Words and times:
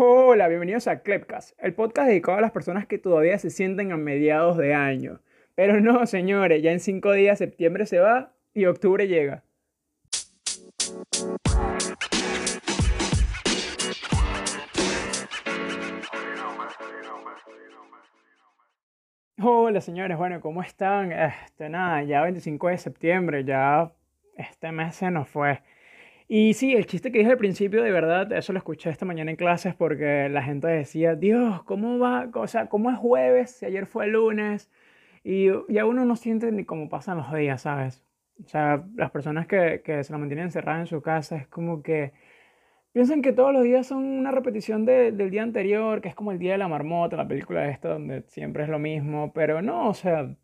Hola, 0.00 0.46
bienvenidos 0.46 0.86
a 0.86 1.02
Clepcast, 1.02 1.58
el 1.58 1.74
podcast 1.74 2.06
dedicado 2.06 2.38
a 2.38 2.40
las 2.40 2.52
personas 2.52 2.86
que 2.86 2.98
todavía 2.98 3.36
se 3.36 3.50
sienten 3.50 3.90
a 3.90 3.96
mediados 3.96 4.56
de 4.56 4.72
año. 4.72 5.18
Pero 5.56 5.80
no, 5.80 6.06
señores, 6.06 6.62
ya 6.62 6.70
en 6.70 6.78
cinco 6.78 7.10
días 7.10 7.36
septiembre 7.36 7.84
se 7.84 7.98
va 7.98 8.32
y 8.54 8.66
octubre 8.66 9.08
llega. 9.08 9.42
Hola 19.42 19.80
señores, 19.80 20.16
bueno, 20.16 20.40
¿cómo 20.40 20.62
están? 20.62 21.10
Este, 21.10 21.68
nada, 21.68 22.04
ya 22.04 22.22
25 22.22 22.68
de 22.68 22.78
septiembre, 22.78 23.42
ya 23.42 23.90
este 24.36 24.70
mes 24.70 24.94
se 24.94 25.10
nos 25.10 25.28
fue. 25.28 25.60
Y 26.30 26.52
sí, 26.54 26.74
el 26.74 26.86
chiste 26.86 27.10
que 27.10 27.20
dije 27.20 27.30
al 27.30 27.38
principio, 27.38 27.82
de 27.82 27.90
verdad, 27.90 28.30
eso 28.32 28.52
lo 28.52 28.58
escuché 28.58 28.90
esta 28.90 29.06
mañana 29.06 29.30
en 29.30 29.36
clases 29.38 29.74
porque 29.74 30.28
la 30.28 30.42
gente 30.42 30.66
decía, 30.68 31.14
Dios, 31.14 31.62
¿cómo 31.64 31.98
va? 31.98 32.28
O 32.34 32.46
sea, 32.46 32.68
¿cómo 32.68 32.90
es 32.90 32.98
jueves? 32.98 33.52
Si 33.52 33.64
ayer 33.66 33.86
fue 33.86 34.06
lunes. 34.08 34.70
Y 35.24 35.48
ya 35.72 35.86
uno 35.86 36.04
no 36.04 36.16
siente 36.16 36.52
ni 36.52 36.64
cómo 36.64 36.88
pasan 36.90 37.18
los 37.18 37.32
días, 37.34 37.62
¿sabes? 37.62 38.04
O 38.44 38.48
sea, 38.48 38.86
las 38.96 39.10
personas 39.10 39.46
que, 39.46 39.82
que 39.84 40.04
se 40.04 40.12
la 40.12 40.18
mantienen 40.18 40.46
encerradas 40.46 40.80
en 40.82 40.86
su 40.86 41.02
casa 41.02 41.36
es 41.36 41.48
como 41.48 41.82
que 41.82 42.12
piensan 42.92 43.22
que 43.22 43.32
todos 43.32 43.52
los 43.52 43.62
días 43.64 43.86
son 43.86 44.04
una 44.04 44.30
repetición 44.30 44.84
de- 44.84 45.12
del 45.12 45.30
día 45.30 45.42
anterior, 45.42 46.00
que 46.00 46.08
es 46.08 46.14
como 46.14 46.32
el 46.32 46.38
día 46.38 46.52
de 46.52 46.58
la 46.58 46.68
marmota, 46.68 47.16
la 47.16 47.28
película 47.28 47.68
esta 47.70 47.88
donde 47.90 48.22
siempre 48.28 48.64
es 48.64 48.68
lo 48.68 48.78
mismo, 48.78 49.32
pero 49.32 49.62
no, 49.62 49.88
o 49.90 49.94
sea, 49.94 50.34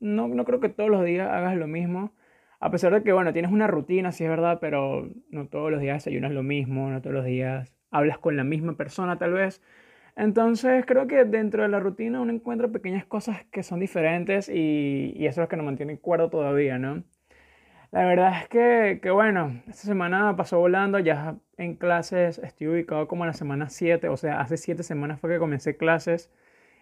no, 0.00 0.28
no 0.28 0.44
creo 0.44 0.60
que 0.60 0.68
todos 0.68 0.90
los 0.90 1.04
días 1.04 1.28
hagas 1.30 1.56
lo 1.56 1.66
mismo. 1.66 2.12
A 2.60 2.70
pesar 2.70 2.92
de 2.94 3.02
que, 3.02 3.12
bueno, 3.12 3.32
tienes 3.32 3.52
una 3.52 3.66
rutina, 3.66 4.12
sí 4.12 4.24
es 4.24 4.30
verdad, 4.30 4.58
pero 4.60 5.10
no 5.30 5.48
todos 5.48 5.70
los 5.70 5.80
días 5.80 5.96
desayunas 6.04 6.32
lo 6.32 6.42
mismo, 6.42 6.90
no 6.90 7.00
todos 7.02 7.14
los 7.14 7.24
días 7.24 7.74
hablas 7.90 8.18
con 8.18 8.36
la 8.36 8.44
misma 8.44 8.76
persona 8.76 9.18
tal 9.18 9.32
vez. 9.34 9.62
Entonces 10.16 10.84
creo 10.86 11.06
que 11.06 11.24
dentro 11.24 11.62
de 11.62 11.68
la 11.68 11.80
rutina 11.80 12.20
uno 12.20 12.32
encuentra 12.32 12.68
pequeñas 12.68 13.04
cosas 13.04 13.44
que 13.50 13.62
son 13.62 13.80
diferentes 13.80 14.48
y, 14.48 15.12
y 15.16 15.26
eso 15.26 15.40
es 15.40 15.44
lo 15.44 15.48
que 15.48 15.56
nos 15.56 15.66
mantiene 15.66 15.98
cuerdo 15.98 16.30
todavía, 16.30 16.78
¿no? 16.78 17.04
La 17.94 18.04
verdad 18.06 18.42
es 18.42 18.48
que, 18.48 18.98
que 19.00 19.10
bueno, 19.10 19.62
esta 19.68 19.82
semana 19.86 20.34
pasó 20.36 20.58
volando, 20.58 20.98
ya 20.98 21.36
en 21.56 21.76
clases 21.76 22.38
estoy 22.38 22.66
ubicado 22.68 23.06
como 23.06 23.24
en 23.24 23.28
la 23.28 23.34
semana 23.34 23.68
7, 23.68 24.08
o 24.08 24.16
sea, 24.16 24.40
hace 24.40 24.56
7 24.56 24.82
semanas 24.82 25.20
fue 25.20 25.30
que 25.30 25.38
comencé 25.38 25.76
clases 25.76 26.28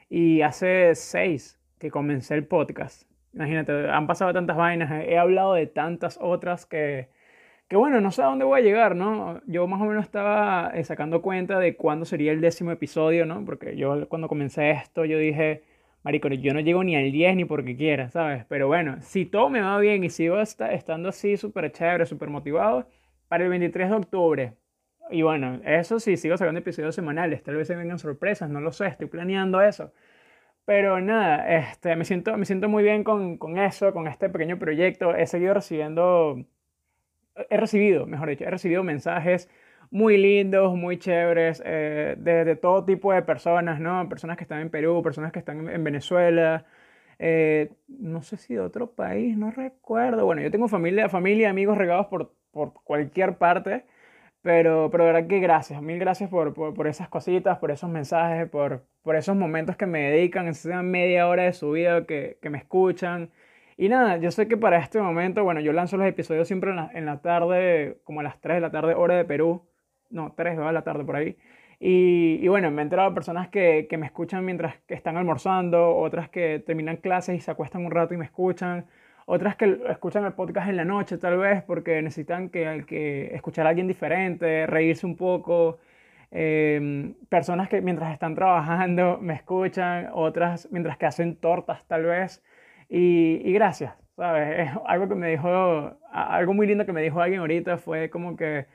y 0.08 0.40
hace 0.42 0.94
6 0.94 1.60
que 1.78 1.90
comencé 1.90 2.34
el 2.34 2.46
podcast. 2.46 3.11
Imagínate, 3.34 3.88
han 3.90 4.06
pasado 4.06 4.32
tantas 4.32 4.56
vainas, 4.56 4.90
he 5.06 5.16
hablado 5.18 5.54
de 5.54 5.66
tantas 5.66 6.18
otras 6.20 6.66
que, 6.66 7.08
que 7.68 7.76
bueno, 7.76 8.00
no 8.00 8.10
sé 8.12 8.22
a 8.22 8.26
dónde 8.26 8.44
voy 8.44 8.60
a 8.60 8.64
llegar, 8.64 8.96
¿no? 8.96 9.40
Yo 9.46 9.66
más 9.66 9.80
o 9.82 9.86
menos 9.86 10.04
estaba 10.04 10.70
eh, 10.74 10.84
sacando 10.84 11.22
cuenta 11.22 11.58
de 11.58 11.76
cuándo 11.76 12.04
sería 12.06 12.32
el 12.32 12.40
décimo 12.42 12.72
episodio, 12.72 13.26
¿no? 13.26 13.44
Porque 13.44 13.76
yo 13.76 14.08
cuando 14.08 14.28
comencé 14.28 14.70
esto, 14.72 15.04
yo 15.06 15.18
dije, 15.18 15.64
marico, 16.04 16.28
yo 16.28 16.54
no 16.54 16.60
llego 16.60 16.84
ni 16.84 16.96
al 16.96 17.12
10 17.12 17.36
ni 17.36 17.44
porque 17.46 17.76
quiera, 17.76 18.10
¿sabes? 18.10 18.44
Pero 18.48 18.68
bueno, 18.68 18.98
si 19.02 19.26
todo 19.26 19.50
me 19.50 19.60
va 19.62 19.78
bien 19.78 20.04
y 20.04 20.10
sigo 20.10 20.40
esta- 20.40 20.72
estando 20.72 21.08
así 21.10 21.36
súper 21.38 21.72
chévere, 21.72 22.06
súper 22.06 22.30
motivado, 22.30 22.86
para 23.28 23.44
el 23.44 23.50
23 23.50 23.90
de 23.90 23.96
octubre. 23.96 24.54
Y 25.10 25.22
bueno, 25.22 25.60
eso 25.64 26.00
sí, 26.00 26.16
sigo 26.16 26.36
sacando 26.36 26.60
episodios 26.60 26.94
semanales, 26.94 27.42
tal 27.42 27.56
vez 27.56 27.66
se 27.68 27.76
vengan 27.76 27.98
sorpresas, 27.98 28.48
no 28.50 28.60
lo 28.60 28.72
sé, 28.72 28.86
estoy 28.86 29.08
planeando 29.08 29.60
eso. 29.62 29.92
Pero 30.64 31.00
nada, 31.00 31.48
este, 31.56 31.96
me 31.96 32.04
siento, 32.04 32.36
me 32.36 32.44
siento 32.46 32.68
muy 32.68 32.82
bien 32.84 33.04
con, 33.04 33.36
con 33.38 33.58
eso, 33.58 33.92
con 33.92 34.06
este 34.06 34.28
pequeño 34.28 34.58
proyecto. 34.58 35.14
He 35.14 35.26
seguido 35.26 35.54
recibiendo 35.54 36.44
he 37.50 37.56
recibido, 37.56 38.06
mejor 38.06 38.28
dicho, 38.30 38.44
he 38.44 38.50
recibido 38.50 38.82
mensajes 38.84 39.48
muy 39.90 40.16
lindos, 40.16 40.74
muy 40.74 40.98
chéveres, 40.98 41.62
eh, 41.64 42.14
de, 42.18 42.56
todo 42.56 42.84
tipo 42.84 43.12
de 43.12 43.22
personas, 43.22 43.78
¿no? 43.80 44.08
Personas 44.08 44.36
que 44.36 44.44
están 44.44 44.60
en 44.60 44.70
Perú, 44.70 45.02
personas 45.02 45.32
que 45.32 45.38
están 45.38 45.60
en, 45.60 45.68
en 45.68 45.84
Venezuela, 45.84 46.64
eh, 47.18 47.72
no 47.88 48.22
sé 48.22 48.36
si 48.38 48.54
de 48.54 48.60
otro 48.60 48.92
país, 48.94 49.36
no 49.36 49.50
recuerdo. 49.50 50.24
Bueno, 50.24 50.42
yo 50.42 50.50
tengo 50.50 50.68
familia, 50.68 51.08
familia, 51.08 51.50
amigos 51.50 51.76
regados 51.78 52.06
por, 52.06 52.34
por 52.50 52.72
cualquier 52.84 53.36
parte, 53.36 53.84
pero, 54.42 54.90
pero 54.90 55.04
de 55.04 55.12
verdad 55.12 55.28
que 55.28 55.40
gracias, 55.40 55.80
mil 55.82 55.98
gracias 55.98 56.28
por, 56.30 56.54
por, 56.54 56.74
por 56.74 56.86
esas 56.88 57.08
cositas, 57.08 57.58
por 57.58 57.70
esos 57.70 57.88
mensajes, 57.90 58.48
por, 58.50 58.84
por 59.02 59.16
esos 59.16 59.36
momentos 59.36 59.76
que 59.76 59.86
me 59.86 60.10
dedican, 60.10 60.48
esa 60.48 60.82
media 60.82 61.28
hora 61.28 61.44
de 61.44 61.52
su 61.52 61.70
vida 61.72 62.06
que, 62.06 62.38
que 62.42 62.50
me 62.50 62.58
escuchan. 62.58 63.30
Y 63.76 63.88
nada, 63.88 64.18
yo 64.18 64.30
sé 64.30 64.48
que 64.48 64.56
para 64.56 64.78
este 64.78 65.00
momento, 65.00 65.44
bueno, 65.44 65.60
yo 65.60 65.72
lanzo 65.72 65.96
los 65.96 66.06
episodios 66.06 66.46
siempre 66.46 66.70
en 66.70 66.76
la, 66.76 66.90
en 66.94 67.06
la 67.06 67.20
tarde, 67.22 67.98
como 68.04 68.20
a 68.20 68.22
las 68.22 68.40
3 68.40 68.56
de 68.56 68.60
la 68.60 68.70
tarde, 68.70 68.94
hora 68.94 69.16
de 69.16 69.24
Perú. 69.24 69.62
No, 70.10 70.32
3 70.36 70.58
de 70.58 70.72
la 70.72 70.82
tarde 70.82 71.04
por 71.04 71.16
ahí. 71.16 71.36
Y, 71.80 72.38
y 72.40 72.48
bueno, 72.48 72.70
me 72.70 72.82
he 72.82 72.84
enterado 72.84 73.10
de 73.10 73.14
personas 73.14 73.48
que, 73.48 73.86
que 73.90 73.98
me 73.98 74.06
escuchan 74.06 74.44
mientras 74.44 74.76
que 74.86 74.94
están 74.94 75.16
almorzando, 75.16 75.96
otras 75.96 76.28
que 76.28 76.62
terminan 76.64 76.98
clases 76.98 77.36
y 77.36 77.40
se 77.40 77.50
acuestan 77.50 77.84
un 77.84 77.90
rato 77.90 78.14
y 78.14 78.18
me 78.18 78.24
escuchan, 78.24 78.86
otras 79.26 79.56
que 79.56 79.80
escuchan 79.88 80.24
el 80.24 80.32
podcast 80.34 80.68
en 80.68 80.76
la 80.76 80.84
noche 80.84 81.18
tal 81.18 81.38
vez 81.38 81.62
porque 81.62 82.02
necesitan 82.02 82.48
que, 82.50 82.84
que 82.86 83.34
escuchar 83.34 83.66
a 83.66 83.70
alguien 83.70 83.88
diferente, 83.88 84.66
reírse 84.66 85.06
un 85.06 85.16
poco. 85.16 85.78
Em, 86.30 87.14
personas 87.28 87.68
que 87.68 87.80
mientras 87.82 88.12
están 88.12 88.34
trabajando 88.34 89.18
me 89.20 89.34
escuchan, 89.34 90.08
otras 90.14 90.68
mientras 90.70 90.96
que 90.98 91.06
hacen 91.06 91.36
tortas 91.36 91.84
tal 91.86 92.04
vez. 92.04 92.42
Y, 92.88 93.40
y 93.44 93.52
gracias, 93.52 93.94
¿sabes? 94.16 94.68
Es 94.68 94.70
algo 94.86 95.08
que 95.08 95.14
me 95.14 95.28
dijo, 95.30 95.48
algo 96.12 96.54
muy 96.54 96.66
lindo 96.66 96.86
que 96.86 96.92
me 96.92 97.02
dijo 97.02 97.20
alguien 97.20 97.40
ahorita 97.40 97.78
fue 97.78 98.10
como 98.10 98.36
que 98.36 98.66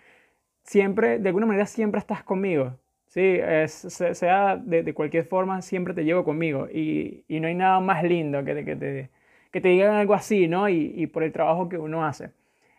siempre, 0.63 1.19
de 1.19 1.29
alguna 1.29 1.45
manera, 1.45 1.65
siempre 1.65 1.99
estás 1.99 2.23
conmigo. 2.23 2.77
Sí, 3.07 3.21
es- 3.41 3.71
se- 3.73 4.13
sea 4.15 4.57
de, 4.57 4.83
de 4.83 4.93
cualquier 4.93 5.25
forma, 5.25 5.61
siempre 5.61 5.93
te 5.93 6.03
llevo 6.05 6.23
conmigo. 6.23 6.67
Y, 6.71 7.23
y 7.27 7.39
no 7.39 7.47
hay 7.47 7.55
nada 7.55 7.79
más 7.79 8.03
lindo 8.03 8.43
que 8.43 8.53
te, 8.55 8.65
que 8.65 8.75
te, 8.75 9.09
que 9.57 9.61
te 9.61 9.69
digan 9.69 9.95
algo 9.95 10.13
así, 10.13 10.47
¿no? 10.47 10.69
Y, 10.69 10.93
y 10.95 11.07
por 11.07 11.23
el 11.23 11.31
trabajo 11.31 11.67
que 11.67 11.79
uno 11.79 12.05
hace. 12.05 12.29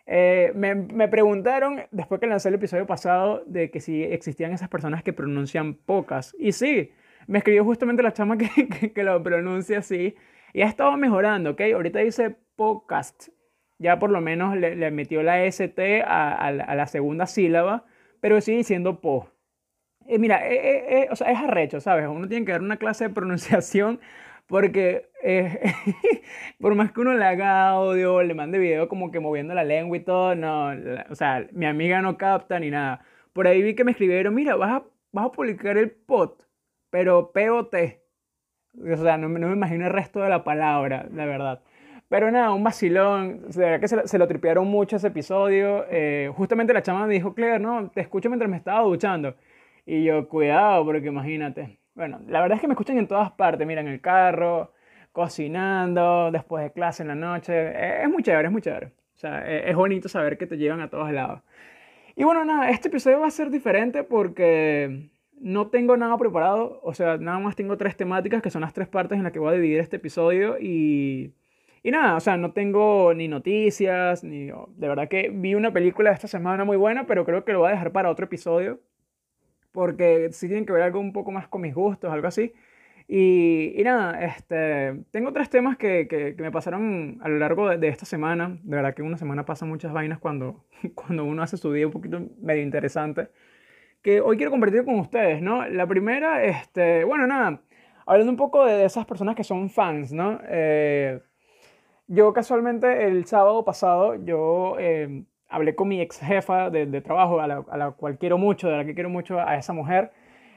Eh, 0.07 0.53
me, 0.55 0.77
me 0.77 1.09
preguntaron, 1.09 1.81
después 1.91 2.21
que 2.21 2.29
lancé 2.29 2.51
el 2.51 2.55
episodio 2.55 2.87
pasado, 2.87 3.43
de 3.47 3.73
que 3.73 3.81
si 3.81 4.05
existían 4.05 4.53
esas 4.53 4.69
personas 4.69 5.03
que 5.03 5.13
pronuncian 5.13 5.75
pocas. 5.75 6.37
Y 6.39 6.53
sí, 6.53 6.93
me 7.27 7.39
escribió 7.39 7.65
justamente 7.65 8.05
la 8.05 8.13
chama 8.13 8.39
que, 8.39 8.69
que, 8.69 8.93
que 8.93 9.03
lo 9.03 9.21
pronuncia 9.25 9.79
así. 9.79 10.15
Y 10.53 10.63
ha 10.63 10.67
estado 10.67 10.97
mejorando, 10.97 11.51
¿ok? 11.51 11.63
Ahorita 11.75 11.99
dice 11.99 12.37
podcast. 12.55 13.31
Ya 13.79 13.99
por 13.99 14.11
lo 14.11 14.21
menos 14.21 14.57
le, 14.57 14.77
le 14.77 14.93
metió 14.93 15.25
la 15.25 15.45
ST 15.45 16.03
a, 16.03 16.33
a 16.33 16.47
a 16.49 16.75
la 16.77 16.87
segunda 16.87 17.27
sílaba, 17.27 17.87
pero 18.21 18.41
sigue 18.41 18.59
diciendo 18.59 19.01
po. 19.01 19.33
Eh, 20.07 20.19
mira, 20.21 20.49
eh, 20.49 20.55
eh, 20.55 21.03
eh, 21.03 21.09
o 21.11 21.17
sea, 21.17 21.31
es 21.33 21.39
arrecho, 21.39 21.81
¿sabes? 21.81 22.07
Uno 22.09 22.29
tiene 22.29 22.47
que 22.47 22.53
dar 22.53 22.63
una 22.63 22.77
clase 22.77 23.09
de 23.09 23.15
pronunciación 23.15 24.01
porque 24.49 25.11
eh, 25.23 25.61
por 26.61 26.75
más 26.75 26.93
que 26.93 27.01
uno 27.01 27.15
le 27.15 27.25
haga 27.25 27.69
audio, 27.71 28.23
le 28.23 28.35
mande 28.35 28.59
video 28.59 28.89
como 28.89 29.11
que 29.13 29.21
moviendo 29.21 29.55
la 29.55 29.65
lengua 29.65 29.97
y 29.99 30.01
todo, 30.01 30.35
no, 30.35 30.71
o 31.11 31.15
sea, 31.15 31.47
mi 31.53 31.67
amiga 31.67 32.03
no 32.03 32.19
capta 32.19 32.59
ni 32.61 32.71
nada. 32.71 33.05
Por 33.33 33.47
ahí 33.47 33.63
vi 33.63 33.75
que 33.77 33.85
me 33.85 33.93
escribieron, 33.93 34.35
mira, 34.35 34.57
vas 34.57 34.83
a, 34.83 35.33
publicar 35.33 35.77
el 35.79 35.91
pot, 35.93 36.45
pero 36.91 37.33
P-O-T. 37.33 38.03
O 38.93 38.97
sea, 38.97 39.17
no, 39.19 39.29
me- 39.29 39.41
no 39.41 39.49
me 39.49 39.55
imagino 39.55 39.87
el 39.87 39.93
resto 39.93 40.21
de 40.21 40.29
la 40.29 40.45
palabra, 40.45 41.09
la 41.13 41.27
verdad. 41.27 41.63
Pero 42.09 42.31
nada, 42.31 42.53
un 42.53 42.65
vacilón. 42.65 43.49
De 43.51 43.59
verdad 43.65 43.81
que 43.81 43.89
se, 43.89 43.97
lo- 43.97 44.07
se 44.07 44.19
lo 44.19 44.29
tripearon 44.29 44.67
mucho 44.69 44.97
ese 44.97 45.09
episodio. 45.09 45.85
Eh, 45.91 46.31
justamente 46.37 46.73
la 46.73 46.83
chama 46.83 47.07
me 47.07 47.15
dijo, 47.15 47.35
Claire, 47.35 47.59
no, 47.59 47.91
te 47.91 48.01
escucho 48.01 48.29
mientras 48.31 48.51
me 48.51 48.57
estaba 48.57 48.83
duchando. 48.83 49.35
Y 49.87 50.05
yo, 50.05 50.29
cuidado, 50.29 50.85
porque 50.85 51.09
imagínate. 51.09 51.79
Bueno, 51.99 52.21
la 52.29 52.41
verdad 52.41 52.55
es 52.57 52.61
que 52.61 52.69
me 52.69 52.75
escuchan 52.75 52.97
en 52.97 53.09
todas 53.09 53.33
partes. 53.33 53.67
Mira, 53.67 53.81
en 53.81 53.89
el 53.89 54.01
carro, 54.01 54.73
cocinando, 55.11 56.31
después 56.31 56.63
de 56.63 56.71
clase 56.73 57.03
en 57.03 57.09
la 57.09 57.17
noche. 57.17 57.53
Eh, 57.53 58.03
Es 58.05 58.09
muy 58.09 58.23
chévere, 58.23 58.47
es 58.47 58.53
muy 58.53 58.63
chévere. 58.63 58.87
O 58.87 59.19
sea, 59.19 59.45
eh, 59.51 59.69
es 59.69 59.75
bonito 59.75 60.09
saber 60.09 60.39
que 60.39 60.47
te 60.47 60.57
llevan 60.57 60.81
a 60.81 60.91
todos 60.91 61.11
lados. 61.11 61.43
Y 62.15 62.23
bueno, 62.25 62.45
nada, 62.45 62.71
este 62.71 62.87
episodio 62.89 63.19
va 63.21 63.27
a 63.27 63.31
ser 63.33 63.51
diferente 63.51 64.05
porque 64.05 65.11
no 65.41 65.69
tengo 65.71 65.97
nada 65.97 66.17
preparado. 66.19 66.81
O 66.85 66.95
sea, 66.95 67.17
nada 67.19 67.41
más 67.41 67.57
tengo 67.57 67.77
tres 67.77 67.97
temáticas 67.97 68.43
que 68.43 68.51
son 68.51 68.63
las 68.63 68.75
tres 68.75 68.87
partes 68.89 69.19
en 69.19 69.25
las 69.25 69.33
que 69.33 69.41
voy 69.41 69.51
a 69.51 69.57
dividir 69.57 69.81
este 69.81 69.97
episodio. 69.97 70.57
Y, 70.61 71.35
y 71.83 71.91
nada, 71.91 72.15
o 72.17 72.21
sea, 72.21 72.37
no 72.37 72.53
tengo 72.53 73.13
ni 73.15 73.27
noticias, 73.27 74.23
ni... 74.23 74.47
De 74.47 74.89
verdad 74.89 75.09
que 75.09 75.31
vi 75.35 75.57
una 75.57 75.73
película 75.73 76.13
esta 76.13 76.29
semana 76.29 76.65
muy 76.65 76.77
buena, 76.77 77.07
pero 77.09 77.25
creo 77.25 77.45
que 77.45 77.53
lo 77.53 77.61
voy 77.61 77.71
a 77.71 77.73
dejar 77.73 77.91
para 77.93 78.11
otro 78.11 78.27
episodio. 78.27 78.81
Porque 79.73 80.31
sí 80.33 80.49
tienen 80.49 80.67
que 80.67 80.73
ver 80.73 80.83
algo 80.83 81.01
un 81.01 81.13
poco 81.13 81.31
más 81.31 81.49
con 81.49 81.61
mis 81.61 81.75
gustos, 81.75 82.13
algo 82.13 82.29
así. 82.29 82.53
Y, 83.07 83.73
y 83.75 83.85
nada, 83.85 84.23
este, 84.23 85.03
tengo 85.11 85.33
tres 85.33 85.49
temas 85.49 85.79
que, 85.79 86.07
que, 86.09 86.37
que 86.37 86.43
me 86.43 86.53
pasaron 86.53 87.19
a 87.23 87.29
lo 87.29 87.39
largo 87.39 87.69
de, 87.69 87.79
de 87.79 87.89
esta 87.89 88.05
semana. 88.05 88.59
De 88.63 88.77
verdad 88.77 88.95
que 88.95 89.03
una 89.03 89.17
semana 89.17 89.47
pasa 89.47 89.65
muchas 89.65 89.93
vainas 89.93 90.19
cuando, 90.19 90.65
cuando 90.95 91.25
uno 91.25 91.43
hace 91.43 91.57
su 91.57 91.73
día 91.73 91.87
un 91.87 91.93
poquito 91.93 92.21
medio 92.41 92.63
interesante. 92.63 93.31
Que 94.03 94.21
hoy 94.21 94.37
quiero 94.37 94.51
compartir 94.51 94.85
con 94.85 94.99
ustedes, 95.01 95.43
¿no? 95.43 95.67
La 95.69 95.87
primera, 95.87 96.45
este, 96.45 97.05
bueno, 97.05 97.27
nada, 97.27 97.63
hablando 98.07 98.31
un 98.33 98.39
poco 98.39 98.65
de 98.65 98.85
esas 98.85 99.05
personas 99.07 99.35
que 99.35 99.45
son 99.45 99.71
fans, 99.71 100.13
¿no? 100.13 100.41
Eh, 100.49 101.21
yo 102.07 102.33
casualmente 102.33 103.07
el 103.07 103.27
sábado 103.27 103.65
pasado, 103.65 104.15
yo 104.25 104.77
eh, 104.79 105.25
hablé 105.49 105.75
con 105.75 105.89
mi 105.89 106.01
ex 106.01 106.21
jefa 106.21 106.71
de, 106.71 106.87
de 106.87 107.01
trabajo, 107.01 107.41
a 107.41 107.47
la, 107.47 107.65
a 107.71 107.77
la 107.77 107.91
cual 107.93 108.19
quiero 108.19 108.39
mucho, 108.39 108.69
de 108.69 108.77
la 108.79 108.85
que 108.85 108.95
quiero 108.95 109.11
mucho 109.11 109.41
a 109.41 109.57
esa 109.57 109.73
mujer. 109.73 110.11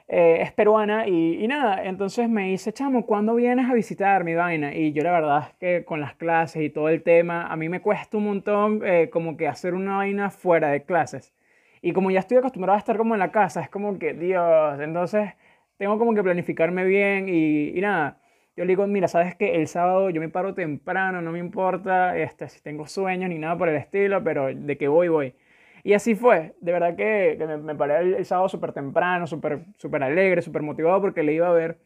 eh, 0.08 0.40
es 0.42 0.52
peruana 0.52 1.08
y, 1.08 1.44
y, 1.44 1.48
nada, 1.48 1.84
entonces 1.86 2.30
me 2.30 2.48
dice, 2.50 2.74
chamo, 2.74 3.06
¿cuándo 3.06 3.36
vienes 3.36 3.70
a 3.70 3.74
visitar 3.74 4.24
mi 4.26 4.36
vaina? 4.36 4.76
Y 4.76 4.92
yo 4.94 5.04
la 5.04 5.12
verdad 5.12 5.48
es 5.50 5.56
que 5.56 5.86
con 5.86 6.02
las 6.02 6.16
clases 6.16 6.64
y 6.64 6.70
todo 6.70 6.90
el 6.90 7.04
tema, 7.04 7.48
a 7.48 7.56
mí 7.56 7.70
me 7.70 7.82
cuesta 7.82 8.18
un 8.18 8.26
montón 8.26 8.82
eh, 8.86 9.10
como 9.12 9.38
que 9.38 9.48
hacer 9.48 9.74
una 9.74 9.98
vaina 9.98 10.30
fuera 10.30 10.70
de 10.70 10.84
clases. 10.84 11.34
Y 11.82 11.94
como 11.94 12.12
ya 12.12 12.20
estoy 12.20 12.38
acostumbrado 12.38 12.76
a 12.76 12.80
estar 12.80 12.98
como 12.98 13.16
en 13.16 13.20
la 13.20 13.32
casa, 13.32 13.62
es 13.62 13.70
como 13.70 13.98
que, 14.00 14.14
Dios, 14.14 14.80
entonces 14.82 15.32
tengo 15.78 15.98
como 15.98 16.14
que 16.14 16.24
planificarme 16.24 16.84
bien 16.86 17.28
y, 17.30 17.70
y 17.78 17.82
nada. 17.82 18.21
Yo 18.56 18.66
le 18.66 18.70
digo, 18.70 18.86
mira, 18.86 19.08
sabes 19.08 19.36
que 19.36 19.56
el 19.56 19.68
sábado 19.68 20.10
yo 20.10 20.20
me 20.20 20.28
paro 20.30 20.54
temprano, 20.54 21.22
no 21.22 21.32
me 21.32 21.40
importa 21.40 22.18
este, 22.18 22.50
si 22.50 22.62
tengo 22.62 22.86
sueños 22.86 23.30
ni 23.30 23.38
nada 23.40 23.58
por 23.58 23.70
el 23.70 23.78
estilo, 23.78 24.24
pero 24.24 24.54
de 24.54 24.78
que 24.78 24.88
voy, 24.90 25.08
voy. 25.08 25.36
Y 25.84 25.94
así 25.94 26.16
fue, 26.16 26.54
de 26.62 26.72
verdad 26.72 26.96
que, 26.96 27.38
me, 27.40 27.58
me, 27.58 27.76
paré 27.76 28.18
el, 28.18 28.26
sábado 28.26 28.50
súper 28.50 28.74
temprano, 28.74 29.26
súper 29.26 29.66
super 29.78 30.04
alegre, 30.04 30.42
súper 30.42 30.62
motivado 30.62 31.02
porque 31.02 31.24
le 31.24 31.34
iba 31.34 31.48
a 31.48 31.52
ver. 31.52 31.80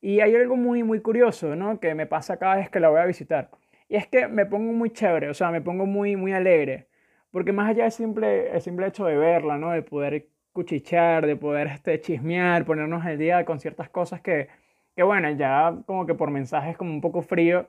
Y 0.00 0.20
hay 0.20 0.34
algo 0.36 0.56
muy, 0.56 0.82
muy 0.82 1.00
curioso, 1.00 1.56
¿no? 1.56 1.80
Que 1.80 1.94
me 1.94 2.06
pasa 2.06 2.38
cada 2.38 2.56
vez 2.56 2.70
que 2.70 2.80
la 2.80 2.90
voy 2.90 3.00
a 3.00 3.06
visitar. 3.06 3.50
Y 3.88 3.96
es 3.96 4.06
que 4.06 4.28
me 4.28 4.46
pongo 4.46 4.72
muy 4.72 4.90
chévere, 4.90 5.30
o 5.30 5.34
sea, 5.34 5.50
me 5.50 5.60
pongo 5.62 5.86
muy, 5.86 6.16
muy 6.16 6.32
alegre. 6.32 6.86
Porque 7.32 7.52
más 7.52 7.70
allá 7.70 7.84
del 7.84 7.92
simple, 7.92 8.50
el 8.52 8.60
simple 8.60 8.86
hecho 8.88 9.04
de 9.06 9.16
verla, 9.16 9.58
¿no? 9.58 9.72
De 9.72 9.82
poder 9.82 10.28
cuchichear, 10.52 11.26
de 11.26 11.36
poder 11.36 11.68
este, 11.68 12.00
chismear, 12.00 12.64
ponernos 12.64 13.04
al 13.04 13.18
día 13.18 13.44
con 13.44 13.60
ciertas 13.60 13.88
cosas 13.90 14.20
que, 14.20 14.48
que 14.96 15.02
bueno, 15.02 15.30
ya 15.32 15.76
como 15.86 16.06
que 16.06 16.14
por 16.14 16.30
mensajes 16.30 16.76
como 16.76 16.92
un 16.92 17.00
poco 17.00 17.22
frío, 17.22 17.68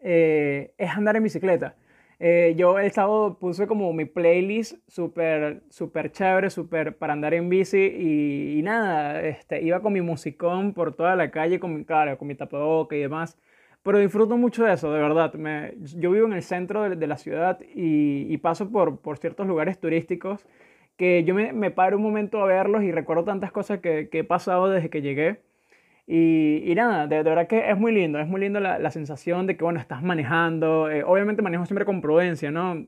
eh, 0.00 0.74
es 0.78 0.90
andar 0.90 1.16
en 1.16 1.24
bicicleta. 1.24 1.76
Eh, 2.20 2.54
yo 2.56 2.78
el 2.78 2.92
sábado 2.92 3.38
puse 3.38 3.66
como 3.66 3.92
mi 3.92 4.04
playlist 4.04 4.78
súper, 4.88 5.62
súper 5.70 6.12
chévere, 6.12 6.48
súper 6.50 6.96
para 6.96 7.12
andar 7.12 7.34
en 7.34 7.48
bici 7.48 7.78
y, 8.58 8.62
nada, 8.62 9.20
este, 9.22 9.62
iba 9.62 9.80
con 9.82 9.92
mi 9.92 10.00
musicón 10.00 10.74
por 10.74 10.94
toda 10.94 11.16
la 11.16 11.30
calle, 11.30 11.58
con 11.60 11.74
mi, 11.74 11.84
cara 11.84 12.16
con 12.16 12.28
mi 12.28 12.34
tapaboca 12.34 12.96
y 12.96 13.00
demás. 13.00 13.36
Pero 13.82 13.98
disfruto 13.98 14.36
mucho 14.38 14.64
de 14.64 14.72
eso, 14.74 14.92
de 14.92 15.00
verdad. 15.00 15.34
Me, 15.34 15.74
yo 15.98 16.10
vivo 16.12 16.26
en 16.26 16.32
el 16.34 16.42
centro 16.42 16.88
de, 16.88 17.06
la 17.06 17.16
ciudad 17.18 17.60
y, 17.74 18.26
y, 18.32 18.38
paso 18.38 18.70
por, 18.70 19.00
por 19.00 19.18
ciertos 19.18 19.46
lugares 19.46 19.78
turísticos 19.78 20.46
que 20.96 21.24
yo 21.24 21.34
me, 21.34 21.52
me, 21.52 21.70
paro 21.70 21.96
un 21.96 22.02
momento 22.02 22.40
a 22.40 22.46
verlos 22.46 22.84
y 22.84 22.92
recuerdo 22.92 23.24
tantas 23.24 23.52
cosas 23.52 23.80
que, 23.80 24.08
que 24.08 24.20
he 24.20 24.24
pasado 24.24 24.70
desde 24.70 24.90
que 24.90 25.02
llegué. 25.02 25.40
Y, 26.06 26.62
y 26.70 26.74
nada, 26.74 27.06
de, 27.06 27.22
verdad 27.22 27.46
que 27.46 27.70
es 27.70 27.78
muy 27.78 27.90
lindo, 27.92 28.18
es 28.18 28.28
muy 28.28 28.40
lindo 28.40 28.60
la, 28.60 28.78
la 28.78 28.90
sensación 28.90 29.46
de 29.46 29.56
que, 29.56 29.64
bueno, 29.64 29.80
estás 29.80 30.02
manejando. 30.02 30.90
Eh, 30.90 31.02
obviamente 31.04 31.42
manejo 31.42 31.64
siempre 31.66 31.86
con 31.86 32.00
prudencia, 32.02 32.50
¿no? 32.50 32.86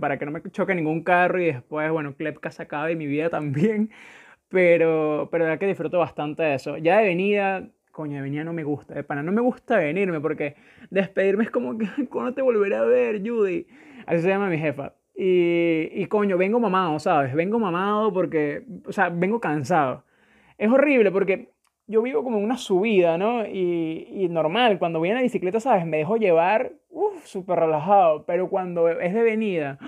Para 0.00 0.18
que 0.18 0.24
no 0.24 0.32
me 0.32 0.42
choque 0.50 0.74
ningún 0.74 1.02
carro 1.04 1.40
y 1.40 1.46
después, 1.46 1.90
bueno, 1.92 2.14
Klepka 2.16 2.50
se 2.50 2.62
acabe 2.62 2.92
y 2.92 2.96
mi 2.96 3.06
vida 3.06 3.28
también. 3.30 3.90
Pero, 4.48 5.28
pero 5.30 5.44
de 5.44 5.50
verdad 5.50 5.60
que 5.60 5.66
disfruto 5.66 5.98
bastante 5.98 6.42
de 6.42 6.54
eso. 6.54 6.76
Ya 6.78 6.98
de 6.98 7.04
venida, 7.04 7.68
coño, 7.92 8.16
de 8.16 8.22
venida 8.22 8.44
no 8.44 8.52
me 8.52 8.64
gusta, 8.64 8.94
de 8.94 9.04
pana, 9.04 9.22
no 9.22 9.32
me 9.32 9.40
gusta 9.42 9.78
venirme 9.78 10.20
porque 10.20 10.56
despedirme 10.90 11.44
es 11.44 11.50
como 11.50 11.78
que, 11.78 11.86
¿cuándo 12.10 12.34
te 12.34 12.42
volveré 12.42 12.76
a 12.76 12.82
ver, 12.82 13.20
Judy? 13.26 13.66
Así 14.06 14.22
se 14.22 14.28
llama 14.28 14.48
mi 14.48 14.58
jefa. 14.58 14.94
Y, 15.16 15.90
y 15.92 16.06
coño, 16.06 16.38
vengo 16.38 16.60
mamado, 16.60 16.98
¿sabes? 16.98 17.34
Vengo 17.34 17.58
mamado 17.58 18.12
porque, 18.12 18.64
o 18.86 18.92
sea, 18.92 19.10
vengo 19.10 19.40
cansado. 19.40 20.04
Es 20.58 20.70
horrible 20.70 21.10
porque 21.10 21.53
yo 21.86 22.02
vivo 22.02 22.24
como 22.24 22.38
en 22.38 22.44
una 22.44 22.56
subida, 22.56 23.18
¿no? 23.18 23.46
Y, 23.46 24.08
y, 24.10 24.28
normal, 24.28 24.78
cuando 24.78 24.98
voy 24.98 25.10
en 25.10 25.16
la 25.16 25.22
bicicleta, 25.22 25.60
¿sabes? 25.60 25.86
Me 25.86 25.98
dejo 25.98 26.16
llevar, 26.16 26.72
uff, 26.90 27.26
súper 27.26 27.58
relajado, 27.58 28.24
pero 28.26 28.48
cuando 28.48 28.88
es 28.88 29.12
de 29.12 29.22
venida, 29.22 29.78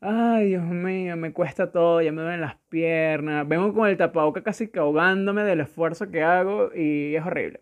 ay, 0.00 0.48
Dios 0.48 0.64
mío, 0.64 1.16
me 1.16 1.32
cuesta 1.32 1.72
todo, 1.72 2.00
ya 2.02 2.12
me 2.12 2.22
duelen 2.22 2.40
las 2.40 2.56
piernas, 2.68 3.46
vengo 3.48 3.72
con 3.74 3.88
el 3.88 3.96
tapaboca 3.96 4.42
casi 4.42 4.70
ahogándome 4.76 5.42
del 5.42 5.60
esfuerzo 5.60 6.10
que 6.10 6.22
hago 6.22 6.70
y 6.74 7.16
es 7.16 7.24
horrible. 7.26 7.60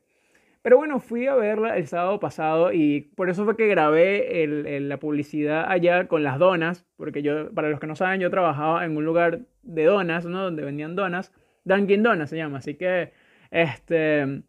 Pero 0.62 0.78
bueno, 0.78 0.98
fui 0.98 1.28
a 1.28 1.34
verla 1.36 1.76
el 1.76 1.86
sábado 1.86 2.18
pasado 2.18 2.72
y 2.72 3.12
por 3.14 3.30
eso 3.30 3.44
fue 3.44 3.56
que 3.56 3.68
grabé 3.68 4.42
el, 4.42 4.66
el, 4.66 4.88
la 4.88 4.98
publicidad 4.98 5.64
allá 5.70 6.08
con 6.08 6.24
las 6.24 6.38
donas, 6.40 6.84
porque 6.96 7.22
yo, 7.22 7.52
para 7.54 7.70
los 7.70 7.78
que 7.78 7.86
no 7.86 7.94
saben, 7.94 8.20
yo 8.20 8.30
trabajaba 8.30 8.84
en 8.84 8.96
un 8.96 9.04
lugar 9.04 9.42
de 9.62 9.84
donas, 9.84 10.26
¿no? 10.26 10.42
Donde 10.42 10.64
vendían 10.64 10.96
donas, 10.96 11.32
Dunkin' 11.64 12.02
Donuts 12.02 12.30
se 12.30 12.36
llama, 12.36 12.58
así 12.58 12.74
que 12.74 13.12
este, 13.50 14.42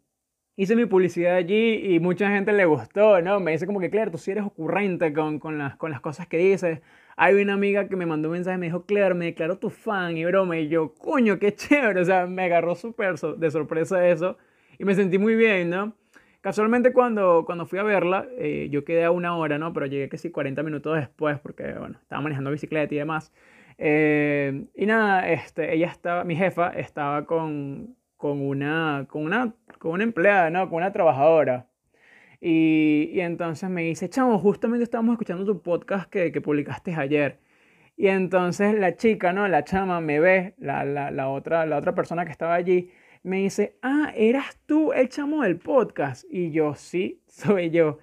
hice 0.56 0.74
mi 0.74 0.86
publicidad 0.86 1.36
allí 1.36 1.94
y 1.94 2.00
mucha 2.00 2.28
gente 2.30 2.52
le 2.52 2.64
gustó, 2.64 3.22
¿no? 3.22 3.38
Me 3.38 3.52
dice 3.52 3.66
como 3.66 3.78
que, 3.78 3.90
Claire, 3.90 4.10
tú 4.10 4.18
sí 4.18 4.32
eres 4.32 4.44
ocurrente 4.44 5.12
con, 5.12 5.38
con, 5.38 5.56
las, 5.56 5.76
con 5.76 5.92
las 5.92 6.00
cosas 6.00 6.26
que 6.26 6.38
dices. 6.38 6.80
Hay 7.16 7.34
una 7.40 7.54
amiga 7.54 7.88
que 7.88 7.96
me 7.96 8.06
mandó 8.06 8.28
un 8.28 8.34
mensaje 8.34 8.56
y 8.56 8.60
me 8.60 8.66
dijo, 8.66 8.84
Claire, 8.84 9.14
me 9.14 9.26
declaró 9.26 9.58
tu 9.58 9.70
fan 9.70 10.16
y 10.16 10.24
broma. 10.24 10.58
Y 10.58 10.68
yo, 10.68 10.94
coño, 10.94 11.38
qué 11.38 11.54
chévere. 11.54 12.00
O 12.00 12.04
sea, 12.04 12.26
me 12.26 12.42
agarró 12.44 12.74
súper 12.74 13.14
de 13.16 13.50
sorpresa 13.50 14.08
eso 14.08 14.36
y 14.78 14.84
me 14.84 14.94
sentí 14.94 15.18
muy 15.18 15.36
bien, 15.36 15.70
¿no? 15.70 15.94
Casualmente 16.40 16.92
cuando, 16.92 17.44
cuando 17.46 17.66
fui 17.66 17.78
a 17.78 17.82
verla, 17.84 18.26
eh, 18.38 18.68
yo 18.70 18.84
quedé 18.84 19.04
a 19.04 19.10
una 19.10 19.36
hora, 19.36 19.58
¿no? 19.58 19.72
Pero 19.72 19.86
llegué 19.86 20.08
casi 20.08 20.30
40 20.30 20.62
minutos 20.62 20.96
después 20.96 21.38
porque, 21.40 21.72
bueno, 21.72 21.98
estaba 22.00 22.22
manejando 22.22 22.50
bicicleta 22.50 22.94
y 22.94 22.98
demás. 22.98 23.32
Eh, 23.76 24.64
y 24.74 24.86
nada, 24.86 25.28
este, 25.30 25.72
ella 25.74 25.86
estaba, 25.86 26.24
mi 26.24 26.34
jefa 26.36 26.70
estaba 26.70 27.26
con, 27.26 27.96
con 28.18 28.42
una, 28.42 29.06
con 29.08 29.24
una, 29.24 29.54
con 29.78 29.92
una 29.92 30.04
empleada, 30.04 30.50
¿no? 30.50 30.68
Con 30.68 30.78
una 30.78 30.92
trabajadora. 30.92 31.68
Y, 32.40 33.10
y 33.12 33.20
entonces 33.20 33.70
me 33.70 33.82
dice, 33.82 34.10
chamo, 34.10 34.38
justamente 34.38 34.84
estábamos 34.84 35.14
escuchando 35.14 35.44
tu 35.46 35.62
podcast 35.62 36.10
que, 36.10 36.32
que, 36.32 36.40
publicaste 36.40 36.94
ayer. 36.94 37.40
Y 37.96 38.08
entonces 38.08 38.74
la 38.78 38.96
chica, 38.96 39.32
¿no? 39.32 39.48
La 39.48 39.64
chama 39.64 40.00
me 40.00 40.20
ve, 40.20 40.54
la, 40.58 40.84
la, 40.84 41.10
la, 41.10 41.28
otra, 41.28 41.66
la 41.66 41.78
otra 41.78 41.94
persona 41.94 42.24
que 42.24 42.32
estaba 42.32 42.54
allí, 42.54 42.90
me 43.22 43.38
dice, 43.38 43.78
ah, 43.82 44.12
eras 44.16 44.58
tú 44.66 44.92
el 44.92 45.08
chamo 45.08 45.42
del 45.42 45.58
podcast. 45.58 46.24
Y 46.30 46.50
yo, 46.50 46.74
sí, 46.74 47.22
soy 47.28 47.70
yo. 47.70 47.98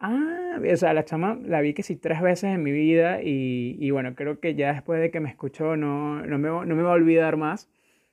Ah, 0.00 0.58
o 0.72 0.76
sea, 0.76 0.94
la 0.94 1.04
chama 1.04 1.38
la 1.44 1.60
vi 1.60 1.74
que 1.74 1.82
sí 1.82 1.96
tres 1.96 2.22
veces 2.22 2.54
en 2.54 2.62
mi 2.62 2.72
vida 2.72 3.22
y, 3.22 3.76
y 3.78 3.90
bueno, 3.90 4.14
creo 4.14 4.40
que 4.40 4.54
ya 4.54 4.72
después 4.72 5.00
de 5.00 5.10
que 5.10 5.20
me 5.20 5.28
escuchó 5.28 5.76
no, 5.76 6.24
no, 6.26 6.38
me, 6.38 6.48
no 6.48 6.76
me 6.76 6.82
va 6.82 6.90
a 6.90 6.94
olvidar 6.94 7.36
más. 7.36 7.68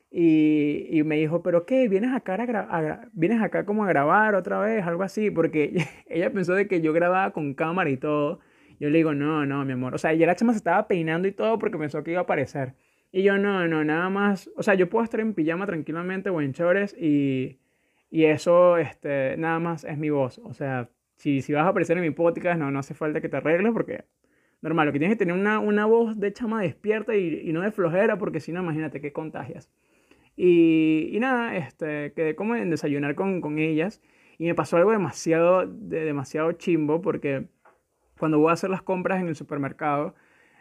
Y, 0.09 0.87
y, 0.89 1.03
me 1.03 1.17
dijo, 1.17 1.43
pero 1.43 1.65
qué, 1.65 1.89
¿vienes 1.89 2.13
acá, 2.13 2.35
a, 2.35 3.09
¿vienes 3.11 3.41
acá 3.41 3.65
como 3.65 3.83
a 3.83 3.87
grabar 3.87 4.35
otra 4.35 4.59
vez? 4.59 4.85
Algo 4.85 5.03
así, 5.03 5.31
porque 5.31 5.85
ella 6.07 6.31
pensó 6.31 6.53
de 6.53 6.67
que 6.67 6.81
yo 6.81 6.93
grababa 6.93 7.31
con 7.31 7.53
cámara 7.53 7.89
y 7.89 7.97
todo. 7.97 8.39
Yo 8.79 8.89
le 8.89 8.97
digo, 8.97 9.13
no, 9.13 9.45
no, 9.45 9.65
mi 9.65 9.73
amor. 9.73 9.95
O 9.95 9.97
sea, 9.97 10.13
ya 10.13 10.25
la 10.27 10.35
chama 10.35 10.53
se 10.53 10.57
estaba 10.57 10.87
peinando 10.87 11.27
y 11.27 11.31
todo 11.31 11.59
porque 11.59 11.77
pensó 11.77 12.03
que 12.03 12.11
iba 12.11 12.21
a 12.21 12.23
aparecer. 12.23 12.75
Y 13.11 13.23
yo, 13.23 13.37
no, 13.37 13.67
no, 13.67 13.83
nada 13.83 14.09
más. 14.09 14.49
O 14.55 14.63
sea, 14.63 14.75
yo 14.75 14.89
puedo 14.89 15.03
estar 15.03 15.19
en 15.19 15.33
pijama 15.33 15.65
tranquilamente 15.65 16.29
o 16.29 16.41
en 16.41 16.53
chores 16.53 16.95
y, 16.99 17.59
y 18.09 18.25
eso, 18.25 18.77
este, 18.77 19.35
nada 19.37 19.59
más 19.59 19.83
es 19.83 19.97
mi 19.97 20.09
voz. 20.09 20.39
O 20.39 20.53
sea, 20.53 20.89
si, 21.15 21.41
si 21.41 21.53
vas 21.53 21.65
a 21.65 21.69
aparecer 21.69 21.97
en 21.97 22.03
mi 22.03 22.11
podcast, 22.11 22.59
no, 22.59 22.71
no 22.71 22.79
hace 22.79 22.93
falta 22.93 23.21
que 23.21 23.29
te 23.29 23.37
arregles 23.37 23.73
porque 23.73 24.05
normal, 24.61 24.87
lo 24.87 24.93
que 24.93 24.99
tienes 24.99 25.17
que 25.17 25.25
tener 25.25 25.39
una, 25.39 25.59
una 25.59 25.85
voz 25.85 26.19
de 26.19 26.33
chama 26.33 26.61
despierta 26.61 27.15
y, 27.15 27.41
y 27.49 27.53
no 27.53 27.61
de 27.61 27.71
flojera 27.71 28.17
porque 28.17 28.39
si 28.39 28.51
no, 28.51 28.61
imagínate 28.61 29.01
qué 29.01 29.11
contagias. 29.13 29.69
Y, 30.37 31.17
nada, 31.19 31.57
este, 31.57 32.13
quedé 32.13 32.35
como 32.35 32.55
en 32.55 32.69
desayunar 32.69 33.15
con, 33.15 33.41
con 33.41 33.57
ellas 33.57 34.01
y 34.37 34.45
me 34.45 34.55
pasó 34.55 34.77
algo 34.77 34.91
demasiado, 34.91 35.65
de, 35.67 36.05
demasiado 36.05 36.51
chimbo 36.53 37.01
porque 37.01 37.47
cuando 38.19 38.39
voy 38.39 38.51
a 38.51 38.53
hacer 38.53 38.69
las 38.69 38.83
compras 38.83 39.19
en 39.21 39.29
el 39.29 39.35
supermercado, 39.35 40.15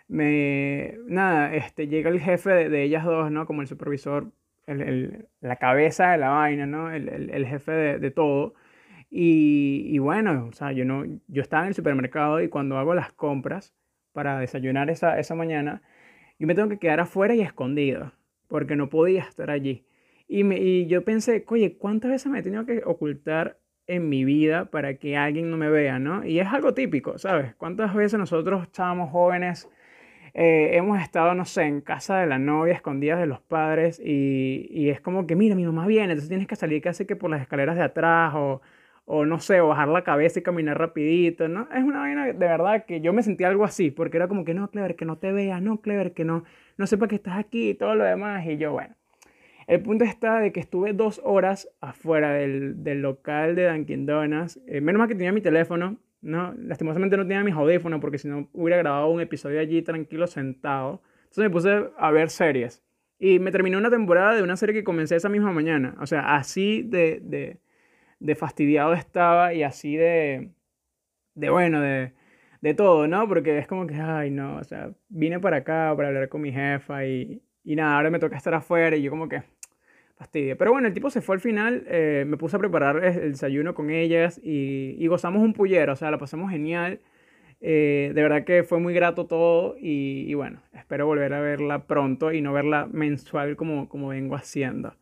me, 0.09 0.99
nada, 1.07 1.55
este, 1.55 1.89
llega 1.89 2.11
el 2.11 2.21
jefe 2.21 2.51
de, 2.51 2.69
de 2.71 2.83
ellas 2.85 3.05
dos, 3.05 3.31
¿no? 3.31 3.47
Como 3.47 3.63
el 3.63 3.69
supervisor, 3.69 4.33
el, 4.67 5.29
la 5.41 5.57
cabeza 5.57 6.13
de 6.13 6.19
la 6.19 6.31
vaina, 6.31 6.67
¿no? 6.67 6.91
El, 6.91 7.31
el 7.31 7.47
jefe 7.47 7.73
de, 7.73 7.99
de 7.99 8.11
todo. 8.11 8.55
Y, 9.11 9.87
y, 9.91 9.99
bueno, 9.99 10.47
o 10.49 10.53
sea, 10.53 10.73
yo, 10.73 10.85
no, 10.85 11.05
yo 11.29 11.43
estaba 11.43 11.65
en 11.65 11.69
el 11.69 11.75
supermercado 11.75 12.41
y 12.43 12.49
cuando 12.49 12.79
hago 12.79 12.95
las 12.95 13.13
compras 13.13 13.75
para 14.13 14.39
desayunar 14.39 14.91
esa, 14.91 15.19
esa 15.19 15.35
mañana, 15.35 15.83
yo 16.39 16.47
me 16.47 16.55
tengo 16.55 16.69
que 16.69 16.79
quedar 16.79 17.01
afuera 17.01 17.35
y 17.35 17.41
escondido 17.43 18.13
porque 18.49 18.77
no 18.77 18.89
podía 18.89 19.23
estar 19.23 19.51
allí. 19.51 19.87
Y, 20.29 20.45
me, 20.45 20.59
y 20.59 20.87
yo 20.87 21.05
pensé, 21.05 21.45
oye, 21.49 21.77
¿cuántas 21.79 22.11
veces 22.11 22.31
me 22.31 22.41
he 22.41 22.43
tenido 22.43 22.67
que 22.67 22.83
ocultar 22.85 23.59
en 23.87 24.09
mi 24.09 24.25
vida 24.25 24.67
para 24.71 24.99
que 24.99 25.17
alguien 25.17 25.51
no 25.51 25.57
me 25.57 25.71
vea, 25.71 25.99
¿no? 25.99 26.25
Y 26.25 26.41
es 26.41 26.49
algo 26.49 26.75
típico, 26.75 27.19
¿sabes? 27.19 27.55
¿Cuántas 27.55 27.95
veces 27.95 28.19
nosotros 28.19 28.65
estábamos 28.65 29.11
jóvenes, 29.11 29.71
eh, 30.35 30.77
hemos 30.77 31.01
estado, 31.01 31.35
no 31.35 31.45
sé, 31.45 31.63
en 31.63 31.81
casa 31.81 32.19
de 32.19 32.27
la 32.27 32.39
novia, 32.39 32.75
escondidas 32.75 33.19
de 33.21 33.27
los 33.27 33.41
padres, 33.41 34.01
y, 34.05 34.67
y, 34.71 34.91
es 34.91 35.01
como 35.01 35.27
que, 35.27 35.37
mira, 35.37 35.55
mi 35.55 35.65
mamá 35.65 35.87
viene, 35.87 36.13
entonces 36.13 36.29
tienes 36.29 36.47
que 36.47 36.57
salir 36.57 36.83
casi 36.83 37.07
que 37.07 37.17
por 37.17 37.31
las 37.31 37.41
escaleras 37.41 37.77
de 37.77 37.83
atrás, 37.83 38.35
o, 38.35 38.61
o 39.07 39.25
no 39.25 39.39
sé, 39.41 39.61
o 39.61 39.69
bajar 39.69 39.89
la 39.89 40.05
cabeza 40.05 40.41
y 40.41 40.43
caminar 40.43 40.79
rapidito, 40.79 41.49
¿no? 41.49 41.69
Es 41.75 41.83
una 41.85 42.01
vaina 42.01 42.27
de 42.27 42.33
verdad 42.35 42.85
que 42.87 43.01
yo 43.01 43.13
me 43.13 43.23
sentí 43.23 43.45
algo 43.45 43.65
así, 43.65 43.91
porque 43.91 44.17
era 44.19 44.29
como 44.29 44.45
que, 44.45 44.53
no, 44.53 44.69
Clever, 44.71 44.97
que 44.97 45.05
no 45.05 45.17
te 45.19 45.33
veas, 45.33 45.63
no, 45.63 45.81
Clever, 45.81 46.13
que 46.13 46.25
no, 46.25 46.45
no 46.77 46.87
sepa 46.87 47.09
que 47.09 47.17
estás 47.17 47.39
aquí 47.39 47.71
y 47.71 47.75
todo 47.75 47.95
lo 47.95 48.05
demás. 48.05 48.47
Y 48.47 48.57
yo, 48.57 48.73
bueno. 48.73 48.95
El 49.67 49.83
punto 49.83 50.05
está 50.05 50.39
de 50.39 50.53
que 50.53 50.61
estuve 50.61 50.93
dos 50.93 51.21
horas 51.25 51.69
afuera 51.81 52.33
del, 52.33 52.85
del 52.85 53.03
local 53.03 53.57
de 53.57 53.69
Dunkin' 53.69 54.07
Donuts. 54.07 54.61
Eh, 54.69 54.81
menos 54.81 54.99
mal 55.01 55.09
que 55.09 55.15
tenía 55.15 55.33
mi 55.33 55.41
teléfono, 55.41 55.99
¿no? 56.21 56.55
Lastimosamente 56.57 57.17
no 57.17 57.25
tenía 57.25 57.43
mis 57.43 57.55
audífonos 57.55 58.01
porque 58.01 58.19
si 58.19 58.29
no 58.29 58.49
hubiera 58.53 58.77
grabado 58.77 59.09
un 59.09 59.21
episodio 59.21 59.59
allí 59.59 59.83
tranquilo 59.83 60.29
sentado. 60.29 61.03
Entonces 61.25 61.45
me 61.45 61.51
puse 61.51 61.91
a 61.99 62.11
ver 62.13 62.31
series. 62.31 62.85
Y 63.19 63.39
me 63.41 63.51
terminé 63.51 63.77
una 63.77 63.91
temporada 63.91 64.35
de 64.35 64.43
una 64.43 64.57
serie 64.57 64.75
que 64.75 64.85
comencé 64.85 65.17
esa 65.17 65.29
misma 65.29 65.51
mañana. 65.53 65.97
O 66.01 66.07
sea, 66.07 66.37
así 66.37 66.83
de, 66.83 67.21
de, 67.23 67.59
de 68.21 68.35
fastidiado 68.37 68.93
estaba 68.93 69.53
y 69.53 69.65
así 69.65 69.97
de, 69.97 70.51
de 71.35 71.51
bueno, 71.51 71.81
de, 71.81 72.13
de 72.67 72.75
todo, 72.75 73.07
¿no? 73.07 73.29
Porque 73.29 73.59
es 73.59 73.69
como 73.69 73.87
que, 73.87 73.95
ay, 73.95 74.31
no, 74.33 74.57
o 74.57 74.65
sea, 74.65 74.91
vine 75.09 75.39
para 75.39 75.59
acá 75.59 75.93
para 75.97 76.09
hablar 76.09 76.29
con 76.29 76.41
mi 76.41 76.51
jefa 76.53 77.07
y, 77.07 77.41
y 77.63 77.77
nada, 77.77 77.97
ahora 77.97 78.11
me 78.11 78.19
toca 78.19 78.37
estar 78.37 78.55
afuera 78.55 78.97
y 78.97 79.03
yo 79.03 79.11
como 79.11 79.29
que 79.29 79.45
fastidio. 80.17 80.57
Pero 80.57 80.73
bueno, 80.73 80.89
el 80.89 80.95
tipo 80.95 81.09
se 81.11 81.21
fue 81.21 81.37
al 81.37 81.41
final, 81.41 81.85
eh, 81.87 82.25
me 82.27 82.37
puse 82.37 82.57
a 82.57 82.59
preparar 82.59 83.05
el 83.05 83.33
desayuno 83.33 83.73
con 83.75 83.91
ellas 83.91 84.41
y, 84.43 84.97
y 84.99 85.07
gozamos 85.07 85.43
un 85.43 85.53
pullero, 85.53 85.93
o 85.93 85.97
sea, 85.97 86.11
la 86.11 86.19
pasamos 86.19 86.51
genial. 86.51 87.01
Eh, 87.61 88.11
de 88.15 88.23
verdad 88.23 88.45
que 88.45 88.65
fue 88.65 88.81
muy 88.81 88.95
grato 88.95 89.27
todo 89.27 89.77
y, 89.79 90.25
y, 90.29 90.35
bueno, 90.35 90.61
espero 90.73 91.07
volver 91.07 91.33
a 91.35 91.41
verla 91.41 91.87
pronto 91.87 92.33
y 92.33 92.43
no 92.43 92.53
verla 92.53 92.89
mensual 92.91 93.55
como, 93.57 93.89
como 93.89 94.09
vengo 94.09 94.35
haciendo. 94.35 94.97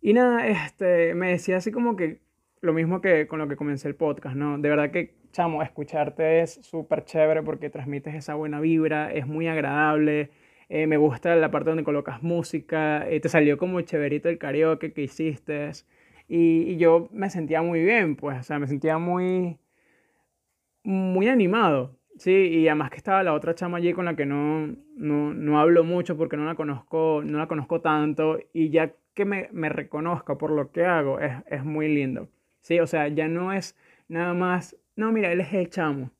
Y 0.00 0.12
nada, 0.12 0.46
este, 0.46 1.14
me 1.14 1.30
decía 1.30 1.56
así 1.56 1.72
como 1.72 1.96
que 1.96 2.20
lo 2.60 2.72
mismo 2.72 3.00
que 3.00 3.26
con 3.26 3.40
lo 3.40 3.48
que 3.48 3.56
comencé 3.56 3.88
el 3.88 3.96
podcast, 3.96 4.36
¿no? 4.36 4.58
De 4.58 4.68
verdad 4.68 4.92
que, 4.92 5.23
chamo, 5.34 5.62
escucharte 5.62 6.40
es 6.42 6.60
súper 6.62 7.04
chévere 7.04 7.42
porque 7.42 7.68
transmites 7.68 8.14
esa 8.14 8.34
buena 8.34 8.60
vibra, 8.60 9.12
es 9.12 9.26
muy 9.26 9.48
agradable. 9.48 10.30
Eh, 10.68 10.86
me 10.86 10.96
gusta 10.96 11.34
la 11.36 11.50
parte 11.50 11.70
donde 11.70 11.84
colocas 11.84 12.22
música, 12.22 13.08
eh, 13.08 13.20
te 13.20 13.28
salió 13.28 13.58
como 13.58 13.80
chéverito 13.82 14.28
el 14.28 14.38
karaoke 14.38 14.92
que 14.92 15.02
hiciste. 15.02 15.70
Y, 16.28 16.76
yo 16.76 17.08
me 17.12 17.30
sentía 17.30 17.62
muy 17.62 17.82
bien, 17.84 18.16
pues, 18.16 18.38
o 18.40 18.42
sea, 18.44 18.58
me 18.58 18.66
sentía 18.68 18.98
muy, 18.98 19.58
muy 20.84 21.28
animado, 21.28 21.96
¿sí? 22.18 22.32
Y 22.32 22.68
además 22.68 22.90
que 22.90 22.96
estaba 22.98 23.22
la 23.22 23.34
otra 23.34 23.54
chama 23.54 23.78
allí 23.78 23.92
con 23.92 24.04
la 24.04 24.16
que 24.16 24.26
no, 24.26 24.68
no, 24.96 25.34
no 25.34 25.60
hablo 25.60 25.84
mucho 25.84 26.16
porque 26.16 26.36
no 26.36 26.44
la 26.44 26.54
conozco, 26.54 27.22
no 27.24 27.38
la 27.38 27.48
conozco 27.48 27.80
tanto 27.80 28.38
y 28.52 28.70
ya 28.70 28.92
que 29.14 29.24
me, 29.24 29.48
me 29.52 29.68
reconozca 29.68 30.36
por 30.38 30.50
lo 30.50 30.70
que 30.72 30.84
hago 30.84 31.20
es, 31.20 31.32
es 31.46 31.64
muy 31.64 31.88
lindo, 31.94 32.28
¿sí? 32.60 32.80
O 32.80 32.86
sea, 32.86 33.08
ya 33.08 33.28
no 33.28 33.52
es 33.52 33.76
nada 34.08 34.34
más, 34.34 34.76
no, 34.96 35.12
mira, 35.12 35.32
él 35.32 35.40
es 35.40 35.52
el 35.52 35.68
chamo. 35.70 36.10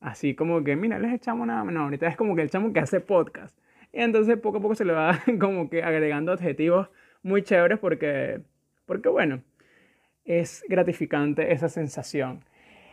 Así 0.00 0.34
como 0.34 0.64
que, 0.64 0.76
mira, 0.76 0.96
él 0.96 1.04
es 1.04 1.12
el 1.12 1.20
chamo 1.20 1.44
nada 1.46 1.64
más. 1.64 1.74
No, 1.74 1.82
ahorita 1.82 2.06
es 2.08 2.16
como 2.16 2.34
que 2.34 2.42
el 2.42 2.50
chamo 2.50 2.72
que 2.72 2.80
hace 2.80 3.00
podcast. 3.00 3.58
Y 3.92 4.00
entonces 4.00 4.38
poco 4.38 4.58
a 4.58 4.60
poco 4.60 4.74
se 4.74 4.84
le 4.84 4.92
va 4.92 5.20
como 5.40 5.68
que 5.68 5.82
agregando 5.82 6.32
adjetivos 6.32 6.88
muy 7.22 7.42
chéveres 7.42 7.78
porque, 7.78 8.40
porque 8.86 9.08
bueno, 9.08 9.42
es 10.24 10.64
gratificante 10.68 11.52
esa 11.52 11.68
sensación. 11.68 12.44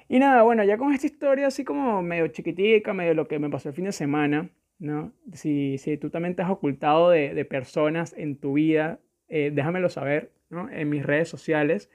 Y 0.10 0.20
nada, 0.20 0.44
bueno, 0.44 0.64
ya 0.64 0.78
con 0.78 0.94
esta 0.94 1.08
historia 1.08 1.48
así 1.48 1.64
como 1.64 2.02
medio 2.02 2.28
chiquitica, 2.30 2.94
medio 2.94 3.14
lo 3.14 3.28
que 3.28 3.40
me 3.40 3.50
pasó 3.50 3.70
el 3.70 3.76
fin 3.76 3.86
de 3.86 3.92
semana, 3.92 4.50
¿no? 4.80 5.14
Si, 5.34 5.78
si 5.78 5.98
tú 5.98 6.10
también 6.10 6.36
te 6.36 6.42
has 6.44 6.50
ocultado 6.50 7.10
de, 7.10 7.34
de 7.34 7.46
personas 7.46 8.14
en 8.18 8.38
tu 8.38 8.54
vida, 8.54 9.00
eh, 9.28 9.52
déjamelo 9.54 9.90
saber, 9.90 10.32
¿no? 10.50 10.70
En 10.70 10.90
mis 10.90 11.06
redes 11.06 11.30
sociales, 11.30 11.90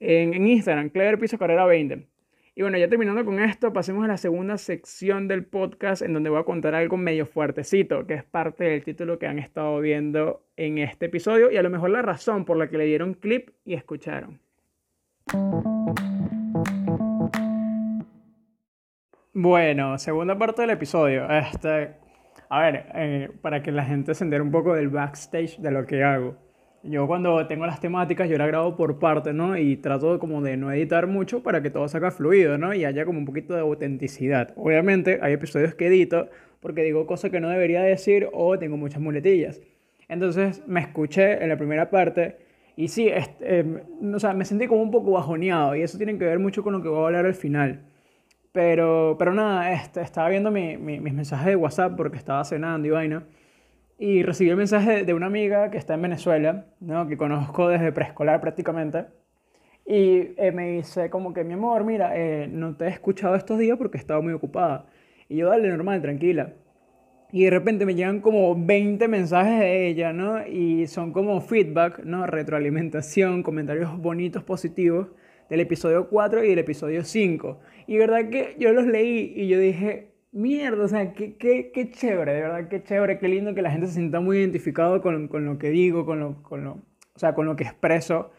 en, 0.00 0.34
en 0.34 0.46
Instagram, 0.46 0.88
Clever 0.88 1.18
Piso 1.18 1.38
Carrera 1.38 1.66
20. 1.66 2.06
Y 2.54 2.62
bueno, 2.62 2.78
ya 2.78 2.88
terminando 2.88 3.24
con 3.24 3.38
esto, 3.38 3.72
pasemos 3.72 4.04
a 4.04 4.08
la 4.08 4.16
segunda 4.16 4.58
sección 4.58 5.28
del 5.28 5.44
podcast 5.44 6.02
en 6.02 6.12
donde 6.12 6.30
voy 6.30 6.40
a 6.40 6.44
contar 6.44 6.74
algo 6.74 6.96
medio 6.96 7.24
fuertecito, 7.24 8.06
que 8.06 8.14
es 8.14 8.24
parte 8.24 8.64
del 8.64 8.82
título 8.82 9.18
que 9.18 9.28
han 9.28 9.38
estado 9.38 9.78
viendo 9.80 10.44
en 10.56 10.78
este 10.78 11.06
episodio 11.06 11.50
y 11.50 11.56
a 11.56 11.62
lo 11.62 11.70
mejor 11.70 11.90
la 11.90 12.02
razón 12.02 12.44
por 12.44 12.56
la 12.56 12.68
que 12.68 12.76
le 12.76 12.86
dieron 12.86 13.14
clip 13.14 13.50
y 13.64 13.74
escucharon. 13.74 14.40
Bueno, 19.32 19.96
segunda 19.98 20.36
parte 20.36 20.62
del 20.62 20.70
episodio. 20.70 21.30
Este, 21.30 21.94
a 22.48 22.60
ver, 22.62 22.86
eh, 22.94 23.30
para 23.40 23.62
que 23.62 23.70
la 23.70 23.84
gente 23.84 24.12
se 24.12 24.24
entere 24.24 24.42
un 24.42 24.50
poco 24.50 24.74
del 24.74 24.88
backstage 24.88 25.58
de 25.58 25.70
lo 25.70 25.86
que 25.86 26.02
hago. 26.02 26.36
Yo 26.82 27.06
cuando 27.06 27.46
tengo 27.46 27.66
las 27.66 27.78
temáticas, 27.78 28.28
yo 28.30 28.38
la 28.38 28.46
grabo 28.46 28.74
por 28.74 28.98
parte, 28.98 29.34
¿no? 29.34 29.58
Y 29.58 29.76
trato 29.76 30.18
como 30.18 30.40
de 30.40 30.56
no 30.56 30.72
editar 30.72 31.06
mucho 31.06 31.42
para 31.42 31.60
que 31.60 31.68
todo 31.68 31.86
salga 31.88 32.10
fluido, 32.10 32.56
¿no? 32.56 32.72
Y 32.72 32.86
haya 32.86 33.04
como 33.04 33.18
un 33.18 33.26
poquito 33.26 33.54
de 33.54 33.60
autenticidad. 33.60 34.54
Obviamente 34.56 35.18
hay 35.20 35.34
episodios 35.34 35.74
que 35.74 35.88
edito 35.88 36.30
porque 36.60 36.82
digo 36.82 37.06
cosas 37.06 37.30
que 37.30 37.40
no 37.40 37.50
debería 37.50 37.82
decir 37.82 38.28
o 38.32 38.58
tengo 38.58 38.78
muchas 38.78 39.00
muletillas. 39.02 39.60
Entonces 40.08 40.62
me 40.66 40.80
escuché 40.80 41.42
en 41.42 41.50
la 41.50 41.58
primera 41.58 41.90
parte 41.90 42.38
y 42.76 42.88
sí, 42.88 43.08
este, 43.08 43.60
eh, 43.60 43.82
o 44.14 44.18
sea, 44.18 44.32
me 44.32 44.46
sentí 44.46 44.66
como 44.66 44.82
un 44.82 44.90
poco 44.90 45.10
bajoneado 45.10 45.76
y 45.76 45.82
eso 45.82 45.98
tiene 45.98 46.16
que 46.16 46.24
ver 46.24 46.38
mucho 46.38 46.62
con 46.62 46.72
lo 46.72 46.82
que 46.82 46.88
voy 46.88 47.02
a 47.02 47.06
hablar 47.08 47.26
al 47.26 47.34
final. 47.34 47.82
Pero, 48.52 49.16
pero 49.18 49.34
nada, 49.34 49.70
este, 49.72 50.00
estaba 50.00 50.30
viendo 50.30 50.50
mi, 50.50 50.78
mi, 50.78 50.98
mis 50.98 51.12
mensajes 51.12 51.46
de 51.46 51.56
WhatsApp 51.56 51.94
porque 51.94 52.16
estaba 52.16 52.42
cenando 52.44 52.88
y 52.88 52.90
vaina 52.90 53.24
y 54.00 54.22
recibí 54.22 54.48
el 54.48 54.56
mensaje 54.56 55.04
de 55.04 55.12
una 55.12 55.26
amiga 55.26 55.70
que 55.70 55.76
está 55.76 55.92
en 55.92 56.00
Venezuela, 56.00 56.64
¿no? 56.80 57.06
que 57.06 57.18
conozco 57.18 57.68
desde 57.68 57.92
preescolar 57.92 58.40
prácticamente, 58.40 59.04
y 59.84 60.32
eh, 60.38 60.52
me 60.54 60.70
dice 60.70 61.10
como 61.10 61.34
que, 61.34 61.44
mi 61.44 61.52
amor, 61.52 61.84
mira, 61.84 62.16
eh, 62.16 62.48
no 62.50 62.74
te 62.76 62.86
he 62.86 62.88
escuchado 62.88 63.34
estos 63.34 63.58
días 63.58 63.76
porque 63.76 63.98
estaba 63.98 64.22
muy 64.22 64.32
ocupada. 64.32 64.86
Y 65.28 65.36
yo, 65.36 65.50
dale, 65.50 65.68
normal, 65.68 66.00
tranquila. 66.00 66.54
Y 67.30 67.44
de 67.44 67.50
repente 67.50 67.84
me 67.84 67.94
llegan 67.94 68.20
como 68.20 68.54
20 68.56 69.06
mensajes 69.06 69.60
de 69.60 69.88
ella, 69.88 70.14
¿no? 70.14 70.46
Y 70.46 70.86
son 70.86 71.12
como 71.12 71.40
feedback, 71.42 72.02
¿no? 72.04 72.26
Retroalimentación, 72.26 73.42
comentarios 73.42 73.98
bonitos, 74.00 74.42
positivos 74.44 75.08
del 75.50 75.60
episodio 75.60 76.08
4 76.08 76.44
y 76.44 76.48
del 76.50 76.60
episodio 76.60 77.04
5. 77.04 77.60
Y 77.86 77.98
verdad 77.98 78.30
que 78.30 78.56
yo 78.58 78.72
los 78.72 78.86
leí 78.86 79.34
y 79.36 79.48
yo 79.48 79.58
dije, 79.58 80.09
mierda, 80.32 80.84
o 80.84 80.88
sea, 80.88 81.12
qué, 81.12 81.36
qué, 81.36 81.70
qué, 81.72 81.90
chévere, 81.90 82.32
de 82.34 82.40
verdad, 82.42 82.68
qué 82.68 82.82
chévere, 82.82 83.18
qué 83.18 83.28
lindo 83.28 83.54
que 83.54 83.62
la 83.62 83.70
gente 83.70 83.86
se 83.86 83.94
sienta 83.94 84.20
muy 84.20 84.38
identificado 84.38 85.00
con, 85.02 85.28
con 85.28 85.44
lo 85.44 85.58
que 85.58 85.70
digo, 85.70 86.06
con 86.06 86.20
lo, 86.20 86.42
con 86.42 86.64
lo, 86.64 86.72
o 86.72 87.18
sea, 87.18 87.34
con 87.34 87.46
lo 87.46 87.56
que 87.56 87.64
expreso. 87.64 88.30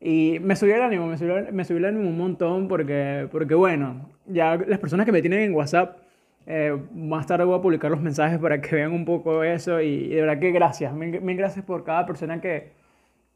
Y 0.00 0.38
me 0.40 0.56
subió 0.56 0.76
el 0.76 0.82
ánimo, 0.82 1.06
me 1.06 1.16
subió, 1.18 1.36
me 1.52 1.64
subió 1.64 1.78
el 1.78 1.84
ánimo 1.86 2.08
un 2.08 2.18
montón 2.18 2.68
porque, 2.68 3.28
porque, 3.30 3.54
bueno, 3.54 4.10
ya 4.26 4.56
las 4.56 4.78
personas 4.78 5.06
que 5.06 5.12
me 5.12 5.20
tienen 5.22 5.40
en 5.40 5.54
WhatsApp, 5.54 5.98
eh, 6.46 6.76
más 6.94 7.26
tarde 7.26 7.44
voy 7.44 7.58
a 7.58 7.62
publicar 7.62 7.90
los 7.90 8.00
mensajes 8.00 8.38
para 8.38 8.60
que 8.60 8.76
vean 8.76 8.92
un 8.92 9.04
poco 9.06 9.44
eso 9.44 9.80
y, 9.80 10.08
de 10.08 10.20
verdad 10.20 10.38
que 10.40 10.52
gracias, 10.52 10.92
mil, 10.94 11.20
mil, 11.22 11.36
gracias 11.36 11.64
por 11.64 11.84
cada 11.84 12.04
persona 12.06 12.40
que, 12.40 12.72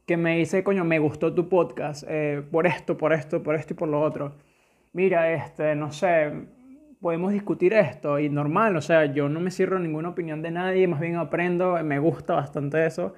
que 0.07 0.17
me 0.17 0.37
dice, 0.39 0.63
coño, 0.65 0.85
me 0.85 0.99
gustó 0.99 1.35
tu 1.35 1.49
podcast, 1.49 2.05
eh, 2.09 2.43
por 2.51 2.67
esto, 2.67 2.99
por 2.99 3.13
esto, 3.13 3.43
por 3.43 3.55
esto 3.55 3.75
y 3.75 3.77
por 3.77 3.89
lo 3.89 4.01
otro. 4.03 4.37
Mira, 4.93 5.33
este, 5.33 5.75
no 5.75 5.93
sé, 5.93 6.33
podemos 7.01 7.33
discutir 7.33 7.75
esto 7.75 8.19
y 8.19 8.29
normal, 8.29 8.77
o 8.77 8.81
sea, 8.81 9.07
yo 9.07 9.29
no 9.29 9.41
me 9.41 9.51
cierro 9.51 9.79
ninguna 9.79 10.11
opinión 10.11 10.43
de 10.43 10.51
nadie, 10.51 10.87
más 10.89 11.01
bien 11.01 11.17
aprendo, 11.17 11.83
me 11.85 11.99
gusta 11.99 12.35
bastante 12.35 12.87
eso. 12.87 13.15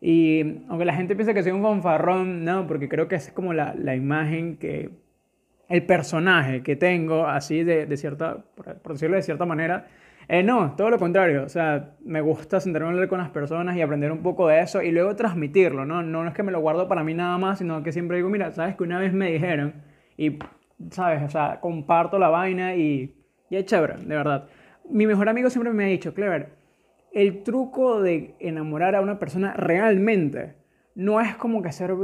Y 0.00 0.62
aunque 0.68 0.84
la 0.84 0.94
gente 0.94 1.16
piensa 1.16 1.34
que 1.34 1.42
soy 1.42 1.52
un 1.52 1.62
fanfarrón, 1.62 2.44
no, 2.44 2.66
porque 2.66 2.88
creo 2.88 3.08
que 3.08 3.16
esa 3.16 3.28
es 3.28 3.34
como 3.34 3.54
la, 3.54 3.74
la 3.74 3.96
imagen 3.96 4.56
que, 4.58 4.90
el 5.68 5.84
personaje 5.86 6.62
que 6.62 6.76
tengo, 6.76 7.26
así 7.26 7.64
de, 7.64 7.86
de 7.86 7.96
cierta, 7.96 8.44
por 8.82 8.92
decirlo 8.92 9.16
de 9.16 9.22
cierta 9.22 9.46
manera, 9.46 9.86
eh, 10.28 10.42
no, 10.42 10.74
todo 10.76 10.90
lo 10.90 10.98
contrario, 10.98 11.44
o 11.44 11.48
sea, 11.48 11.96
me 12.04 12.20
gusta 12.20 12.60
sentarme 12.60 12.88
a 12.88 12.90
hablar 12.92 13.08
con 13.08 13.18
las 13.18 13.30
personas 13.30 13.76
y 13.76 13.82
aprender 13.82 14.10
un 14.10 14.22
poco 14.22 14.48
de 14.48 14.60
eso 14.60 14.82
y 14.82 14.90
luego 14.90 15.14
transmitirlo, 15.16 15.84
¿no? 15.84 16.02
No 16.02 16.26
es 16.26 16.34
que 16.34 16.42
me 16.42 16.52
lo 16.52 16.60
guardo 16.60 16.88
para 16.88 17.04
mí 17.04 17.12
nada 17.14 17.36
más, 17.38 17.58
sino 17.58 17.82
que 17.82 17.92
siempre 17.92 18.16
digo, 18.16 18.30
mira, 18.30 18.50
sabes 18.52 18.76
que 18.76 18.84
una 18.84 18.98
vez 18.98 19.12
me 19.12 19.30
dijeron 19.30 19.74
y 20.16 20.38
¿sabes? 20.90 21.22
O 21.22 21.28
sea, 21.28 21.60
comparto 21.60 22.18
la 22.18 22.28
vaina 22.28 22.74
y, 22.74 23.14
y 23.50 23.56
es 23.56 23.64
chévere, 23.64 23.96
de 23.98 24.16
verdad. 24.16 24.48
Mi 24.88 25.06
mejor 25.06 25.28
amigo 25.28 25.50
siempre 25.50 25.72
me 25.72 25.84
ha 25.84 25.88
dicho, 25.88 26.14
Clever, 26.14 26.52
el 27.12 27.42
truco 27.42 28.02
de 28.02 28.34
enamorar 28.40 28.96
a 28.96 29.00
una 29.00 29.18
persona 29.18 29.54
realmente 29.54 30.54
no 30.94 31.20
es 31.20 31.36
como 31.36 31.62
que 31.62 31.72
ser 31.72 31.94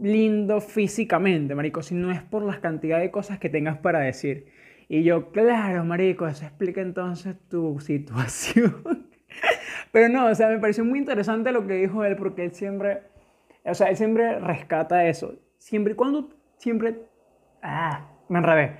lindo 0.00 0.60
físicamente, 0.60 1.54
marico, 1.54 1.82
sino 1.82 2.10
es 2.10 2.22
por 2.22 2.42
la 2.42 2.60
cantidad 2.60 2.98
de 2.98 3.10
cosas 3.10 3.38
que 3.38 3.48
tengas 3.50 3.78
para 3.78 4.00
decir. 4.00 4.46
Y 4.88 5.02
yo, 5.02 5.30
claro, 5.30 5.84
marico, 5.84 6.26
eso 6.26 6.44
explica 6.44 6.80
entonces 6.80 7.36
tu 7.48 7.78
situación. 7.80 9.08
Pero 9.92 10.08
no, 10.08 10.26
o 10.26 10.34
sea, 10.34 10.48
me 10.48 10.58
pareció 10.58 10.84
muy 10.84 10.98
interesante 10.98 11.52
lo 11.52 11.66
que 11.66 11.74
dijo 11.74 12.04
él 12.04 12.16
porque 12.16 12.44
él 12.44 12.52
siempre, 12.52 13.02
o 13.64 13.74
sea, 13.74 13.88
él 13.88 13.96
siempre 13.96 14.38
rescata 14.40 15.06
eso. 15.06 15.34
Siempre 15.58 15.92
y 15.92 15.96
cuando, 15.96 16.30
siempre, 16.56 17.02
ah, 17.62 18.09
me 18.30 18.38
enredé. 18.38 18.76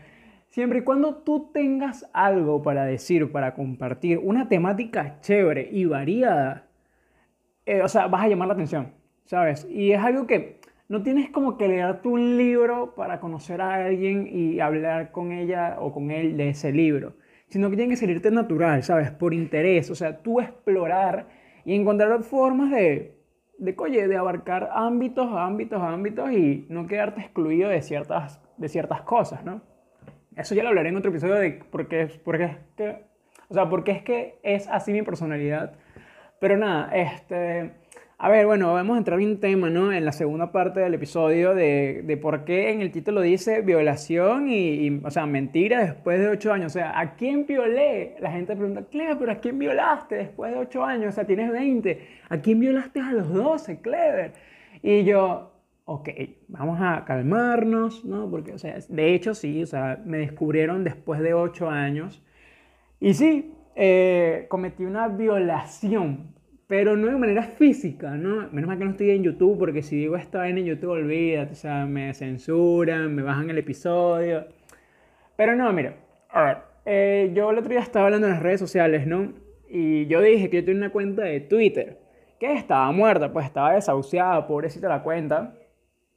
Siempre 0.48 0.80
y 0.80 0.82
cuando 0.82 1.16
tú 1.16 1.50
tengas 1.52 2.08
algo 2.12 2.62
para 2.62 2.84
decir, 2.84 3.30
para 3.30 3.54
compartir, 3.54 4.18
una 4.18 4.48
temática 4.48 5.20
chévere 5.20 5.68
y 5.70 5.84
variada, 5.84 6.66
eh, 7.66 7.82
o 7.82 7.88
sea, 7.88 8.06
vas 8.06 8.24
a 8.24 8.28
llamar 8.28 8.48
la 8.48 8.54
atención, 8.54 8.92
¿sabes? 9.24 9.66
Y 9.70 9.92
es 9.92 10.00
algo 10.00 10.26
que 10.26 10.60
no 10.88 11.02
tienes 11.02 11.30
como 11.30 11.56
que 11.56 11.68
leerte 11.68 12.08
un 12.08 12.36
libro 12.36 12.94
para 12.96 13.20
conocer 13.20 13.60
a 13.60 13.74
alguien 13.74 14.28
y 14.28 14.58
hablar 14.60 15.12
con 15.12 15.30
ella 15.30 15.76
o 15.78 15.92
con 15.92 16.10
él 16.10 16.36
de 16.36 16.48
ese 16.48 16.72
libro, 16.72 17.14
sino 17.46 17.70
que 17.70 17.76
tiene 17.76 17.90
que 17.90 17.96
salirte 17.96 18.30
natural, 18.30 18.82
¿sabes? 18.82 19.10
Por 19.10 19.34
interés, 19.34 19.90
o 19.90 19.94
sea, 19.94 20.18
tú 20.22 20.40
explorar 20.40 21.28
y 21.64 21.74
encontrar 21.74 22.22
formas 22.24 22.72
de, 22.72 23.16
de, 23.58 23.74
oye, 23.78 24.08
de 24.08 24.16
abarcar 24.16 24.68
ámbitos, 24.72 25.28
ámbitos, 25.32 25.80
ámbitos 25.80 26.32
y 26.32 26.66
no 26.68 26.86
quedarte 26.88 27.20
excluido 27.20 27.68
de 27.68 27.82
ciertas 27.82 28.40
de 28.60 28.68
ciertas 28.68 29.02
cosas, 29.02 29.44
¿no? 29.44 29.62
Eso 30.36 30.54
ya 30.54 30.62
lo 30.62 30.68
hablaré 30.68 30.90
en 30.90 30.96
otro 30.96 31.10
episodio 31.10 31.34
de 31.34 31.50
por 31.70 31.88
qué, 31.88 32.06
por 32.24 32.40
es 32.40 32.56
o 33.48 33.54
sea, 33.54 33.68
porque 33.68 33.90
es 33.90 34.02
que 34.02 34.38
es 34.44 34.68
así 34.68 34.92
mi 34.92 35.02
personalidad. 35.02 35.72
Pero 36.38 36.56
nada, 36.56 36.90
este, 36.94 37.72
A 38.16 38.28
ver, 38.28 38.46
bueno, 38.46 38.72
vamos 38.74 38.94
a 38.96 38.98
entrar 38.98 39.18
en 39.20 39.30
un 39.30 39.40
tema, 39.40 39.70
¿no? 39.70 39.92
En 39.92 40.04
la 40.04 40.12
segunda 40.12 40.52
parte 40.52 40.80
del 40.80 40.94
episodio 40.94 41.54
de, 41.54 42.02
de 42.04 42.16
por 42.16 42.44
qué 42.44 42.70
en 42.70 42.80
el 42.82 42.92
título 42.92 43.22
dice 43.22 43.62
violación 43.62 44.48
y, 44.48 45.00
o 45.02 45.10
sea, 45.10 45.26
mentira 45.26 45.80
después 45.80 46.20
de 46.20 46.28
ocho 46.28 46.52
años. 46.52 46.66
O 46.66 46.78
sea, 46.78 46.98
¿a 46.98 47.14
quién 47.16 47.46
violé? 47.46 48.16
La 48.20 48.30
gente 48.30 48.54
pregunta, 48.54 48.84
Clever, 48.90 49.18
pero 49.18 49.32
¿a 49.32 49.36
quién 49.36 49.58
violaste 49.58 50.16
después 50.16 50.52
de 50.52 50.58
ocho 50.58 50.84
años? 50.84 51.08
O 51.08 51.12
sea, 51.12 51.24
tienes 51.24 51.50
20. 51.50 52.08
¿A 52.28 52.38
quién 52.38 52.60
violaste 52.60 53.00
a 53.00 53.12
los 53.12 53.32
12, 53.32 53.80
Clever? 53.80 54.32
Y 54.82 55.04
yo, 55.04 55.50
ok, 55.84 56.08
vamos 56.48 56.78
a 56.80 57.04
calmarnos, 57.04 58.04
¿no? 58.04 58.30
Porque, 58.30 58.52
o 58.52 58.58
sea, 58.58 58.78
de 58.88 59.14
hecho 59.14 59.34
sí, 59.34 59.62
o 59.62 59.66
sea, 59.66 60.00
me 60.04 60.18
descubrieron 60.18 60.84
después 60.84 61.20
de 61.20 61.34
ocho 61.34 61.68
años. 61.68 62.22
Y 63.00 63.14
sí, 63.14 63.54
eh, 63.76 64.46
cometí 64.48 64.84
una 64.84 65.08
violación 65.08 66.34
pero 66.70 66.96
no 66.96 67.08
de 67.08 67.16
manera 67.16 67.42
física, 67.42 68.12
¿no? 68.12 68.48
Menos 68.52 68.68
mal 68.68 68.78
que 68.78 68.84
no 68.84 68.92
estoy 68.92 69.10
en 69.10 69.24
YouTube, 69.24 69.58
porque 69.58 69.82
si 69.82 69.96
digo 69.96 70.14
esta 70.14 70.48
en 70.48 70.64
YouTube, 70.64 70.90
olvídate, 70.90 71.50
o 71.50 71.56
sea, 71.56 71.84
me 71.84 72.14
censuran, 72.14 73.12
me 73.12 73.22
bajan 73.22 73.50
el 73.50 73.58
episodio. 73.58 74.46
Pero 75.34 75.56
no, 75.56 75.72
mira, 75.72 75.96
a 76.28 76.44
ver, 76.44 76.58
eh, 76.86 77.32
yo 77.34 77.50
el 77.50 77.58
otro 77.58 77.70
día 77.70 77.80
estaba 77.80 78.04
hablando 78.06 78.28
en 78.28 78.34
las 78.34 78.42
redes 78.44 78.60
sociales, 78.60 79.04
¿no? 79.04 79.32
Y 79.68 80.06
yo 80.06 80.20
dije 80.20 80.48
que 80.48 80.58
yo 80.58 80.64
tenía 80.64 80.82
una 80.82 80.92
cuenta 80.92 81.22
de 81.22 81.40
Twitter, 81.40 81.98
que 82.38 82.52
estaba 82.52 82.92
muerta, 82.92 83.32
pues 83.32 83.46
estaba 83.46 83.72
desahuciada, 83.74 84.46
pobrecita 84.46 84.88
la 84.88 85.02
cuenta. 85.02 85.56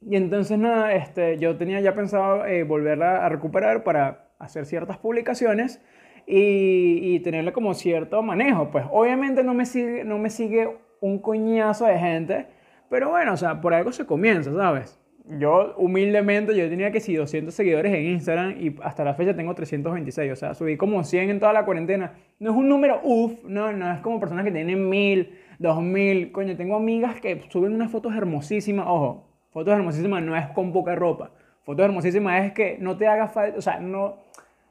Y 0.06 0.16
entonces, 0.16 0.58
nada, 0.58 0.94
este, 0.94 1.38
yo 1.38 1.56
tenía 1.56 1.80
ya 1.80 1.94
pensado 1.94 2.44
eh, 2.44 2.62
volverla 2.64 3.24
a 3.24 3.28
recuperar 3.28 3.84
para 3.84 4.34
hacer 4.38 4.66
ciertas 4.66 4.98
publicaciones 4.98 5.80
y, 6.26 7.14
y 7.14 7.20
tenerle 7.20 7.52
como 7.52 7.74
cierto 7.74 8.22
manejo. 8.22 8.70
Pues 8.70 8.84
obviamente 8.90 9.42
no 9.42 9.54
me, 9.54 9.64
sigue, 9.64 10.04
no 10.04 10.18
me 10.18 10.30
sigue 10.30 10.68
un 11.00 11.18
coñazo 11.18 11.86
de 11.86 11.98
gente, 11.98 12.46
pero 12.90 13.10
bueno, 13.10 13.32
o 13.32 13.36
sea, 13.36 13.60
por 13.60 13.74
algo 13.74 13.92
se 13.92 14.06
comienza, 14.06 14.52
¿sabes? 14.52 15.00
Yo 15.38 15.74
humildemente, 15.78 16.54
yo 16.54 16.68
tenía 16.68 16.90
que 16.92 17.00
si 17.00 17.14
200 17.14 17.54
seguidores 17.54 17.94
en 17.94 18.04
Instagram 18.04 18.56
y 18.60 18.76
hasta 18.82 19.04
la 19.04 19.14
fecha 19.14 19.34
tengo 19.34 19.54
326, 19.54 20.32
o 20.32 20.36
sea, 20.36 20.54
subí 20.54 20.76
como 20.76 21.02
100 21.02 21.30
en 21.30 21.40
toda 21.40 21.54
la 21.54 21.64
cuarentena. 21.64 22.12
No 22.38 22.50
es 22.50 22.56
un 22.56 22.68
número 22.68 23.00
uff, 23.02 23.42
no, 23.44 23.72
no 23.72 23.90
es 23.90 24.00
como 24.00 24.20
personas 24.20 24.44
que 24.44 24.52
tienen 24.52 24.88
1000, 24.88 25.38
2000, 25.58 26.30
coño, 26.32 26.56
tengo 26.56 26.76
amigas 26.76 27.20
que 27.22 27.40
suben 27.48 27.72
unas 27.72 27.90
fotos 27.90 28.14
hermosísimas, 28.14 28.86
ojo, 28.86 29.33
fotos 29.54 29.72
hermosísimas 29.72 30.20
no 30.22 30.36
es 30.36 30.48
con 30.48 30.72
poca 30.72 30.96
ropa, 30.96 31.30
fotos 31.62 31.84
hermosísimas 31.84 32.44
es 32.44 32.52
que 32.52 32.76
no 32.80 32.96
te 32.96 33.06
haga 33.06 33.28
falta, 33.28 33.56
o 33.56 33.62
sea, 33.62 33.78
no, 33.78 34.16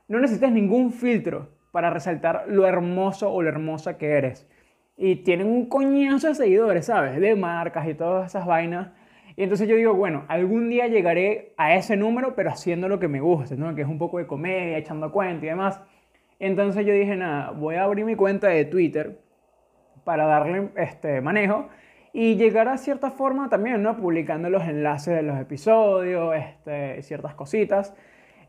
no 0.10 0.20
necesitas 0.20 0.52
ningún 0.52 0.92
filtro 0.92 1.48
para 1.72 1.90
resaltar 1.90 2.44
lo 2.50 2.68
hermoso 2.68 3.32
o 3.32 3.42
lo 3.42 3.48
hermosa 3.48 3.98
que 3.98 4.12
eres. 4.12 4.48
Y 4.98 5.16
tienen 5.16 5.48
un 5.48 5.68
coñazo 5.68 6.28
de 6.28 6.36
seguidores, 6.36 6.86
¿sabes? 6.86 7.20
De 7.20 7.34
marcas 7.36 7.88
y 7.88 7.96
todas 7.96 8.30
esas 8.30 8.46
vainas. 8.46 8.92
Y 9.36 9.44
entonces 9.44 9.68
yo 9.68 9.76
digo, 9.76 9.96
bueno, 9.96 10.26
algún 10.28 10.70
día 10.70 10.88
llegaré 10.88 11.54
a 11.58 11.74
ese 11.74 11.96
número, 11.96 12.36
pero 12.36 12.52
haciendo 12.52 12.88
lo 12.90 13.00
que 13.00 13.08
me 13.08 13.22
guste, 13.22 13.56
¿no? 13.56 13.74
Que 13.74 13.82
es 13.82 13.88
un 13.88 13.98
poco 13.98 14.20
de 14.20 14.28
comedia, 14.28 14.78
echando 14.78 15.12
cuenta 15.12 15.46
y 15.46 15.50
demás. 15.50 15.82
Entonces 16.40 16.86
yo 16.86 16.94
dije, 16.94 17.16
nada, 17.16 17.52
voy 17.52 17.76
a 17.76 17.86
abrir 17.86 18.06
mi 18.06 18.16
cuenta 18.16 18.50
de 18.50 18.66
Twitter 18.66 19.18
para 20.04 20.26
darle 20.26 20.70
este 20.76 21.22
manejo 21.22 21.70
y 22.14 22.36
llegar 22.36 22.68
a 22.68 22.78
cierta 22.78 23.10
forma 23.10 23.50
también, 23.50 23.82
¿no? 23.82 23.98
Publicando 23.98 24.48
los 24.50 24.64
enlaces 24.64 25.16
de 25.16 25.24
los 25.24 25.40
episodios, 25.40 26.36
este, 26.36 27.02
ciertas 27.02 27.34
cositas. 27.34 27.96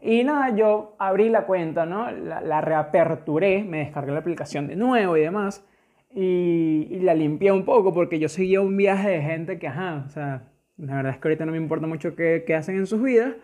Y 0.02 0.22
nada, 0.22 0.54
yo 0.54 0.94
abrí 0.98 1.30
la 1.30 1.46
cuenta, 1.46 1.86
¿no? 1.86 2.10
La, 2.10 2.60
reaperturé, 2.60 3.64
me 3.64 3.78
descargué 3.78 4.12
la 4.12 4.18
aplicación 4.18 4.66
de 4.66 4.76
nuevo 4.76 5.16
y 5.16 5.22
demás. 5.22 5.66
Y, 6.10 7.00
la 7.00 7.14
limpié 7.14 7.52
un 7.52 7.64
poco 7.64 7.94
porque 7.94 8.18
yo 8.18 8.28
seguía 8.28 8.60
un 8.60 8.76
viaje 8.76 9.08
de 9.08 9.22
gente 9.22 9.58
que, 9.58 9.66
ajá, 9.68 10.04
o 10.06 10.10
sea, 10.10 10.42
la 10.76 10.96
verdad 10.96 11.12
es 11.12 11.18
que 11.18 11.28
ahorita 11.28 11.46
no 11.46 11.52
me 11.52 11.58
importa 11.58 11.86
mucho 11.86 12.14
qué, 12.14 12.44
qué 12.46 12.54
hacen 12.54 12.76
en 12.76 12.86
sus 12.86 13.02
vidas. 13.02 13.34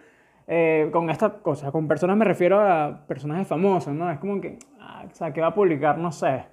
Eh, 0.47 0.91
con 0.93 1.09
esta 1.09 1.39
cosa, 1.39 1.71
con 1.71 1.89
personas 1.89 2.17
me 2.17 2.25
refiero 2.25 2.61
a 2.61 3.07
personajes 3.07 3.47
famosos, 3.47 3.95
¿no? 3.95 4.11
Es 4.11 4.19
como 4.19 4.41
que, 4.41 4.59
ah, 4.81 5.07
o 5.11 5.15
sea, 5.15 5.33
que 5.33 5.41
va 5.41 5.49
a 5.49 5.55
publicar, 5.55 5.97
no 5.97 6.13
sé, 6.13 6.45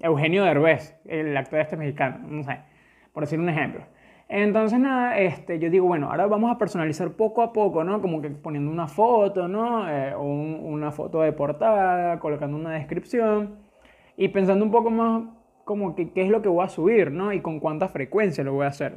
Eugenio 0.00 0.44
Derbez, 0.44 0.98
el 1.06 1.36
actor 1.36 1.60
este 1.60 1.76
mexicano, 1.76 2.26
no 2.28 2.42
sé, 2.42 2.58
por 3.16 3.22
decir 3.22 3.40
un 3.40 3.48
ejemplo. 3.48 3.82
Entonces, 4.28 4.78
nada, 4.78 5.18
este, 5.18 5.58
yo 5.58 5.70
digo, 5.70 5.86
bueno, 5.86 6.10
ahora 6.10 6.26
vamos 6.26 6.54
a 6.54 6.58
personalizar 6.58 7.12
poco 7.12 7.40
a 7.40 7.50
poco, 7.50 7.82
¿no? 7.82 8.02
Como 8.02 8.20
que 8.20 8.28
poniendo 8.28 8.70
una 8.70 8.88
foto, 8.88 9.48
¿no? 9.48 9.88
Eh, 9.88 10.12
o 10.14 10.22
una 10.22 10.92
foto 10.92 11.22
de 11.22 11.32
portada, 11.32 12.18
colocando 12.18 12.58
una 12.58 12.72
descripción 12.72 13.56
y 14.18 14.28
pensando 14.28 14.66
un 14.66 14.70
poco 14.70 14.90
más 14.90 15.22
como 15.64 15.94
que 15.94 16.12
qué 16.12 16.24
es 16.24 16.28
lo 16.28 16.42
que 16.42 16.50
voy 16.50 16.62
a 16.62 16.68
subir, 16.68 17.10
¿no? 17.10 17.32
Y 17.32 17.40
con 17.40 17.58
cuánta 17.58 17.88
frecuencia 17.88 18.44
lo 18.44 18.52
voy 18.52 18.66
a 18.66 18.68
hacer. 18.68 18.96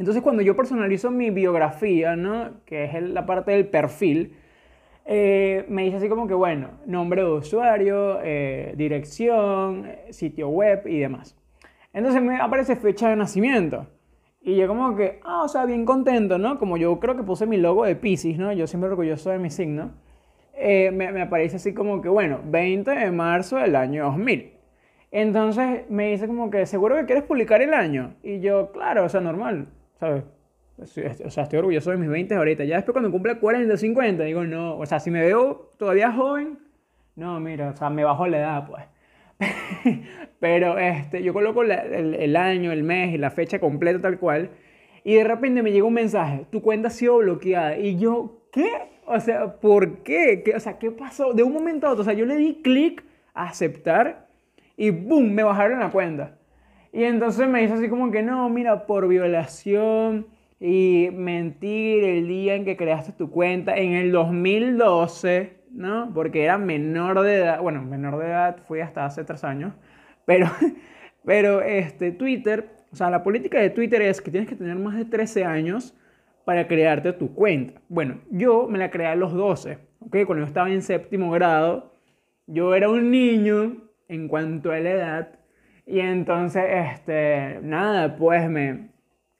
Entonces, 0.00 0.20
cuando 0.20 0.42
yo 0.42 0.56
personalizo 0.56 1.12
mi 1.12 1.30
biografía, 1.30 2.16
¿no? 2.16 2.64
Que 2.66 2.86
es 2.86 3.00
la 3.00 3.24
parte 3.24 3.52
del 3.52 3.68
perfil, 3.68 4.34
eh, 5.04 5.64
me 5.68 5.84
dice 5.84 5.98
así 5.98 6.08
como 6.08 6.26
que, 6.26 6.34
bueno, 6.34 6.70
nombre 6.86 7.22
de 7.22 7.30
usuario, 7.30 8.18
eh, 8.24 8.74
dirección, 8.76 9.86
sitio 10.10 10.48
web 10.48 10.88
y 10.88 10.98
demás. 10.98 11.37
Entonces 11.92 12.22
me 12.22 12.40
aparece 12.40 12.76
fecha 12.76 13.08
de 13.08 13.16
nacimiento. 13.16 13.86
Y 14.40 14.56
yo 14.56 14.68
como 14.68 14.94
que, 14.96 15.20
ah, 15.24 15.42
o 15.42 15.48
sea, 15.48 15.64
bien 15.64 15.84
contento, 15.84 16.38
¿no? 16.38 16.58
Como 16.58 16.76
yo 16.76 16.98
creo 17.00 17.16
que 17.16 17.22
puse 17.22 17.46
mi 17.46 17.56
logo 17.56 17.84
de 17.84 17.96
Pisces, 17.96 18.38
¿no? 18.38 18.52
Yo 18.52 18.66
siempre 18.66 18.90
orgulloso 18.90 19.30
de 19.30 19.38
mi 19.38 19.50
signo. 19.50 19.92
Eh, 20.54 20.90
me, 20.90 21.12
me, 21.12 21.22
aparece 21.22 21.56
así 21.56 21.74
como 21.74 22.00
que, 22.00 22.08
bueno, 22.08 22.40
20 22.44 22.90
de 22.90 23.10
marzo 23.10 23.56
del 23.56 23.76
año 23.76 24.04
2000. 24.04 24.52
Entonces 25.10 25.88
me 25.88 26.10
dice 26.10 26.26
como 26.26 26.50
que, 26.50 26.66
¿seguro 26.66 26.96
que 26.96 27.06
quieres 27.06 27.24
publicar 27.24 27.62
el 27.62 27.74
año? 27.74 28.14
Y 28.22 28.40
yo, 28.40 28.72
claro, 28.72 29.04
o 29.04 29.08
sea, 29.08 29.20
normal, 29.20 29.68
¿sabes? 29.98 30.24
O 30.78 31.30
sea, 31.30 31.42
estoy 31.42 31.58
orgulloso 31.58 31.90
de 31.90 31.96
mis 31.96 32.08
20 32.08 32.34
ahorita. 32.34 32.64
Ya 32.64 32.76
después 32.76 32.92
cuando 32.92 33.10
cumple 33.10 33.38
40, 33.38 33.76
50, 33.76 34.22
digo, 34.24 34.44
no, 34.44 34.78
o 34.78 34.86
sea, 34.86 35.00
si 35.00 35.10
me 35.10 35.20
veo 35.20 35.70
todavía 35.76 36.12
joven, 36.12 36.58
no, 37.16 37.40
mira, 37.40 37.70
o 37.70 37.76
sea, 37.76 37.90
me 37.90 38.04
bajo 38.04 38.26
la 38.28 38.38
edad, 38.38 38.66
pues. 38.68 38.84
Pero 40.40 40.78
este, 40.78 41.22
yo 41.22 41.32
coloco 41.32 41.62
el, 41.62 41.70
el, 41.70 42.36
año, 42.36 42.72
el 42.72 42.82
mes 42.82 43.14
y 43.14 43.18
la 43.18 43.30
fecha 43.30 43.58
completa 43.58 44.00
tal 44.00 44.18
cual. 44.18 44.50
Y 45.04 45.14
de 45.14 45.24
repente 45.24 45.62
me 45.62 45.72
llega 45.72 45.86
un 45.86 45.94
mensaje, 45.94 46.46
tu 46.50 46.62
cuenta 46.62 46.88
ha 46.88 46.90
sido 46.90 47.18
bloqueada. 47.18 47.78
Y 47.78 47.98
yo, 47.98 48.42
¿qué? 48.52 48.70
O 49.06 49.18
sea, 49.20 49.58
¿por 49.60 50.02
qué? 50.02 50.42
¿Qué? 50.44 50.54
O 50.54 50.60
sea, 50.60 50.78
¿qué 50.78 50.90
pasó? 50.90 51.32
De 51.32 51.42
un 51.42 51.52
momento 51.52 51.86
a 51.86 51.90
otro, 51.90 52.02
o 52.02 52.04
sea, 52.04 52.14
yo 52.14 52.26
le 52.26 52.36
di 52.36 52.60
clic 52.62 53.04
a 53.34 53.48
aceptar 53.48 54.28
y 54.76 54.90
¡boom! 54.90 55.32
Me 55.32 55.42
bajaron 55.42 55.80
la 55.80 55.90
cuenta. 55.90 56.38
Y 56.92 57.04
entonces 57.04 57.48
me 57.48 57.60
dice 57.60 57.74
así 57.74 57.88
como 57.88 58.10
que 58.10 58.22
no, 58.22 58.48
mira, 58.48 58.86
por 58.86 59.08
violación 59.08 60.26
y 60.60 61.08
mentir 61.12 62.04
el 62.04 62.26
día 62.26 62.54
en 62.54 62.64
que 62.64 62.76
creaste 62.76 63.12
tu 63.12 63.30
cuenta 63.30 63.76
en 63.76 63.92
el 63.92 64.12
2012 64.12 65.57
¿no? 65.72 66.10
Porque 66.14 66.44
era 66.44 66.58
menor 66.58 67.20
de 67.22 67.36
edad, 67.36 67.60
bueno, 67.60 67.82
menor 67.82 68.18
de 68.18 68.26
edad 68.26 68.58
fui 68.66 68.80
hasta 68.80 69.04
hace 69.04 69.24
tres 69.24 69.44
años, 69.44 69.74
pero, 70.24 70.46
pero 71.24 71.62
este, 71.62 72.12
Twitter, 72.12 72.70
o 72.92 72.96
sea, 72.96 73.10
la 73.10 73.22
política 73.22 73.60
de 73.60 73.70
Twitter 73.70 74.02
es 74.02 74.20
que 74.20 74.30
tienes 74.30 74.48
que 74.48 74.56
tener 74.56 74.76
más 74.76 74.96
de 74.96 75.04
13 75.04 75.44
años 75.44 75.94
para 76.44 76.66
crearte 76.66 77.12
tu 77.12 77.34
cuenta. 77.34 77.80
Bueno, 77.88 78.20
yo 78.30 78.66
me 78.68 78.78
la 78.78 78.90
creé 78.90 79.08
a 79.08 79.14
los 79.14 79.32
12, 79.34 79.78
¿ok? 80.00 80.16
Cuando 80.26 80.44
yo 80.44 80.48
estaba 80.48 80.70
en 80.70 80.82
séptimo 80.82 81.30
grado, 81.30 81.92
yo 82.46 82.74
era 82.74 82.88
un 82.88 83.10
niño 83.10 83.76
en 84.08 84.28
cuanto 84.28 84.72
a 84.72 84.78
la 84.78 84.90
edad, 84.90 85.38
y 85.88 86.00
entonces, 86.00 86.64
este, 86.68 87.60
nada, 87.62 88.16
pues 88.16 88.48
me, 88.50 88.90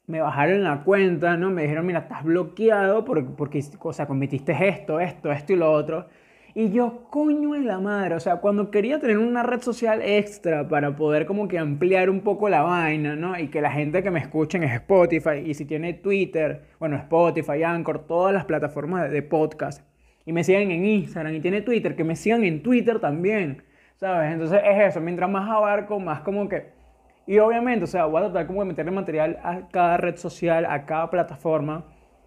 me 0.07 0.19
bajaron 0.19 0.63
la 0.63 0.83
cuenta, 0.83 1.37
¿no? 1.37 1.51
Me 1.51 1.61
dijeron, 1.61 1.85
mira, 1.85 1.99
estás 1.99 2.23
bloqueado 2.23 3.05
porque, 3.05 3.29
porque 3.37 3.63
o 3.79 3.93
sea, 3.93 4.07
cometiste 4.07 4.55
esto, 4.67 4.99
esto, 4.99 5.31
esto 5.31 5.53
y 5.53 5.55
lo 5.55 5.71
otro. 5.71 6.07
Y 6.55 6.71
yo, 6.71 7.03
coño 7.11 7.55
en 7.55 7.67
la 7.67 7.79
madre, 7.79 8.15
o 8.15 8.19
sea, 8.19 8.37
cuando 8.37 8.71
quería 8.71 8.99
tener 8.99 9.19
una 9.19 9.43
red 9.43 9.61
social 9.61 10.01
extra 10.01 10.67
para 10.67 10.95
poder 10.95 11.27
como 11.27 11.47
que 11.47 11.59
ampliar 11.59 12.09
un 12.09 12.21
poco 12.21 12.49
la 12.49 12.63
vaina, 12.63 13.15
¿no? 13.15 13.37
Y 13.37 13.49
que 13.49 13.61
la 13.61 13.71
gente 13.71 14.01
que 14.01 14.09
me 14.09 14.19
escuche 14.19 14.57
en 14.57 14.63
Spotify, 14.63 15.43
y 15.45 15.53
si 15.53 15.65
tiene 15.65 15.93
Twitter, 15.93 16.63
bueno, 16.79 16.95
Spotify, 16.95 17.61
Anchor, 17.63 18.07
todas 18.07 18.33
las 18.33 18.45
plataformas 18.45 19.11
de, 19.11 19.21
podcast, 19.21 19.85
y 20.25 20.33
me 20.33 20.43
sigan 20.43 20.71
en 20.71 20.85
Instagram 20.85 21.35
y 21.35 21.39
tiene 21.39 21.61
Twitter, 21.61 21.95
que 21.95 22.03
me 22.03 22.15
sigan 22.15 22.43
en 22.43 22.63
Twitter 22.63 22.99
también, 22.99 23.61
¿sabes? 23.97 24.33
Entonces 24.33 24.59
es 24.65 24.89
eso, 24.89 25.01
mientras 25.01 25.29
más 25.29 25.49
abarco, 25.49 25.99
más 25.99 26.21
como 26.21 26.49
que... 26.49 26.71
Y 27.27 27.37
obviamente, 27.37 27.83
o 27.83 27.87
sea, 27.87 28.05
voy 28.05 28.21
a 28.21 28.25
tratar 28.25 28.47
como 28.47 28.61
de 28.61 28.69
meterle 28.69 28.91
material 28.91 29.39
a 29.43 29.67
cada 29.69 29.97
red 29.97 30.15
social, 30.15 30.65
a 30.65 30.87
cada 30.87 31.11
plataforma, 31.11 31.85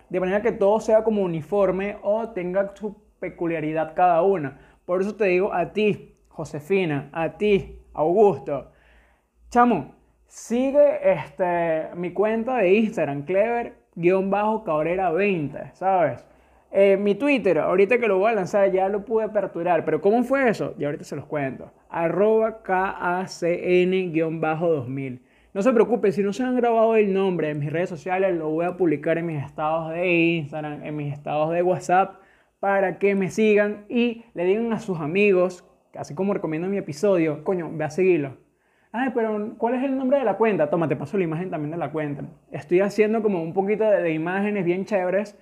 de 0.08 0.20
manera 0.20 0.42
que 0.42 0.52
todo 0.52 0.78
sea 0.78 1.02
como 1.02 1.22
uniforme 1.22 1.96
o 2.02 2.28
tenga 2.28 2.72
su 2.76 3.01
peculiaridad 3.22 3.94
cada 3.94 4.20
una. 4.22 4.58
Por 4.84 5.00
eso 5.00 5.14
te 5.14 5.26
digo 5.26 5.54
a 5.54 5.72
ti, 5.72 6.16
Josefina, 6.28 7.08
a 7.12 7.38
ti, 7.38 7.78
Augusto. 7.94 8.72
Chamo, 9.48 9.94
sigue 10.26 11.12
este, 11.12 11.90
mi 11.94 12.12
cuenta 12.12 12.56
de 12.56 12.74
Instagram, 12.74 13.24
clever-cabrera20, 13.24 15.72
¿sabes? 15.74 16.26
Eh, 16.72 16.96
mi 16.96 17.14
Twitter, 17.14 17.58
ahorita 17.58 17.98
que 17.98 18.08
lo 18.08 18.18
voy 18.18 18.32
a 18.32 18.34
lanzar, 18.34 18.72
ya 18.72 18.88
lo 18.88 19.04
pude 19.04 19.22
aperturar, 19.24 19.84
pero 19.84 20.00
¿cómo 20.00 20.24
fue 20.24 20.48
eso? 20.48 20.74
Y 20.78 20.84
ahorita 20.84 21.04
se 21.04 21.14
los 21.14 21.26
cuento. 21.26 21.70
Arroba 21.90 22.62
KACN-2000. 22.64 25.20
No 25.54 25.60
se 25.60 25.70
preocupe, 25.70 26.12
si 26.12 26.22
no 26.22 26.32
se 26.32 26.42
han 26.42 26.56
grabado 26.56 26.96
el 26.96 27.12
nombre 27.12 27.50
en 27.50 27.58
mis 27.58 27.70
redes 27.70 27.90
sociales, 27.90 28.34
lo 28.34 28.48
voy 28.48 28.64
a 28.64 28.74
publicar 28.74 29.18
en 29.18 29.26
mis 29.26 29.44
estados 29.44 29.92
de 29.92 30.08
Instagram, 30.08 30.82
en 30.82 30.96
mis 30.96 31.12
estados 31.12 31.52
de 31.52 31.62
WhatsApp, 31.62 32.21
para 32.62 33.00
que 33.00 33.16
me 33.16 33.28
sigan 33.28 33.86
y 33.88 34.22
le 34.34 34.44
digan 34.44 34.72
a 34.72 34.78
sus 34.78 35.00
amigos, 35.00 35.64
así 35.96 36.14
como 36.14 36.32
recomiendo 36.32 36.66
en 36.66 36.70
mi 36.70 36.78
episodio, 36.78 37.42
coño, 37.42 37.68
ve 37.72 37.82
a 37.82 37.90
seguirlo. 37.90 38.36
Ay, 38.92 39.10
pero 39.12 39.56
¿cuál 39.58 39.74
es 39.74 39.82
el 39.82 39.98
nombre 39.98 40.20
de 40.20 40.24
la 40.24 40.36
cuenta? 40.36 40.70
Toma, 40.70 40.86
te 40.86 40.94
paso 40.94 41.18
la 41.18 41.24
imagen 41.24 41.50
también 41.50 41.72
de 41.72 41.76
la 41.76 41.90
cuenta. 41.90 42.22
Estoy 42.52 42.78
haciendo 42.78 43.20
como 43.20 43.42
un 43.42 43.52
poquito 43.52 43.82
de, 43.82 44.12
imágenes 44.12 44.64
bien 44.64 44.84
chéveres 44.84 45.36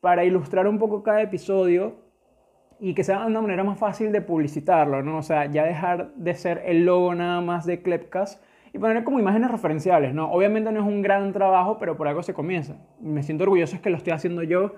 para 0.00 0.24
ilustrar 0.24 0.66
un 0.66 0.78
poco 0.78 1.02
cada 1.02 1.20
episodio 1.20 1.96
y 2.80 2.94
que 2.94 3.04
sea 3.04 3.26
una 3.26 3.42
manera 3.42 3.64
más 3.64 3.78
fácil 3.78 4.10
de 4.10 4.22
publicitarlo, 4.22 5.02
¿no? 5.02 5.18
O 5.18 5.22
sea, 5.22 5.44
ya 5.44 5.64
dejar 5.64 6.14
de 6.14 6.32
ser 6.32 6.62
el 6.64 6.86
logo 6.86 7.14
nada 7.14 7.42
más 7.42 7.66
de 7.66 7.82
Klepcast 7.82 8.42
y 8.72 8.78
poner 8.78 9.04
como 9.04 9.20
imágenes 9.20 9.50
referenciales, 9.50 10.14
¿no? 10.14 10.32
Obviamente 10.32 10.72
no 10.72 10.80
es 10.80 10.86
un 10.86 11.02
gran 11.02 11.34
trabajo, 11.34 11.76
pero 11.78 11.98
por 11.98 12.08
algo 12.08 12.22
se 12.22 12.32
comienza. 12.32 12.78
Me 12.98 13.22
siento 13.22 13.44
orgulloso 13.44 13.76
es 13.76 13.82
que 13.82 13.90
lo 13.90 13.98
estoy 13.98 14.14
haciendo 14.14 14.42
yo. 14.42 14.72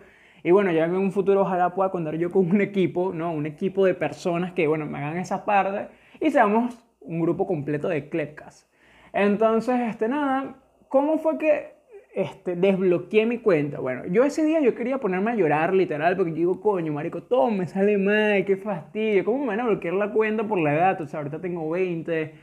Y 0.44 0.52
bueno, 0.52 0.70
ya 0.70 0.84
en 0.84 0.94
un 0.94 1.10
futuro 1.10 1.40
ojalá 1.40 1.74
pueda 1.74 1.90
contar 1.90 2.16
yo 2.16 2.30
con 2.30 2.48
un 2.48 2.60
equipo, 2.60 3.12
¿no? 3.12 3.32
Un 3.32 3.46
equipo 3.46 3.84
de 3.84 3.94
personas 3.94 4.52
que, 4.52 4.68
bueno, 4.68 4.86
me 4.86 4.98
hagan 4.98 5.16
esa 5.16 5.44
parte 5.44 5.88
y 6.20 6.30
seamos 6.30 6.78
un 7.00 7.20
grupo 7.20 7.46
completo 7.46 7.88
de 7.88 8.08
Klepcast. 8.08 8.70
Entonces, 9.12 9.80
este, 9.88 10.06
nada, 10.06 10.56
¿cómo 10.88 11.18
fue 11.18 11.38
que 11.38 11.72
este, 12.14 12.56
desbloqueé 12.56 13.26
mi 13.26 13.38
cuenta? 13.38 13.80
Bueno, 13.80 14.04
yo 14.06 14.22
ese 14.22 14.44
día 14.44 14.60
yo 14.60 14.74
quería 14.74 14.98
ponerme 14.98 15.32
a 15.32 15.34
llorar 15.34 15.74
literal 15.74 16.16
porque 16.16 16.32
yo 16.32 16.36
digo, 16.36 16.60
coño, 16.60 16.92
marico, 16.92 17.22
todo 17.22 17.50
me 17.50 17.66
sale 17.66 17.96
mal, 17.98 18.44
qué 18.44 18.56
fastidio, 18.56 19.24
¿cómo 19.24 19.38
me 19.40 19.46
van 19.46 19.60
a 19.60 19.64
bloquear 19.64 19.94
la 19.94 20.12
cuenta 20.12 20.44
por 20.46 20.58
la 20.60 20.74
edad? 20.74 21.00
O 21.00 21.06
sea, 21.06 21.20
ahorita 21.20 21.40
tengo 21.40 21.68
20 21.70 22.34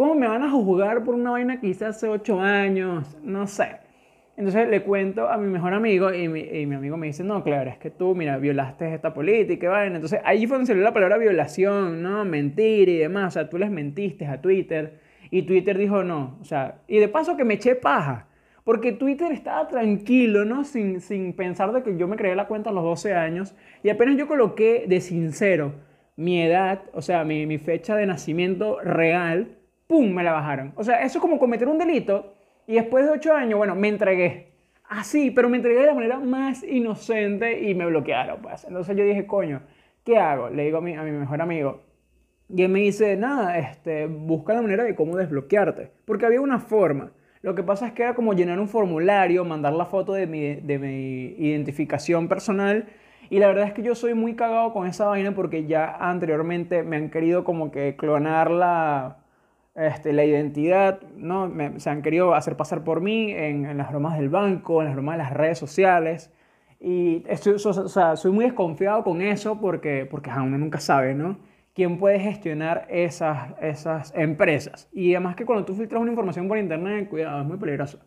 ¿Cómo 0.00 0.14
me 0.14 0.26
van 0.26 0.42
a 0.42 0.50
juzgar 0.50 1.04
por 1.04 1.14
una 1.14 1.32
vaina 1.32 1.60
que 1.60 1.66
hice 1.66 1.84
hace 1.84 2.08
8 2.08 2.40
años? 2.40 3.18
No 3.22 3.46
sé. 3.46 3.89
Entonces 4.36 4.68
le 4.68 4.82
cuento 4.82 5.28
a 5.28 5.36
mi 5.36 5.48
mejor 5.48 5.74
amigo 5.74 6.12
y 6.14 6.28
mi, 6.28 6.40
y 6.40 6.64
mi, 6.64 6.74
amigo 6.74 6.96
me 6.96 7.08
dice, 7.08 7.22
no, 7.22 7.44
claro, 7.44 7.68
es 7.68 7.78
que 7.78 7.90
tú, 7.90 8.14
mira, 8.14 8.38
violaste 8.38 8.94
esta 8.94 9.12
política, 9.12 9.68
vaina. 9.68 9.96
Entonces 9.96 10.20
ahí 10.24 10.46
fue 10.46 10.56
donde 10.56 10.68
salió 10.68 10.82
la 10.82 10.94
palabra 10.94 11.18
violación, 11.18 12.02
¿no? 12.02 12.24
Mentir 12.24 12.88
y 12.88 12.96
demás. 12.96 13.28
O 13.28 13.30
sea, 13.32 13.50
tú 13.50 13.58
les 13.58 13.70
mentiste 13.70 14.26
a 14.26 14.40
Twitter 14.40 15.00
y 15.30 15.42
Twitter 15.42 15.76
dijo 15.76 16.02
no. 16.02 16.38
O 16.40 16.44
sea, 16.44 16.80
y 16.88 16.98
de 16.98 17.08
paso 17.08 17.36
que 17.36 17.44
me 17.44 17.54
eché 17.54 17.74
paja. 17.74 18.28
Porque 18.64 18.92
Twitter 18.92 19.32
estaba 19.32 19.68
tranquilo, 19.68 20.44
¿no? 20.44 20.64
Sin, 20.64 21.00
sin 21.00 21.34
pensar 21.34 21.72
de 21.72 21.82
que 21.82 21.96
yo 21.96 22.08
me 22.08 22.16
creé 22.16 22.34
la 22.36 22.46
cuenta 22.46 22.70
a 22.70 22.72
los 22.72 22.84
12 22.84 23.14
años. 23.14 23.54
Y 23.82 23.90
apenas 23.90 24.16
yo 24.16 24.26
coloqué 24.26 24.84
de 24.86 25.00
sincero 25.00 25.72
mi 26.20 26.42
edad, 26.42 26.82
o 26.92 27.00
sea, 27.00 27.24
mi, 27.24 27.46
mi 27.46 27.56
fecha 27.56 27.96
de 27.96 28.04
nacimiento 28.04 28.78
real, 28.80 29.56
¡pum! 29.86 30.12
me 30.12 30.22
la 30.22 30.32
bajaron. 30.32 30.74
O 30.76 30.84
sea, 30.84 31.02
eso 31.02 31.16
es 31.18 31.22
como 31.22 31.38
cometer 31.38 31.66
un 31.66 31.78
delito 31.78 32.34
y 32.70 32.74
después 32.74 33.04
de 33.04 33.10
ocho 33.10 33.34
años, 33.34 33.58
bueno, 33.58 33.74
me 33.74 33.88
entregué. 33.88 34.52
Así, 34.88 35.32
pero 35.32 35.48
me 35.48 35.56
entregué 35.56 35.80
de 35.80 35.86
la 35.86 35.94
manera 35.94 36.20
más 36.20 36.62
inocente 36.62 37.68
y 37.68 37.74
me 37.74 37.84
bloquearon, 37.86 38.40
pues. 38.40 38.62
Entonces 38.62 38.96
yo 38.96 39.02
dije, 39.02 39.26
coño, 39.26 39.62
¿qué 40.04 40.18
hago? 40.18 40.50
Le 40.50 40.66
digo 40.66 40.78
a 40.78 40.80
mi, 40.80 40.94
a 40.94 41.02
mi 41.02 41.10
mejor 41.10 41.42
amigo. 41.42 41.82
Y 42.48 42.62
él 42.62 42.68
me 42.68 42.78
dice, 42.78 43.16
nada, 43.16 43.58
este, 43.58 44.06
busca 44.06 44.54
la 44.54 44.62
manera 44.62 44.84
de 44.84 44.94
cómo 44.94 45.16
desbloquearte. 45.16 45.90
Porque 46.04 46.26
había 46.26 46.40
una 46.40 46.60
forma. 46.60 47.10
Lo 47.42 47.56
que 47.56 47.64
pasa 47.64 47.88
es 47.88 47.92
que 47.92 48.04
era 48.04 48.14
como 48.14 48.34
llenar 48.34 48.60
un 48.60 48.68
formulario, 48.68 49.44
mandar 49.44 49.72
la 49.72 49.86
foto 49.86 50.12
de 50.12 50.28
mi, 50.28 50.54
de 50.54 50.78
mi 50.78 51.34
identificación 51.44 52.28
personal. 52.28 52.86
Y 53.30 53.40
la 53.40 53.48
verdad 53.48 53.66
es 53.66 53.72
que 53.72 53.82
yo 53.82 53.96
soy 53.96 54.14
muy 54.14 54.36
cagado 54.36 54.72
con 54.72 54.86
esa 54.86 55.06
vaina 55.06 55.34
porque 55.34 55.66
ya 55.66 55.96
anteriormente 55.96 56.84
me 56.84 56.98
han 56.98 57.10
querido 57.10 57.42
como 57.42 57.72
que 57.72 57.96
clonar 57.96 58.48
la, 58.48 59.24
este, 59.74 60.12
la 60.12 60.24
identidad, 60.24 61.00
¿no? 61.16 61.52
se 61.78 61.90
han 61.90 62.02
querido 62.02 62.34
hacer 62.34 62.56
pasar 62.56 62.84
por 62.84 63.00
mí 63.00 63.30
en, 63.32 63.76
las 63.76 63.90
bromas 63.90 64.18
del 64.18 64.28
banco, 64.28 64.80
en 64.80 64.86
las 64.86 64.94
bromas 64.94 65.16
de 65.16 65.22
las 65.24 65.32
redes 65.32 65.58
sociales. 65.58 66.32
Y 66.80 67.24
estoy, 67.28 67.54
o 67.54 67.88
sea, 67.88 68.16
soy 68.16 68.32
muy 68.32 68.44
desconfiado 68.46 69.04
con 69.04 69.22
eso 69.22 69.60
porque, 69.60 70.06
porque 70.10 70.30
uno 70.30 70.58
nunca 70.58 70.80
sabe, 70.80 71.14
¿no? 71.14 71.38
¿Quién 71.74 71.98
puede 71.98 72.18
gestionar 72.20 72.86
esas, 72.90 73.54
esas 73.60 74.12
empresas? 74.16 74.88
Y 74.92 75.14
además 75.14 75.36
que 75.36 75.44
cuando 75.44 75.64
tú 75.64 75.74
filtras 75.74 76.00
una 76.00 76.10
información 76.10 76.48
por 76.48 76.58
internet, 76.58 77.08
cuidado, 77.08 77.42
es 77.42 77.46
muy 77.46 77.58
peligroso. 77.58 78.00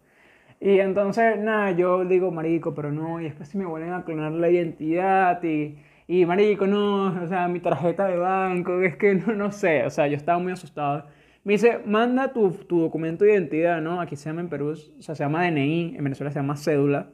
Y 0.60 0.80
entonces, 0.80 1.38
nada, 1.40 1.72
yo 1.72 2.06
digo, 2.06 2.32
marico, 2.32 2.74
pero 2.74 2.92
no, 2.92 3.20
y 3.20 3.26
después 3.26 3.50
si 3.50 3.58
me 3.58 3.66
vuelven 3.66 3.94
a 3.94 4.04
clonar 4.06 4.32
la 4.32 4.50
identidad 4.50 5.44
y, 5.44 5.78
y 6.08 6.26
marico, 6.26 6.68
no, 6.68 7.08
o 7.24 7.28
sea, 7.28 7.48
mi 7.48 7.60
tarjeta 7.60 8.08
de 8.08 8.18
banco, 8.18 8.82
es 8.82 8.96
que 8.98 9.14
no, 9.16 9.34
no 9.34 9.52
sé, 9.52 9.86
o 9.86 9.90
sea, 9.90 10.08
yo 10.08 10.16
estaba 10.16 10.40
muy 10.40 10.54
asustado. 10.54 11.06
Me 11.44 11.54
dice, 11.54 11.80
manda 11.86 12.32
tu, 12.32 12.52
tu, 12.52 12.80
documento 12.80 13.26
de 13.26 13.34
identidad, 13.34 13.82
¿no? 13.82 14.00
Aquí 14.00 14.16
se 14.16 14.30
llama 14.30 14.42
en 14.42 14.50
Perú, 14.50 14.70
o 14.72 15.02
sea, 15.02 15.14
se 15.14 15.24
llama 15.24 15.46
DNI, 15.46 15.96
en 15.98 16.04
Venezuela 16.04 16.32
se 16.32 16.40
llama 16.40 16.56
cédula. 16.56 17.10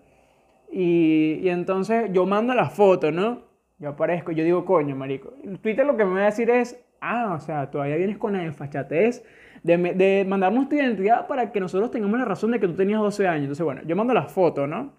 Y, 0.71 1.39
y 1.41 1.49
entonces 1.49 2.11
yo 2.13 2.27
mando 2.27 2.53
la 2.53 2.69
foto, 2.69 3.11
¿no? 3.11 3.49
Yo 3.79 3.89
aparezco, 3.89 4.31
yo 4.31 4.43
digo, 4.43 4.65
coño, 4.65 4.95
marico. 4.95 5.33
Twitter 5.61 5.85
lo 5.85 5.97
que 5.97 6.05
me 6.05 6.13
va 6.15 6.21
a 6.21 6.25
decir 6.25 6.49
es, 6.51 6.79
ah, 7.01 7.33
o 7.35 7.39
sea, 7.39 7.71
todavía 7.71 7.95
vienes 7.95 8.17
con 8.17 8.33
la 8.33 8.39
desfachatez 8.39 9.23
de, 9.63 9.77
de 9.77 10.25
mandarnos 10.27 10.69
tu 10.69 10.75
identidad 10.75 11.25
para 11.25 11.51
que 11.51 11.59
nosotros 11.59 11.89
tengamos 11.89 12.19
la 12.19 12.25
razón 12.25 12.51
de 12.51 12.59
que 12.59 12.67
tú 12.67 12.75
tenías 12.75 12.99
12 12.99 13.27
años. 13.27 13.43
Entonces, 13.43 13.65
bueno, 13.65 13.81
yo 13.85 13.95
mando 13.95 14.13
la 14.13 14.27
foto, 14.27 14.67
¿no? 14.67 14.93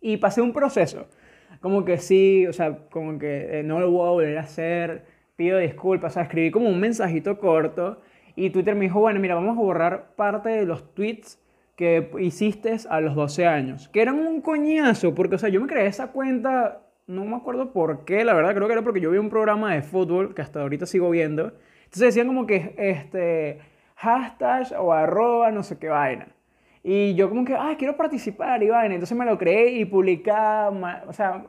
Y 0.00 0.16
pasé 0.16 0.40
un 0.40 0.54
proceso. 0.54 1.08
Como 1.60 1.84
que 1.84 1.98
sí, 1.98 2.46
o 2.46 2.54
sea, 2.54 2.88
como 2.88 3.18
que 3.18 3.60
eh, 3.60 3.62
no 3.62 3.80
lo 3.80 3.90
voy 3.90 4.06
a 4.06 4.10
volver 4.12 4.38
a 4.38 4.42
hacer, 4.42 5.04
pido 5.36 5.58
disculpas, 5.58 6.12
o 6.12 6.14
sea, 6.14 6.22
escribí 6.22 6.50
como 6.50 6.68
un 6.68 6.80
mensajito 6.80 7.38
corto 7.38 8.00
y 8.36 8.50
Twitter 8.50 8.74
me 8.74 8.82
dijo, 8.82 9.00
bueno, 9.00 9.18
mira, 9.18 9.34
vamos 9.34 9.56
a 9.56 9.60
borrar 9.60 10.14
parte 10.14 10.50
de 10.50 10.66
los 10.66 10.94
tweets 10.94 11.42
que 11.74 12.10
hiciste 12.20 12.76
a 12.88 13.00
los 13.00 13.14
12 13.14 13.46
años. 13.46 13.88
Que 13.88 14.02
eran 14.02 14.18
un 14.18 14.42
coñazo, 14.42 15.14
porque, 15.14 15.36
o 15.36 15.38
sea, 15.38 15.48
yo 15.48 15.60
me 15.60 15.66
creé 15.66 15.86
esa 15.86 16.12
cuenta, 16.12 16.82
no 17.06 17.24
me 17.24 17.34
acuerdo 17.34 17.72
por 17.72 18.04
qué, 18.04 18.24
la 18.24 18.34
verdad, 18.34 18.54
creo 18.54 18.66
que 18.66 18.74
era 18.74 18.82
porque 18.82 19.00
yo 19.00 19.10
vi 19.10 19.18
un 19.18 19.30
programa 19.30 19.74
de 19.74 19.82
fútbol 19.82 20.34
que 20.34 20.42
hasta 20.42 20.60
ahorita 20.60 20.84
sigo 20.84 21.08
viendo. 21.08 21.54
Entonces 21.84 22.14
decían 22.14 22.26
como 22.26 22.46
que, 22.46 22.74
este, 22.76 23.58
hashtag 23.96 24.78
o 24.78 24.92
arroba, 24.92 25.50
no 25.50 25.62
sé 25.62 25.78
qué 25.78 25.88
vaina. 25.88 26.28
Y 26.82 27.14
yo 27.14 27.30
como 27.30 27.44
que, 27.44 27.54
ah, 27.54 27.74
quiero 27.78 27.96
participar 27.96 28.62
y 28.62 28.68
vaina. 28.68 28.94
Entonces 28.94 29.16
me 29.16 29.24
lo 29.24 29.38
creé 29.38 29.70
y 29.72 29.86
publicaba, 29.86 31.04
o 31.08 31.12
sea, 31.12 31.46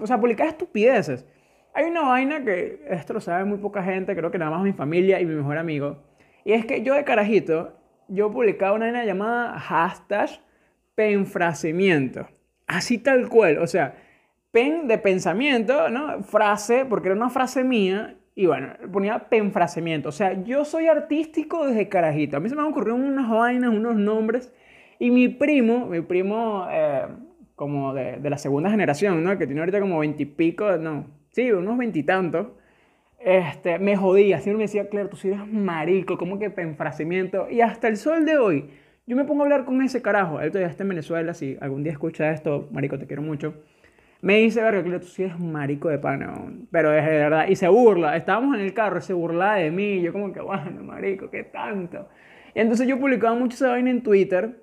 o 0.00 0.06
sea, 0.06 0.20
publicaba 0.20 0.50
estupideces. 0.50 1.26
Hay 1.74 1.86
una 1.86 2.02
vaina 2.02 2.44
que 2.44 2.82
esto 2.90 3.14
lo 3.14 3.20
sabe 3.20 3.44
muy 3.44 3.58
poca 3.58 3.82
gente, 3.82 4.14
creo 4.14 4.30
que 4.30 4.38
nada 4.38 4.50
más 4.50 4.62
mi 4.62 4.72
familia 4.72 5.20
y 5.20 5.26
mi 5.26 5.34
mejor 5.34 5.58
amigo 5.58 6.05
y 6.46 6.52
es 6.52 6.64
que 6.64 6.82
yo 6.82 6.94
de 6.94 7.02
carajito, 7.02 7.72
yo 8.06 8.30
publicaba 8.30 8.76
una 8.76 9.04
llamada 9.04 9.58
hashtag 9.58 10.30
penfrasemiento. 10.94 12.28
Así 12.68 12.98
tal 12.98 13.28
cual. 13.28 13.58
O 13.58 13.66
sea, 13.66 13.96
pen 14.52 14.86
de 14.86 14.96
pensamiento, 14.96 15.88
¿no? 15.88 16.22
Frase, 16.22 16.84
porque 16.84 17.08
era 17.08 17.16
una 17.16 17.30
frase 17.30 17.64
mía. 17.64 18.14
Y 18.36 18.46
bueno, 18.46 18.74
ponía 18.92 19.28
penfrasemiento. 19.28 20.10
O 20.10 20.12
sea, 20.12 20.40
yo 20.44 20.64
soy 20.64 20.86
artístico 20.86 21.66
desde 21.66 21.88
carajito. 21.88 22.36
A 22.36 22.40
mí 22.40 22.48
se 22.48 22.54
me 22.54 22.60
han 22.60 22.68
ocurrido 22.68 22.94
unas 22.94 23.28
vainas, 23.28 23.70
unos 23.70 23.96
nombres. 23.96 24.52
Y 25.00 25.10
mi 25.10 25.26
primo, 25.26 25.86
mi 25.86 26.00
primo 26.00 26.68
eh, 26.70 27.08
como 27.56 27.92
de, 27.92 28.18
de, 28.18 28.30
la 28.30 28.38
segunda 28.38 28.70
generación, 28.70 29.24
¿no? 29.24 29.36
Que 29.36 29.46
tiene 29.46 29.62
ahorita 29.62 29.80
como 29.80 29.98
veintipico, 29.98 30.76
no, 30.76 31.06
sí, 31.32 31.50
unos 31.50 31.76
veintitantos 31.76 32.46
este, 33.26 33.80
me 33.80 33.96
jodía. 33.96 34.38
Siempre 34.38 34.58
me 34.58 34.62
decía, 34.64 34.88
Claire, 34.88 35.08
tú 35.08 35.16
sí 35.16 35.26
eres 35.26 35.44
marico, 35.48 36.16
como 36.16 36.38
que 36.38 36.44
enfrasamiento. 36.44 37.50
Y 37.50 37.60
hasta 37.60 37.88
el 37.88 37.96
sol 37.96 38.24
de 38.24 38.38
hoy, 38.38 38.70
yo 39.04 39.16
me 39.16 39.24
pongo 39.24 39.42
a 39.42 39.46
hablar 39.46 39.64
con 39.64 39.82
ese 39.82 40.00
carajo. 40.00 40.40
Él 40.40 40.52
todavía 40.52 40.70
está 40.70 40.84
en 40.84 40.90
Venezuela, 40.90 41.34
si 41.34 41.58
algún 41.60 41.82
día 41.82 41.90
escucha 41.90 42.30
esto, 42.30 42.68
marico, 42.70 42.96
te 43.00 43.06
quiero 43.08 43.22
mucho. 43.22 43.54
Me 44.22 44.36
dice, 44.36 44.62
verga, 44.62 44.80
Claire, 44.82 45.00
tú 45.00 45.08
sí 45.08 45.24
eres 45.24 45.40
marico 45.40 45.88
de 45.88 45.98
pana, 45.98 46.34
pero 46.70 46.96
es 46.96 47.04
de 47.04 47.10
verdad. 47.10 47.48
Y 47.48 47.56
se 47.56 47.66
burla. 47.66 48.16
Estábamos 48.16 48.54
en 48.54 48.60
el 48.60 48.72
carro, 48.72 49.00
se 49.00 49.12
burla 49.12 49.54
de 49.54 49.72
mí. 49.72 50.00
Yo 50.00 50.12
como 50.12 50.32
que, 50.32 50.40
bueno, 50.40 50.84
marico, 50.84 51.28
¿qué 51.28 51.42
tanto? 51.42 52.08
Y 52.54 52.60
entonces 52.60 52.86
yo 52.86 52.96
publicaba 52.96 53.34
mucho 53.34 53.56
esa 53.56 53.70
vaina 53.70 53.90
en 53.90 54.04
Twitter. 54.04 54.62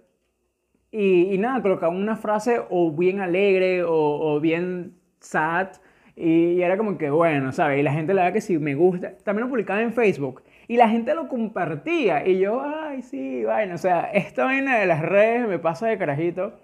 Y, 0.90 1.34
y 1.34 1.38
nada, 1.38 1.62
colocaba 1.62 1.94
una 1.94 2.16
frase 2.16 2.62
o 2.70 2.94
bien 2.96 3.20
alegre 3.20 3.84
o, 3.84 3.92
o 3.92 4.40
bien 4.40 4.94
sad 5.20 5.68
y 6.16 6.62
era 6.62 6.78
como 6.78 6.98
que, 6.98 7.10
bueno, 7.10 7.52
¿sabes? 7.52 7.80
Y 7.80 7.84
la 7.84 7.92
gente 7.92 8.14
le 8.14 8.22
da 8.22 8.34
que 8.34 8.42
si 8.42 8.58
me 8.60 8.76
gusta. 8.76 9.18
También 9.24 9.46
lo 9.46 9.50
publicaba 9.50 9.82
en 9.82 9.94
Facebook. 9.94 10.44
Y 10.68 10.78
la 10.78 10.88
gente 10.88 11.16
lo 11.16 11.28
compartía. 11.28 12.26
Y 12.28 12.40
yo, 12.40 12.62
ay, 12.62 13.02
sí, 13.02 13.44
bueno. 13.44 13.76
O 13.76 13.78
sea, 13.78 14.12
esta 14.14 14.46
vaina 14.46 14.78
de 14.78 14.86
las 14.86 15.02
redes 15.02 15.48
me 15.48 15.58
pasa 15.60 15.88
de 15.88 15.98
carajito. 15.98 16.60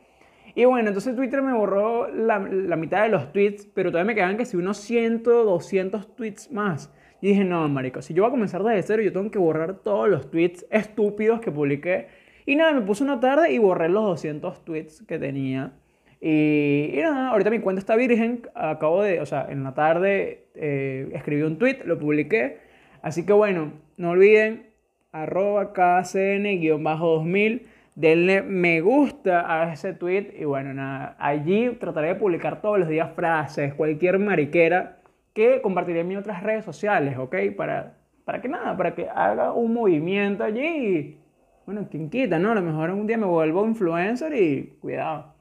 Y 0.53 0.65
bueno, 0.65 0.89
entonces 0.89 1.15
Twitter 1.15 1.41
me 1.41 1.53
borró 1.53 2.07
la, 2.09 2.39
la 2.39 2.75
mitad 2.75 3.03
de 3.03 3.09
los 3.09 3.31
tweets. 3.33 3.65
Pero 3.73 3.91
todavía 3.91 4.07
me 4.07 4.15
quedan 4.15 4.38
que 4.38 4.45
si 4.45 4.55
unos 4.55 4.77
100, 4.77 5.23
200 5.23 6.15
tweets 6.15 6.51
más. 6.51 6.93
Y 7.21 7.29
dije, 7.29 7.43
no, 7.43 7.67
marico, 7.67 8.01
si 8.01 8.13
yo 8.13 8.23
voy 8.23 8.29
a 8.29 8.31
comenzar 8.31 8.63
desde 8.63 8.83
cero, 8.83 9.01
yo 9.01 9.12
tengo 9.12 9.29
que 9.31 9.39
borrar 9.39 9.79
todos 9.79 10.07
los 10.07 10.29
tweets 10.29 10.65
estúpidos 10.69 11.41
que 11.41 11.51
publiqué. 11.51 12.07
Y 12.45 12.55
nada, 12.55 12.71
me 12.71 12.81
puse 12.81 13.03
una 13.03 13.19
tarde 13.19 13.51
y 13.51 13.57
borré 13.57 13.89
los 13.89 14.05
200 14.05 14.63
tweets 14.63 15.01
que 15.07 15.19
tenía. 15.19 15.73
Y, 16.21 16.95
nada, 17.01 17.29
ahorita 17.29 17.49
mi 17.49 17.60
cuenta 17.60 17.79
está 17.79 17.95
virgen. 17.95 18.41
Acabo 18.53 19.01
de, 19.03 19.21
o 19.21 19.25
sea, 19.25 19.47
en 19.49 19.63
la 19.63 19.73
tarde 19.73 20.47
eh, 20.55 21.10
escribí 21.13 21.43
un 21.43 21.58
tweet, 21.58 21.79
lo 21.86 21.97
publiqué. 21.97 22.60
Así 23.01 23.25
que 23.25 23.34
bueno, 23.34 23.71
no 23.97 24.12
olviden 24.12 24.67
arroba 25.12 25.73
KCN-2000. 25.73 27.62
Denle 27.95 28.43
me 28.43 28.79
gusta 28.82 29.45
a 29.62 29.73
ese 29.73 29.93
tweet 29.93 30.34
y 30.39 30.45
bueno, 30.45 30.73
nada, 30.73 31.17
allí 31.19 31.69
trataré 31.79 32.10
de 32.10 32.15
publicar 32.15 32.62
todos 32.62 32.79
los 32.79 32.88
días 32.88 33.12
frases, 33.13 33.73
cualquier 33.73 34.19
mariquera 34.19 34.99
que 35.34 35.62
compartiré 35.62 36.01
en 36.01 36.08
mis 36.08 36.17
otras 36.17 36.41
redes 36.41 36.63
sociales, 36.63 37.17
¿ok? 37.17 37.36
Para, 37.58 37.97
para 38.23 38.41
que 38.41 38.47
nada, 38.47 38.77
para 38.77 38.95
que 38.95 39.10
haga 39.10 39.51
un 39.51 39.73
movimiento 39.73 40.45
allí 40.45 40.65
y, 40.65 41.17
bueno, 41.65 41.88
quien 41.91 42.10
quita, 42.10 42.39
¿no? 42.39 42.51
A 42.51 42.55
lo 42.55 42.62
mejor 42.62 42.89
un 42.91 43.05
día 43.05 43.17
me 43.17 43.25
vuelvo 43.25 43.65
influencer 43.65 44.34
y 44.34 44.77
cuidado. 44.79 45.34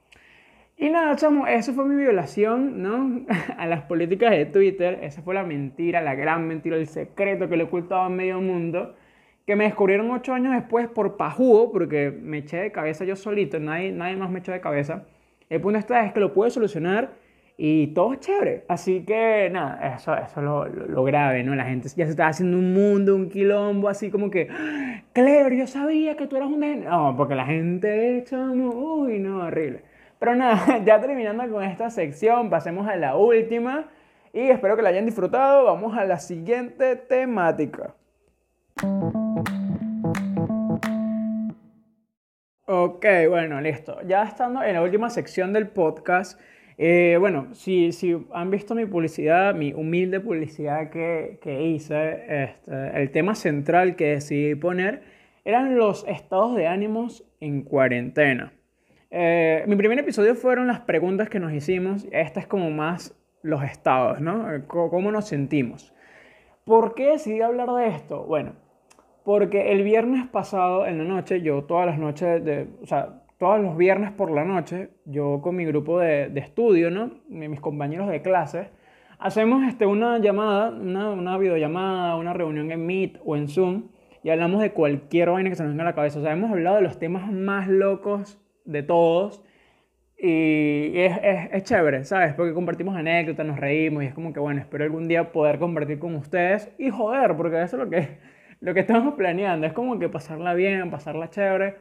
Y 0.81 0.91
nada, 0.91 1.17
chamo, 1.17 1.49
eso 1.49 1.73
fue 1.73 1.87
mi 1.87 1.97
violación, 1.97 2.81
¿no? 2.81 3.27
a 3.59 3.67
las 3.67 3.83
políticas 3.83 4.31
de 4.31 4.47
Twitter. 4.47 5.01
Esa 5.03 5.23
fue 5.23 5.35
la 5.35 5.43
mentira, 5.43 6.01
la 6.01 6.15
gran 6.15 6.47
mentira, 6.47 6.77
el 6.77 6.87
secreto 6.87 7.49
que 7.49 7.57
le 7.57 7.65
ocultaba 7.65 8.07
a 8.07 8.09
medio 8.09 8.41
mundo. 8.41 8.95
Que 9.45 9.57
me 9.57 9.65
descubrieron 9.65 10.09
ocho 10.13 10.33
años 10.35 10.55
después 10.55 10.87
por 10.87 11.17
pajugo, 11.17 11.73
porque 11.73 12.13
me 12.13 12.39
eché 12.39 12.59
de 12.59 12.71
cabeza 12.71 13.05
yo 13.05 13.17
solito, 13.17 13.59
nadie, 13.59 13.91
nadie 13.91 14.17
más 14.17 14.31
me 14.31 14.39
echó 14.39 14.53
de 14.53 14.61
cabeza. 14.61 15.05
El 15.51 15.61
punto 15.61 15.81
está 15.81 16.07
es 16.07 16.13
que 16.13 16.21
lo 16.21 16.33
pude 16.33 16.51
solucionar 16.51 17.11
y 17.57 17.89
todo 17.89 18.13
es 18.13 18.21
chévere. 18.21 18.65
Así 18.69 19.05
que 19.05 19.49
nada, 19.51 19.97
eso, 19.97 20.15
eso 20.15 20.39
es 20.39 20.45
lo, 20.45 20.67
lo, 20.67 21.03
grave, 21.03 21.43
¿no? 21.43 21.57
La 21.57 21.65
gente 21.65 21.89
ya 21.89 22.05
se 22.05 22.11
está 22.13 22.29
haciendo 22.29 22.57
un 22.57 22.73
mundo, 22.73 23.17
un 23.17 23.29
quilombo, 23.29 23.89
así 23.89 24.11
como 24.11 24.31
que, 24.31 24.49
Claire, 25.13 25.57
yo 25.57 25.67
sabía 25.67 26.17
que 26.17 26.29
tú 26.29 26.37
eras 26.37 26.49
un... 26.49 26.85
No, 26.85 27.15
porque 27.17 27.35
la 27.35 27.47
gente, 27.47 28.23
chamo, 28.29 28.69
uy, 28.69 29.19
no, 29.19 29.39
horrible. 29.45 29.83
Pero 30.19 30.35
nada, 30.35 30.79
ya 30.85 31.01
terminando 31.01 31.49
con 31.51 31.63
esta 31.63 31.91
sección, 31.91 32.51
pasemos 32.51 32.89
a 32.89 32.97
la 32.97 33.17
última 33.17 33.89
y 34.33 34.51
espero 34.51 34.77
que 34.77 34.83
la 34.83 34.91
hayan 34.91 35.07
disfrutado. 35.07 35.65
Vamos 35.65 35.97
a 35.97 36.05
la 36.05 36.19
siguiente 36.19 36.97
temática. 36.97 37.95
Ok, 42.67 43.07
bueno, 43.29 43.61
listo. 43.61 43.99
Ya 44.07 44.25
estando 44.25 44.63
en 44.63 44.75
la 44.75 44.83
última 44.83 45.09
sección 45.09 45.53
del 45.53 45.69
podcast, 45.69 46.39
eh, 46.77 47.17
bueno, 47.19 47.55
si, 47.55 47.93
si, 47.93 48.27
han 48.33 48.51
visto 48.51 48.75
mi 48.75 48.87
publicidad, 48.87 49.55
mi 49.55 49.73
humilde 49.73 50.21
publicidad 50.21 50.91
que, 50.91 51.39
que 51.43 51.63
hice, 51.63 52.45
este, 52.45 53.01
el 53.01 53.11
tema 53.11 53.35
central 53.35 53.97
que 53.97 54.11
decidí 54.11 54.55
poner 54.55 55.03
eran 55.45 55.77
los 55.77 56.07
estados 56.07 56.55
de 56.57 56.67
ánimos 56.67 57.25
en 57.41 57.63
cuarentena. 57.63 58.53
Eh, 59.11 59.65
mi 59.67 59.77
primer 59.77 59.99
episodio 59.99 60.35
fueron 60.35 60.67
las 60.67 60.81
preguntas 60.81 61.29
que 61.29 61.41
nos 61.41 61.53
hicimos. 61.53 62.07
Esta 62.13 62.41
es 62.41 62.47
como 62.47 62.71
más 62.71 63.17
los 63.43 63.63
estados, 63.63 64.21
¿no? 64.21 64.53
Eh, 64.53 64.65
¿Cómo 64.67 65.11
nos 65.11 65.27
sentimos? 65.27 65.95
¿Por 66.65 66.95
qué 66.95 67.13
decidí 67.13 67.41
hablar 67.41 67.71
de 67.71 67.89
esto? 67.89 68.25
Bueno, 68.25 68.53
porque 69.25 69.73
el 69.73 69.83
viernes 69.83 70.27
pasado 70.27 70.87
en 70.87 70.99
la 70.99 71.05
noche, 71.05 71.41
yo 71.41 71.65
todas 71.65 71.87
las 71.87 71.99
noches, 71.99 72.45
de, 72.45 72.69
o 72.83 72.87
sea, 72.87 73.23
todos 73.39 73.61
los 73.61 73.77
viernes 73.77 74.11
por 74.13 74.31
la 74.31 74.45
noche, 74.45 74.91
yo 75.07 75.41
con 75.41 75.57
mi 75.57 75.65
grupo 75.65 75.99
de, 76.01 76.31
estudio, 76.37 76.91
¿no? 76.91 77.13
Mis 77.29 77.61
compañeros 77.61 78.09
de 78.09 78.21
clase, 78.21 78.71
hacemos 79.19 79.67
este, 79.67 79.87
una 79.87 80.19
llamada, 80.19 80.71
una, 80.71 81.11
una 81.11 81.39
videollamada, 81.39 82.17
una 82.17 82.35
reunión 82.35 82.71
en 82.71 82.85
Meet 82.85 83.21
o 83.25 83.37
en 83.37 83.49
Zoom 83.49 83.85
y 84.23 84.31
hablamos 84.31 84.61
de 84.61 84.73
cualquier 84.73 85.31
vaina 85.31 85.49
que 85.49 85.57
se 85.57 85.63
nos 85.63 85.73
venga 85.73 85.85
a 85.85 85.87
la 85.87 85.95
cabeza. 85.95 86.19
O 86.19 86.23
sea, 86.23 86.33
hemos 86.33 86.51
hablado 86.51 86.77
de 86.77 86.83
los 86.83 86.99
temas 86.99 87.33
más 87.33 87.69
locos 87.69 88.39
de 88.69 88.83
todos. 88.83 89.43
Y 90.17 90.99
es, 90.99 91.17
es, 91.23 91.49
es, 91.53 91.63
chévere, 91.65 92.05
¿sabes? 92.05 92.35
Porque 92.35 92.53
compartimos 92.53 92.97
anécdotas, 92.97 93.47
nos 93.47 93.59
reímos 93.59 94.03
y 94.03 94.07
es 94.07 94.15
como 94.15 94.33
que, 94.33 94.41
bueno, 94.41 94.61
espero 94.61 94.85
algún 94.85 95.07
día 95.07 95.31
poder 95.33 95.59
compartir 95.59 95.99
con 96.01 96.17
ustedes 96.17 96.73
y 96.77 96.91
joder, 96.91 97.37
porque 97.37 97.63
eso 97.63 97.77
es 97.77 97.85
lo 97.85 97.91
que, 97.91 98.19
lo 98.61 98.75
que 98.75 98.81
estamos 98.81 99.15
planeando. 99.15 99.67
Es 99.67 99.73
como 99.73 99.99
que 99.99 100.09
pasarla 100.09 100.55
bien, 100.55 100.91
pasarla 100.91 101.31
chévere. 101.31 101.77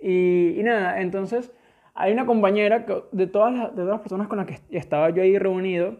Y, 0.00 0.56
y 0.58 0.62
nada, 0.62 1.00
entonces 1.00 1.52
hay 1.94 2.12
una 2.12 2.26
compañera 2.26 2.86
de 3.12 3.26
todas, 3.26 3.54
las, 3.54 3.70
de 3.70 3.82
todas 3.82 3.90
las 3.90 4.00
personas 4.00 4.28
con 4.28 4.38
las 4.38 4.46
que 4.46 4.58
estaba 4.70 5.10
yo 5.10 5.22
ahí 5.22 5.38
reunido 5.38 5.96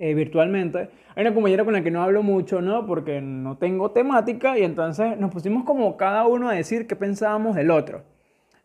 eh, 0.00 0.14
virtualmente, 0.14 0.90
hay 1.16 1.26
una 1.26 1.34
compañera 1.34 1.64
con 1.64 1.72
la 1.72 1.82
que 1.82 1.90
no 1.90 2.02
hablo 2.02 2.22
mucho, 2.22 2.60
¿no? 2.60 2.86
Porque 2.86 3.20
no 3.20 3.56
tengo 3.56 3.90
temática 3.90 4.56
y 4.56 4.62
entonces 4.62 5.18
nos 5.18 5.32
pusimos 5.32 5.64
como 5.64 5.96
cada 5.96 6.24
uno 6.26 6.48
a 6.48 6.52
decir 6.52 6.86
qué 6.86 6.94
pensábamos 6.94 7.56
del 7.56 7.70
otro. 7.72 8.04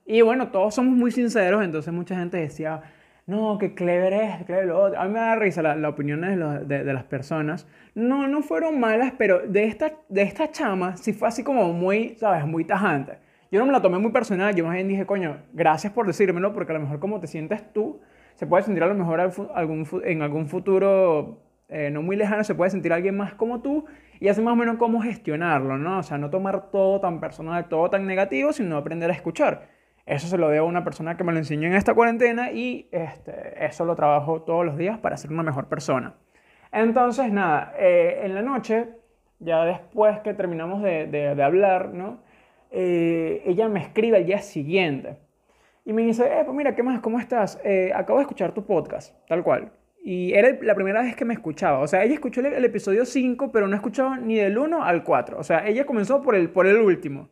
Y 0.05 0.21
bueno, 0.21 0.49
todos 0.49 0.75
somos 0.75 0.95
muy 0.95 1.11
sinceros, 1.11 1.63
entonces 1.63 1.93
mucha 1.93 2.17
gente 2.17 2.37
decía, 2.37 2.81
no, 3.25 3.57
qué 3.57 3.73
clever 3.73 4.13
es, 4.13 4.45
clever 4.45 4.65
lo 4.65 4.81
otro. 4.83 4.99
A 4.99 5.05
mí 5.05 5.13
me 5.13 5.19
da 5.19 5.35
risa 5.35 5.61
las 5.61 5.77
la 5.77 5.89
opiniones 5.89 6.67
de, 6.67 6.83
de, 6.83 6.93
las 6.93 7.05
personas. 7.05 7.67
No, 7.95 8.27
no 8.27 8.41
fueron 8.41 8.79
malas, 8.79 9.13
pero 9.17 9.39
de 9.47 9.65
esta, 9.65 9.93
de 10.09 10.23
esta 10.23 10.51
chama 10.51 10.97
sí 10.97 11.13
fue 11.13 11.29
así 11.29 11.43
como 11.43 11.71
muy, 11.71 12.15
¿sabes? 12.17 12.45
Muy 12.45 12.65
tajante. 12.65 13.17
Yo 13.51 13.59
no 13.59 13.65
me 13.65 13.71
la 13.71 13.81
tomé 13.81 13.99
muy 13.99 14.11
personal, 14.11 14.55
yo 14.55 14.65
más 14.65 14.73
bien 14.73 14.87
dije, 14.87 15.05
coño, 15.05 15.37
gracias 15.53 15.93
por 15.93 16.07
decírmelo, 16.07 16.53
porque 16.53 16.71
a 16.71 16.75
lo 16.75 16.81
mejor 16.81 16.99
como 16.99 17.19
te 17.19 17.27
sientes 17.27 17.71
tú, 17.71 18.01
se 18.35 18.47
puede 18.47 18.63
sentir 18.63 18.83
a 18.83 18.87
lo 18.87 18.95
mejor 18.95 19.21
algún, 19.21 19.87
en 20.03 20.21
algún 20.23 20.47
futuro 20.47 21.39
eh, 21.69 21.91
no 21.91 22.01
muy 22.01 22.15
lejano, 22.15 22.43
se 22.43 22.55
puede 22.55 22.71
sentir 22.71 22.91
alguien 22.91 23.15
más 23.15 23.35
como 23.35 23.61
tú 23.61 23.85
y 24.19 24.27
así 24.27 24.41
más 24.41 24.53
o 24.53 24.55
menos 24.55 24.77
cómo 24.77 25.01
gestionarlo, 25.01 25.77
¿no? 25.77 25.99
O 25.99 26.03
sea, 26.03 26.17
no 26.17 26.29
tomar 26.29 26.71
todo 26.71 26.99
tan 26.99 27.19
personal, 27.19 27.67
todo 27.67 27.89
tan 27.89 28.05
negativo, 28.05 28.53
sino 28.53 28.77
aprender 28.77 29.09
a 29.09 29.13
escuchar. 29.13 29.67
Eso 30.05 30.27
se 30.27 30.37
lo 30.37 30.49
debo 30.49 30.65
a 30.65 30.69
una 30.69 30.83
persona 30.83 31.15
que 31.15 31.23
me 31.23 31.31
lo 31.31 31.37
enseñó 31.37 31.67
en 31.67 31.75
esta 31.75 31.93
cuarentena 31.93 32.51
y 32.51 32.89
este, 32.91 33.65
eso 33.65 33.85
lo 33.85 33.95
trabajo 33.95 34.41
todos 34.41 34.65
los 34.65 34.77
días 34.77 34.97
para 34.99 35.15
ser 35.15 35.31
una 35.31 35.43
mejor 35.43 35.67
persona. 35.69 36.15
Entonces, 36.73 37.31
nada, 37.31 37.73
eh, 37.79 38.21
en 38.23 38.35
la 38.35 38.41
noche, 38.41 38.89
ya 39.39 39.63
después 39.63 40.19
que 40.19 40.33
terminamos 40.33 40.81
de, 40.81 41.41
hablar, 41.41 41.93
¿no? 41.93 42.21
Eh, 42.71 43.43
ella 43.45 43.69
me 43.69 43.79
escribe 43.79 44.17
al 44.17 44.25
día 44.25 44.39
siguiente 44.39 45.17
y 45.85 45.93
me 45.93 46.01
dice, 46.01 46.25
eh, 46.25 46.41
pues 46.43 46.57
mira, 46.57 46.75
¿qué 46.75 46.83
más? 46.83 46.99
¿Cómo 46.99 47.19
estás? 47.19 47.61
Acabo 47.95 48.19
de 48.19 48.23
escuchar 48.23 48.53
tu 48.53 48.65
podcast, 48.65 49.15
tal 49.27 49.43
cual. 49.43 49.71
Y 50.03 50.33
era 50.33 50.49
la 50.61 50.75
primera 50.75 51.01
vez 51.01 51.15
que 51.15 51.23
me 51.23 51.33
escuchaba. 51.33 51.79
O 51.79 51.87
sea, 51.87 52.03
ella 52.03 52.15
escuchó 52.15 52.41
el, 52.41 52.47
el 52.47 52.65
episodio 52.65 53.05
5, 53.05 53.53
pero 53.53 53.69
no 53.69 53.75
escuchó 53.75 54.17
ni 54.17 54.35
del 54.35 54.57
1 54.57 54.83
al 54.83 55.03
4. 55.03 55.37
O 55.37 55.43
sea, 55.43 55.65
ella 55.65 55.85
comenzó 55.85 56.21
por 56.21 56.35
el, 56.35 56.49
por 56.49 56.67
el 56.67 56.77
último. 56.77 57.29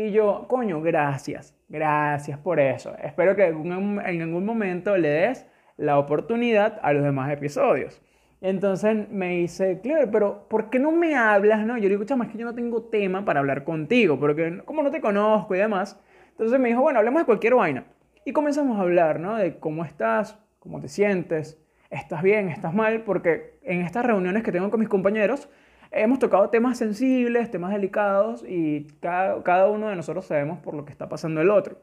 Y 0.00 0.12
yo, 0.12 0.46
coño, 0.46 0.80
gracias, 0.80 1.56
gracias 1.68 2.38
por 2.38 2.60
eso. 2.60 2.94
Espero 3.02 3.34
que 3.34 3.46
en 3.48 3.72
algún 3.72 4.44
momento 4.44 4.96
le 4.96 5.08
des 5.08 5.44
la 5.76 5.98
oportunidad 5.98 6.78
a 6.82 6.92
los 6.92 7.02
demás 7.02 7.32
episodios. 7.32 8.00
Entonces 8.40 9.10
me 9.10 9.30
dice, 9.30 9.80
claro, 9.82 10.08
pero 10.12 10.46
¿por 10.48 10.70
qué 10.70 10.78
no 10.78 10.92
me 10.92 11.16
hablas? 11.16 11.66
No? 11.66 11.76
Yo 11.76 11.88
le 11.88 11.96
digo, 11.96 12.04
chama, 12.04 12.26
es 12.26 12.30
que 12.30 12.38
yo 12.38 12.44
no 12.44 12.54
tengo 12.54 12.84
tema 12.84 13.24
para 13.24 13.40
hablar 13.40 13.64
contigo, 13.64 14.20
porque 14.20 14.62
como 14.64 14.84
no 14.84 14.92
te 14.92 15.00
conozco 15.00 15.56
y 15.56 15.58
demás. 15.58 16.00
Entonces 16.30 16.60
me 16.60 16.68
dijo, 16.68 16.80
bueno, 16.80 17.00
hablemos 17.00 17.22
de 17.22 17.26
cualquier 17.26 17.56
vaina. 17.56 17.82
Y 18.24 18.32
comenzamos 18.32 18.78
a 18.78 18.82
hablar, 18.82 19.18
¿no? 19.18 19.34
De 19.34 19.58
cómo 19.58 19.84
estás, 19.84 20.38
cómo 20.60 20.80
te 20.80 20.86
sientes, 20.86 21.60
estás 21.90 22.22
bien, 22.22 22.50
estás 22.50 22.72
mal, 22.72 23.02
porque 23.02 23.58
en 23.64 23.80
estas 23.80 24.06
reuniones 24.06 24.44
que 24.44 24.52
tengo 24.52 24.70
con 24.70 24.78
mis 24.78 24.88
compañeros, 24.88 25.48
hemos 25.90 26.18
tocado 26.18 26.50
temas 26.50 26.78
sensibles, 26.78 27.50
temas 27.50 27.72
delicados 27.72 28.44
y 28.46 28.86
cada, 29.00 29.68
uno 29.68 29.88
de 29.88 29.96
nosotros 29.96 30.26
sabemos 30.26 30.58
por 30.60 30.74
lo 30.74 30.84
que 30.84 30.92
está 30.92 31.08
pasando 31.08 31.40
el 31.40 31.50
otro. 31.50 31.78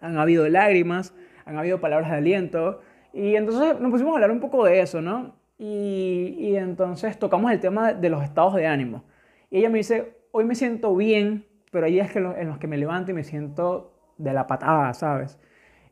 Han 0.00 0.18
habido 0.18 0.48
lágrimas, 0.48 1.14
han 1.44 1.58
habido 1.58 1.80
palabras 1.80 2.10
de 2.10 2.16
aliento 2.16 2.80
y 3.12 3.36
entonces 3.36 3.80
nos 3.80 3.90
pusimos 3.90 4.12
a 4.12 4.16
hablar 4.16 4.30
un 4.30 4.40
poco 4.40 4.64
de 4.64 4.80
eso, 4.80 5.00
¿no? 5.00 5.36
Y, 5.58 6.36
y 6.38 6.56
entonces 6.56 7.18
tocamos 7.18 7.52
el 7.52 7.60
tema 7.60 7.92
de 7.92 8.10
los 8.10 8.22
estados 8.22 8.54
de 8.54 8.66
ánimo. 8.66 9.04
Y 9.50 9.58
ella 9.58 9.70
me 9.70 9.78
dice, 9.78 10.16
hoy 10.32 10.44
me 10.44 10.54
siento 10.54 10.94
bien, 10.96 11.46
pero 11.70 11.86
hay 11.86 11.92
días 11.92 12.10
que 12.10 12.18
en 12.18 12.48
los 12.48 12.58
que 12.58 12.66
me 12.66 12.76
levanto 12.76 13.12
y 13.12 13.14
me 13.14 13.24
siento 13.24 13.92
de 14.18 14.32
la 14.32 14.46
patada, 14.46 14.92
¿sabes? 14.94 15.38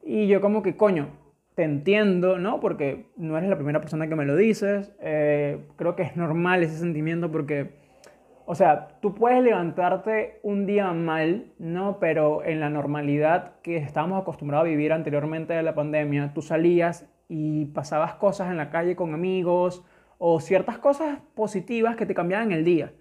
Y 0.02 0.26
yo 0.26 0.40
como 0.40 0.62
que, 0.62 0.76
coño, 0.76 1.08
te 1.54 1.64
entiendo, 1.64 2.38
¿no? 2.38 2.60
Porque 2.60 3.06
no 3.16 3.36
eres 3.36 3.50
la 3.50 3.56
primera 3.56 3.80
persona 3.80 4.08
que 4.08 4.16
me 4.16 4.24
lo 4.24 4.36
dices. 4.36 4.92
Eh, 5.00 5.64
creo 5.76 5.96
que 5.96 6.02
es 6.02 6.16
normal 6.16 6.62
ese 6.62 6.78
sentimiento 6.78 7.30
porque, 7.30 7.74
o 8.46 8.54
sea, 8.54 8.88
tú 9.00 9.14
puedes 9.14 9.42
levantarte 9.42 10.40
un 10.42 10.66
día 10.66 10.92
mal, 10.92 11.52
¿no? 11.58 11.98
Pero 11.98 12.42
en 12.44 12.60
la 12.60 12.70
normalidad 12.70 13.52
que 13.62 13.76
estábamos 13.76 14.20
acostumbrados 14.20 14.66
a 14.66 14.70
vivir 14.70 14.92
anteriormente 14.92 15.52
de 15.52 15.62
la 15.62 15.74
pandemia, 15.74 16.32
tú 16.34 16.40
salías 16.40 17.08
y 17.28 17.66
pasabas 17.66 18.14
cosas 18.14 18.50
en 18.50 18.56
la 18.56 18.70
calle 18.70 18.96
con 18.96 19.12
amigos 19.12 19.84
o 20.18 20.40
ciertas 20.40 20.78
cosas 20.78 21.18
positivas 21.34 21.96
que 21.96 22.06
te 22.06 22.14
cambiaban 22.14 22.52
el 22.52 22.64
día. 22.64 22.92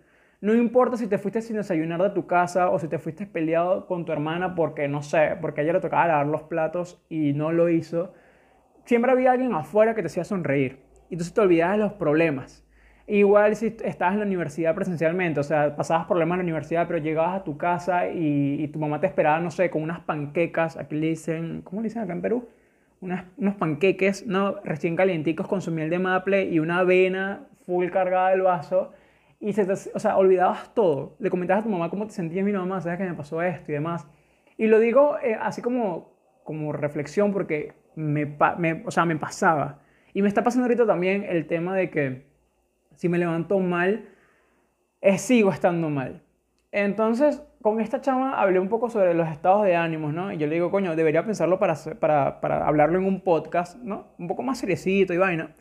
No 0.42 0.56
importa 0.56 0.98
si 0.98 1.06
te 1.08 1.20
fuiste 1.20 1.42
sin 1.42 1.58
desayunar 1.58 2.02
de 2.02 2.10
tu 2.10 2.26
casa 2.26 2.72
o 2.72 2.80
si 2.80 2.88
te 2.88 2.98
fuiste 2.98 3.28
peleado 3.28 3.86
con 3.86 4.06
tu 4.06 4.12
hermana 4.12 4.56
porque, 4.56 4.88
no 4.88 5.04
sé, 5.04 5.38
porque 5.40 5.62
a 5.62 5.64
ella 5.64 5.74
le 5.74 5.82
tocaba 5.82 6.08
lavar 6.08 6.26
los 6.26 6.44
platos 6.44 7.00
y 7.10 7.34
no 7.34 7.52
lo 7.52 7.70
hizo 7.70 8.12
siempre 8.86 9.12
había 9.12 9.32
alguien 9.32 9.54
afuera 9.54 9.96
que 9.96 10.02
te 10.02 10.08
hacía 10.08 10.24
sonreír. 10.24 10.80
Y 11.10 11.16
entonces 11.16 11.34
te 11.34 11.42
olvidabas 11.42 11.78
de 11.78 11.84
los 11.84 11.94
problemas. 11.94 12.66
Igual 13.08 13.56
si 13.56 13.76
estabas 13.84 14.14
en 14.14 14.20
la 14.20 14.26
universidad 14.26 14.74
presencialmente, 14.74 15.40
o 15.40 15.44
sea, 15.44 15.76
pasabas 15.76 16.06
problemas 16.06 16.36
en 16.36 16.40
la 16.40 16.44
universidad, 16.44 16.88
pero 16.88 17.00
llegabas 17.00 17.42
a 17.42 17.44
tu 17.44 17.58
casa 17.58 18.08
y, 18.08 18.68
tu 18.70 18.80
mamá 18.80 19.02
te 19.02 19.08
esperaba, 19.08 19.40
no 19.40 19.52
sé, 19.52 19.70
con 19.70 19.84
unas 19.84 20.00
panquecas, 20.00 20.78
aquí 20.78 20.96
le 20.96 21.08
dicen, 21.08 21.62
¿cómo 21.64 21.82
le 21.82 21.90
dicen 21.90 22.04
acá 22.04 22.14
en 22.14 22.22
Perú? 22.22 22.48
unos 23.02 23.56
panqueques, 23.56 24.28
¿no? 24.28 24.58
Recién 24.64 24.96
calienticos 24.96 25.48
con 25.48 25.62
su 25.62 25.72
miel 25.72 25.90
de 25.90 25.98
maple 25.98 26.46
y 26.46 26.60
una 26.60 26.80
avena 26.80 27.48
full 27.66 27.90
cargada 27.90 28.30
del 28.30 28.44
vaso. 28.44 28.94
y 29.40 29.54
se 29.54 29.66
te, 29.66 29.74
o 29.74 30.00
sea, 30.00 30.18
olvidabas 30.18 30.74
todo. 30.76 31.16
Le 31.20 31.30
comentabas 31.32 31.62
a 31.62 31.64
tu 31.66 31.70
mamá 31.70 31.90
cómo 31.90 32.06
te 32.06 32.14
sentías, 32.14 32.46
mi 32.46 32.54
mamá, 32.54 32.80
sabes 32.80 33.00
que 33.00 33.06
me 33.06 33.16
pasó 33.16 33.42
esto 33.42 33.72
y 33.72 33.74
demás. 33.74 34.08
Y 34.58 34.68
lo 34.68 34.80
digo 34.80 35.18
eh, 35.24 35.36
así 35.40 35.62
como, 35.62 36.14
como 36.44 36.72
reflexión 36.74 37.34
porque 37.34 37.74
me, 37.96 38.38
me, 38.58 38.84
o 38.86 38.92
sea, 38.92 39.06
me 39.06 39.16
pasaba. 39.16 39.80
Y 40.14 40.22
me 40.22 40.28
está 40.28 40.44
pasando 40.44 40.66
ahorita 40.66 40.86
también 40.86 41.24
el 41.24 41.48
tema 41.48 41.76
de 41.76 41.90
que 41.90 42.26
si 42.96 43.10
me 43.10 43.18
levanto 43.18 43.60
mal, 43.60 44.10
eh, 45.02 45.18
sigo 45.18 45.52
estando 45.52 45.90
mal. 45.90 46.22
Entonces, 46.72 47.42
con 47.62 47.80
esta 47.80 48.02
chama 48.02 48.40
hablé 48.40 48.60
un 48.60 48.70
poco 48.70 48.90
sobre 48.90 49.14
los 49.14 49.28
estados 49.30 49.64
de 49.66 49.76
ánimos, 49.76 50.14
¿no? 50.14 50.32
Y 50.32 50.38
yo 50.38 50.48
le 50.48 50.56
digo, 50.56 50.72
coño, 50.72 50.96
debería 50.96 51.26
pensarlo 51.26 51.60
para, 51.60 51.76
para, 52.00 52.42
para 52.42 52.68
hablarlo 52.68 53.00
en 53.00 53.06
un 53.06 53.22
podcast, 53.22 53.78
¿no? 53.78 54.08
Un 54.18 54.28
poco 54.28 54.44
más 54.44 54.60
seriecito 54.60 55.14
y 55.14 55.18
vaina. 55.18 55.56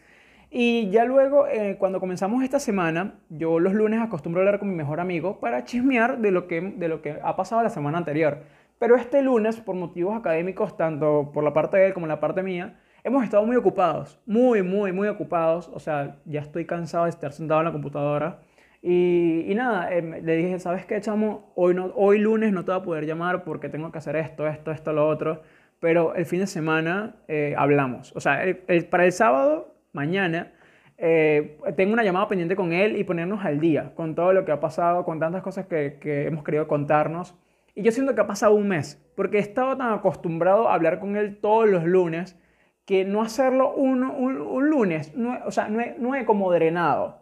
Y 0.50 0.90
ya 0.90 1.04
luego, 1.04 1.46
eh, 1.46 1.76
cuando 1.78 2.00
comenzamos 2.00 2.42
esta 2.42 2.58
semana, 2.58 3.20
yo 3.28 3.60
los 3.60 3.72
lunes 3.72 4.00
acostumbro 4.00 4.40
a 4.40 4.44
hablar 4.44 4.58
con 4.58 4.68
mi 4.68 4.74
mejor 4.74 4.98
amigo 4.98 5.38
para 5.38 5.64
chismear 5.64 6.18
de 6.18 6.32
lo, 6.32 6.48
que, 6.48 6.60
de 6.60 6.88
lo 6.88 7.02
que 7.02 7.18
ha 7.22 7.36
pasado 7.36 7.62
la 7.62 7.70
semana 7.70 7.98
anterior. 7.98 8.42
Pero 8.80 8.96
este 8.96 9.20
lunes, 9.20 9.60
por 9.60 9.76
motivos 9.76 10.16
académicos, 10.16 10.74
tanto 10.74 11.32
por 11.34 11.44
la 11.44 11.52
parte 11.52 11.76
de 11.76 11.88
él 11.88 11.92
como 11.92 12.06
la 12.06 12.18
parte 12.18 12.42
mía, 12.42 12.80
hemos 13.04 13.22
estado 13.22 13.44
muy 13.44 13.54
ocupados, 13.56 14.18
muy, 14.24 14.62
muy, 14.62 14.90
muy 14.90 15.06
ocupados. 15.06 15.68
O 15.74 15.78
sea, 15.78 16.16
ya 16.24 16.40
estoy 16.40 16.64
cansado 16.64 17.04
de 17.04 17.10
estar 17.10 17.32
sentado 17.32 17.60
en 17.60 17.66
la 17.66 17.72
computadora. 17.72 18.40
Y, 18.80 19.44
y 19.46 19.54
nada, 19.54 19.92
em, 19.94 20.24
le 20.24 20.34
dije, 20.34 20.58
¿sabes 20.58 20.86
qué, 20.86 20.98
chamo? 21.02 21.52
Hoy, 21.56 21.74
no, 21.74 21.92
hoy 21.94 22.20
lunes 22.20 22.54
no 22.54 22.64
te 22.64 22.72
voy 22.72 22.80
a 22.80 22.84
poder 22.84 23.04
llamar 23.04 23.44
porque 23.44 23.68
tengo 23.68 23.92
que 23.92 23.98
hacer 23.98 24.16
esto, 24.16 24.48
esto, 24.48 24.70
esto, 24.70 24.94
lo 24.94 25.06
otro. 25.06 25.42
Pero 25.78 26.14
el 26.14 26.24
fin 26.24 26.40
de 26.40 26.46
semana 26.46 27.16
eh, 27.28 27.54
hablamos. 27.58 28.16
O 28.16 28.20
sea, 28.20 28.40
para 28.88 29.04
el 29.04 29.12
sábado 29.12 29.74
mañana, 29.92 30.52
eh, 30.96 31.58
tengo 31.76 31.92
una 31.92 32.02
llamada 32.02 32.28
pendiente 32.28 32.56
con 32.56 32.72
él 32.72 32.96
y 32.96 33.04
ponernos 33.04 33.44
al 33.44 33.60
día 33.60 33.92
con 33.94 34.14
todo 34.14 34.32
lo 34.32 34.46
que 34.46 34.52
ha 34.52 34.60
pasado, 34.60 35.04
con 35.04 35.20
tantas 35.20 35.42
cosas 35.42 35.66
que, 35.66 35.98
que, 36.00 36.26
hemos 36.26 36.44
querido 36.44 36.66
contarnos. 36.66 37.34
Y 37.80 37.82
yo 37.82 37.92
siento 37.92 38.14
que 38.14 38.20
ha 38.20 38.26
pasado 38.26 38.54
un 38.54 38.68
mes, 38.68 39.02
porque 39.16 39.38
he 39.38 39.40
estado 39.40 39.74
tan 39.74 39.94
acostumbrado 39.94 40.68
a 40.68 40.74
hablar 40.74 41.00
con 41.00 41.16
él 41.16 41.38
todos 41.40 41.66
los 41.66 41.82
lunes, 41.84 42.38
que 42.84 43.06
no 43.06 43.22
hacerlo 43.22 43.72
un, 43.72 44.04
un, 44.04 44.38
un 44.38 44.68
lunes, 44.68 45.16
no, 45.16 45.38
o 45.46 45.50
sea, 45.50 45.68
no 45.68 45.80
he, 45.80 45.96
no 45.98 46.14
he 46.14 46.26
como 46.26 46.52
drenado. 46.52 47.20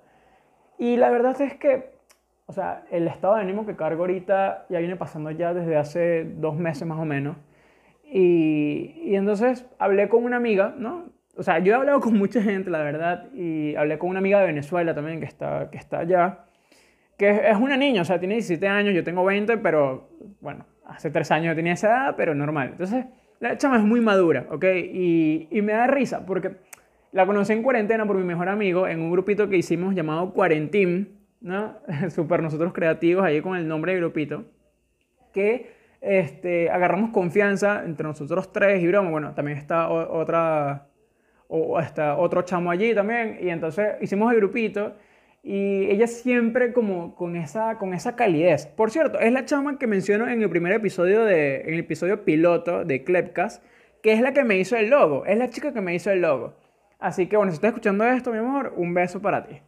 Y 0.77 0.97
la 0.97 1.11
verdad 1.11 1.41
es 1.41 1.55
que, 1.55 1.93
o 2.47 2.53
sea, 2.53 2.83
el 2.91 3.07
estado 3.07 3.37
de 3.37 3.43
ánimo 3.43 3.67
que 3.67 3.77
cargo 3.77 4.03
ahorita 4.03 4.67
ya 4.69 4.81
viene 4.81 4.97
pasando 4.97 5.31
ya 5.31 5.55
desde 5.55 5.77
hace 5.77 6.25
dos 6.25 6.57
meses 6.57 6.89
más 6.89 6.99
o 6.99 7.05
menos. 7.05 7.37
Y, 8.03 9.01
y 9.05 9.15
entonces 9.15 9.65
hablé 9.79 10.09
con 10.09 10.25
una 10.25 10.39
amiga, 10.39 10.75
¿no? 10.77 11.05
o 11.37 11.45
sea, 11.45 11.61
yo 11.61 11.73
he 11.73 11.77
hablado 11.77 12.01
con 12.01 12.19
mucha 12.19 12.43
gente, 12.43 12.69
la 12.69 12.83
verdad, 12.83 13.33
y 13.33 13.77
hablé 13.77 13.97
con 13.97 14.11
una 14.11 14.19
amiga 14.19 14.41
de 14.41 14.47
Venezuela 14.47 14.93
también 14.93 15.21
que 15.21 15.27
está, 15.27 15.71
que 15.71 15.79
está 15.79 16.01
allá, 16.01 16.47
que 17.19 17.51
es 17.51 17.57
una 17.59 17.77
niña, 17.77 18.03
o 18.03 18.05
sea, 18.05 18.19
tiene 18.19 18.35
17 18.37 18.67
años, 18.69 18.95
yo 18.95 19.05
tengo 19.05 19.25
20, 19.25 19.59
pero 19.59 20.09
bueno, 20.41 20.65
hace 20.87 21.11
3 21.11 21.31
años 21.33 21.47
yo 21.49 21.57
tenía 21.57 21.73
esa 21.75 21.89
edad, 21.89 22.15
pero 22.17 22.35
normal. 22.35 22.69
Entonces, 22.73 23.07
la 23.41 23.59
chama 23.59 23.77
es 23.77 23.85
muy 23.85 24.01
madura, 24.01 24.47
¿ok? 24.51 24.65
Y, 24.65 25.49
y 25.51 25.63
me 25.63 25.73
da 25.73 25.89
risa 25.89 26.25
porque 26.25 26.53
la 27.13 27.27
conocí 27.27 27.53
en 27.53 27.63
cuarentena 27.63 28.07
por 28.07 28.17
mi 28.17 28.25
mejor 28.25 28.49
amigo 28.49 28.87
en 28.87 29.01
un 29.01 29.11
grupito 29.11 29.49
que 29.49 29.57
hicimos 29.57 29.95
llamado 29.95 30.33
Cuarentín, 30.33 31.19
¿no? 31.41 31.79
Súper 32.11 32.43
nosotros 32.43 32.73
creativos 32.73 33.25
ahí 33.25 33.41
con 33.41 33.57
el 33.57 33.67
nombre 33.67 33.93
de 33.93 33.99
grupito, 33.99 34.45
que 35.33 35.73
este, 36.01 36.71
agarramos 36.71 37.11
confianza 37.11 37.85
entre 37.85 38.07
nosotros 38.07 38.53
tres 38.53 38.81
y 38.83 38.87
broma, 38.87 39.11
bueno, 39.11 39.35
también 39.35 39.59
está 39.59 39.89
otra 39.89 40.87
o 41.49 41.79
hasta 41.79 42.17
otro 42.19 42.43
chamo 42.43 42.71
allí 42.71 42.95
también, 42.95 43.39
y 43.41 43.49
entonces 43.49 43.95
hicimos 44.03 44.31
el 44.33 44.39
grupito, 44.39 44.95
y 45.43 45.87
ella 45.91 46.07
siempre 46.07 46.73
como 46.73 47.15
con 47.15 47.37
esa, 47.37 47.79
con 47.79 47.95
esa 47.95 48.17
calidez. 48.17 48.67
Por 48.67 48.91
cierto, 48.91 49.19
es 49.21 49.33
la 49.33 49.45
chama 49.45 49.79
que 49.79 49.87
menciono 49.87 50.29
en 50.29 50.43
el 50.43 50.51
primer 50.51 50.73
episodio, 50.73 51.25
de, 51.25 51.63
en 51.63 51.75
el 51.75 51.81
episodio 51.81 52.25
piloto 52.25 52.85
de 52.85 53.05
Klepcast, 53.05 53.63
que 54.03 54.13
es 54.13 54.21
la 54.21 54.33
que 54.33 54.45
me 54.45 54.59
hizo 54.59 54.77
el 54.77 54.91
logo, 54.91 55.25
es 55.27 55.39
la 55.39 55.51
chica 55.51 55.73
que 55.73 55.81
me 55.81 55.95
hizo 55.95 56.11
el 56.11 56.21
logo. 56.21 56.55
Así 56.99 57.27
que 57.27 57.37
bueno, 57.37 57.53
si 57.53 57.57
estás 57.57 57.69
escuchando 57.69 58.05
esto, 58.05 58.33
mi 58.33 58.39
amor, 58.39 58.75
un 58.77 58.93
beso 58.95 59.23
para 59.23 59.47
ti. 59.47 59.61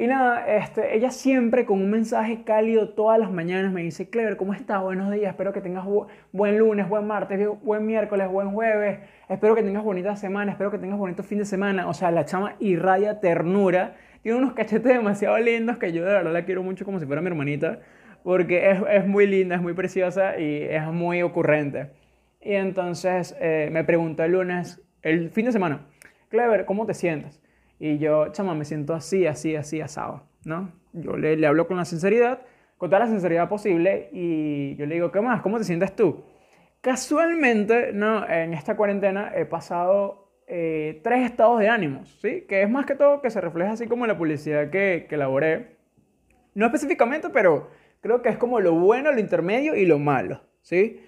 Y 0.00 0.06
nada, 0.06 0.46
este, 0.46 0.96
ella 0.96 1.10
siempre 1.10 1.66
con 1.66 1.82
un 1.82 1.90
mensaje 1.90 2.44
cálido 2.44 2.90
todas 2.90 3.18
las 3.18 3.32
mañanas 3.32 3.72
me 3.72 3.82
dice, 3.82 4.08
Clever, 4.08 4.36
¿cómo 4.36 4.54
estás? 4.54 4.80
Buenos 4.80 5.10
días, 5.10 5.30
espero 5.30 5.52
que 5.52 5.60
tengas 5.60 5.84
buen 6.30 6.56
lunes, 6.56 6.88
buen 6.88 7.04
martes, 7.04 7.48
buen 7.64 7.84
miércoles, 7.84 8.28
buen 8.30 8.52
jueves, 8.52 9.00
espero 9.28 9.56
que 9.56 9.64
tengas 9.64 9.82
bonita 9.82 10.14
semana, 10.14 10.52
espero 10.52 10.70
que 10.70 10.78
tengas 10.78 11.00
bonito 11.00 11.24
fin 11.24 11.38
de 11.38 11.44
semana. 11.44 11.88
O 11.88 11.94
sea, 11.94 12.12
la 12.12 12.24
chama 12.26 12.54
irradia 12.60 13.18
ternura, 13.18 13.96
tiene 14.28 14.42
unos 14.42 14.52
cachetes 14.52 14.92
demasiado 14.92 15.38
lindos 15.38 15.78
que 15.78 15.90
yo 15.90 16.04
de 16.04 16.12
verdad 16.12 16.30
la 16.34 16.44
quiero 16.44 16.62
mucho 16.62 16.84
como 16.84 17.00
si 17.00 17.06
fuera 17.06 17.22
mi 17.22 17.28
hermanita, 17.28 17.80
porque 18.22 18.72
es, 18.72 18.78
es 18.90 19.06
muy 19.06 19.26
linda, 19.26 19.54
es 19.54 19.62
muy 19.62 19.72
preciosa 19.72 20.38
y 20.38 20.64
es 20.64 20.84
muy 20.88 21.22
ocurrente. 21.22 21.92
Y 22.42 22.52
entonces 22.52 23.34
eh, 23.40 23.70
me 23.72 23.84
preguntó 23.84 24.24
el 24.24 24.32
lunes, 24.32 24.82
el 25.00 25.30
fin 25.30 25.46
de 25.46 25.52
semana, 25.52 25.86
Clever, 26.28 26.66
¿cómo 26.66 26.84
te 26.84 26.92
sientes? 26.92 27.40
Y 27.78 27.96
yo, 27.96 28.30
chama, 28.32 28.54
me 28.54 28.66
siento 28.66 28.92
así, 28.92 29.26
así, 29.26 29.56
así, 29.56 29.80
asado, 29.80 30.24
¿no? 30.44 30.72
Yo 30.92 31.16
le, 31.16 31.38
le 31.38 31.46
hablo 31.46 31.66
con 31.66 31.78
la 31.78 31.86
sinceridad, 31.86 32.42
con 32.76 32.90
toda 32.90 33.00
la 33.00 33.06
sinceridad 33.06 33.48
posible, 33.48 34.10
y 34.12 34.76
yo 34.76 34.84
le 34.84 34.96
digo, 34.96 35.10
¿qué 35.10 35.22
más? 35.22 35.40
¿Cómo 35.40 35.56
te 35.56 35.64
sientes 35.64 35.96
tú? 35.96 36.22
Casualmente, 36.82 37.94
¿no? 37.94 38.28
En 38.28 38.52
esta 38.52 38.76
cuarentena 38.76 39.32
he 39.34 39.46
pasado 39.46 40.27
eh, 40.48 41.00
tres 41.04 41.24
estados 41.24 41.60
de 41.60 41.68
ánimos, 41.68 42.18
¿sí? 42.22 42.46
Que 42.48 42.62
es 42.62 42.70
más 42.70 42.86
que 42.86 42.94
todo 42.94 43.20
que 43.20 43.30
se 43.30 43.40
refleja 43.40 43.72
así 43.72 43.86
como 43.86 44.04
en 44.04 44.08
la 44.08 44.18
publicidad 44.18 44.70
que, 44.70 45.06
que 45.08 45.14
elaboré. 45.14 45.76
No 46.54 46.66
específicamente, 46.66 47.28
pero 47.28 47.68
creo 48.00 48.22
que 48.22 48.30
es 48.30 48.38
como 48.38 48.58
lo 48.60 48.72
bueno, 48.74 49.12
lo 49.12 49.20
intermedio 49.20 49.74
y 49.76 49.84
lo 49.86 49.98
malo, 49.98 50.40
¿sí? 50.62 51.00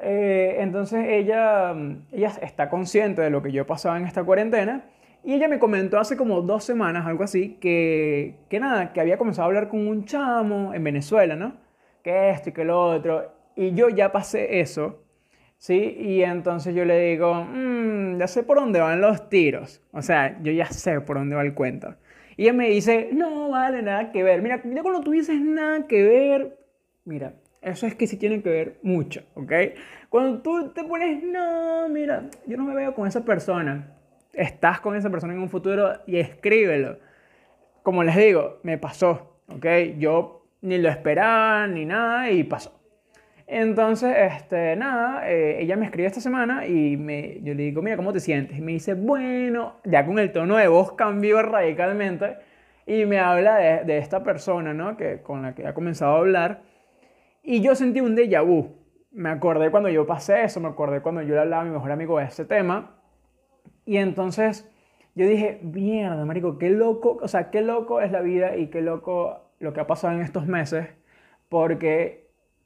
Eh, 0.00 0.56
entonces 0.58 1.06
ella, 1.08 1.74
ella 2.10 2.32
está 2.42 2.68
consciente 2.68 3.22
de 3.22 3.30
lo 3.30 3.40
que 3.40 3.52
yo 3.52 3.62
he 3.62 3.64
pasado 3.64 3.96
en 3.96 4.04
esta 4.04 4.24
cuarentena 4.24 4.84
y 5.22 5.34
ella 5.34 5.46
me 5.46 5.60
comentó 5.60 6.00
hace 6.00 6.16
como 6.16 6.42
dos 6.42 6.64
semanas, 6.64 7.06
algo 7.06 7.22
así, 7.22 7.56
que, 7.60 8.40
que 8.48 8.58
nada, 8.58 8.92
que 8.92 9.00
había 9.00 9.16
comenzado 9.16 9.44
a 9.44 9.46
hablar 9.46 9.68
con 9.68 9.86
un 9.86 10.04
chamo 10.04 10.74
en 10.74 10.82
Venezuela, 10.82 11.36
¿no? 11.36 11.54
Que 12.02 12.30
esto 12.30 12.48
y 12.50 12.52
que 12.52 12.64
lo 12.64 12.82
otro. 12.82 13.32
Y 13.54 13.74
yo 13.74 13.88
ya 13.88 14.10
pasé 14.10 14.58
eso, 14.60 15.01
¿sí? 15.62 15.96
Y 15.98 16.22
entonces 16.24 16.74
yo 16.74 16.84
le 16.84 16.98
digo, 16.98 17.44
mmm, 17.44 18.18
ya 18.18 18.26
sé 18.26 18.42
por 18.42 18.58
dónde 18.58 18.80
van 18.80 19.00
los 19.00 19.28
tiros. 19.28 19.80
O 19.92 20.02
sea, 20.02 20.36
yo 20.42 20.50
ya 20.50 20.66
sé 20.66 21.00
por 21.00 21.18
dónde 21.18 21.36
va 21.36 21.42
el 21.42 21.54
cuento. 21.54 21.94
Y 22.36 22.44
ella 22.44 22.52
me 22.52 22.68
dice, 22.68 23.10
no, 23.12 23.50
vale, 23.50 23.82
nada 23.82 24.10
que 24.10 24.24
ver. 24.24 24.42
Mira, 24.42 24.60
mira 24.64 24.82
cuando 24.82 25.02
tú 25.02 25.12
dices 25.12 25.40
nada 25.40 25.86
que 25.86 26.02
ver, 26.02 26.58
mira, 27.04 27.34
eso 27.60 27.86
es 27.86 27.94
que 27.94 28.08
sí 28.08 28.16
tiene 28.16 28.42
que 28.42 28.50
ver 28.50 28.78
mucho, 28.82 29.22
¿ok? 29.34 29.52
Cuando 30.08 30.42
tú 30.42 30.72
te 30.72 30.82
pones, 30.82 31.22
no, 31.22 31.88
mira, 31.88 32.28
yo 32.46 32.56
no 32.56 32.64
me 32.64 32.74
veo 32.74 32.92
con 32.94 33.06
esa 33.06 33.24
persona 33.24 33.96
estás 34.32 34.80
con 34.80 34.96
esa 34.96 35.10
persona 35.10 35.34
en 35.34 35.40
un 35.40 35.48
futuro 35.48 35.92
y 36.06 36.16
escríbelo. 36.18 36.98
Como 37.82 38.02
les 38.02 38.16
digo, 38.16 38.58
me 38.62 38.78
pasó, 38.78 39.40
¿ok? 39.48 39.66
Yo 39.98 40.46
ni 40.60 40.78
lo 40.78 40.88
esperaba 40.88 41.66
ni 41.66 41.84
nada 41.84 42.30
y 42.30 42.44
pasó. 42.44 42.81
Entonces, 43.54 44.14
este, 44.18 44.76
nada, 44.76 45.28
eh, 45.30 45.62
ella 45.62 45.76
me 45.76 45.84
escribe 45.84 46.06
esta 46.06 46.20
semana 46.20 46.66
y 46.66 46.96
me, 46.96 47.40
yo 47.42 47.54
le 47.54 47.64
digo, 47.64 47.82
mira, 47.82 47.96
¿cómo 47.96 48.12
te 48.12 48.20
sientes? 48.20 48.56
Y 48.58 48.62
me 48.62 48.72
dice, 48.72 48.94
bueno, 48.94 49.76
ya 49.84 50.06
con 50.06 50.18
el 50.18 50.32
tono 50.32 50.56
de 50.56 50.68
voz 50.68 50.92
cambió 50.92 51.42
radicalmente 51.42 52.36
y 52.86 53.04
me 53.04 53.18
habla 53.18 53.56
de, 53.56 53.84
de 53.84 53.98
esta 53.98 54.22
persona, 54.22 54.72
¿no? 54.72 54.96
Que, 54.96 55.20
con 55.20 55.42
la 55.42 55.54
que 55.54 55.66
ha 55.66 55.74
comenzado 55.74 56.14
a 56.14 56.18
hablar. 56.18 56.62
Y 57.42 57.60
yo 57.60 57.74
sentí 57.74 58.00
un 58.00 58.16
déjà 58.16 58.42
vu. 58.42 58.76
Me 59.10 59.28
acordé 59.28 59.70
cuando 59.70 59.90
yo 59.90 60.06
pasé 60.06 60.44
eso, 60.44 60.58
me 60.60 60.68
acordé 60.68 61.02
cuando 61.02 61.20
yo 61.22 61.34
le 61.34 61.40
hablaba 61.40 61.62
a 61.62 61.64
mi 61.66 61.72
mejor 61.72 61.92
amigo 61.92 62.18
de 62.18 62.24
ese 62.24 62.44
tema 62.44 62.96
y 63.84 63.96
entonces 63.98 64.68
yo 65.14 65.26
dije, 65.26 65.60
mierda, 65.62 66.24
marico, 66.24 66.58
qué 66.58 66.70
loco, 66.70 67.18
o 67.20 67.28
sea, 67.28 67.50
qué 67.50 67.60
loco 67.60 68.00
es 68.00 68.10
la 68.12 68.22
vida 68.22 68.56
y 68.56 68.68
qué 68.68 68.80
loco 68.80 69.50
lo 69.58 69.72
que 69.72 69.80
ha 69.80 69.86
pasado 69.86 70.14
en 70.14 70.22
estos 70.22 70.46
meses, 70.46 70.88
porque, 71.48 72.21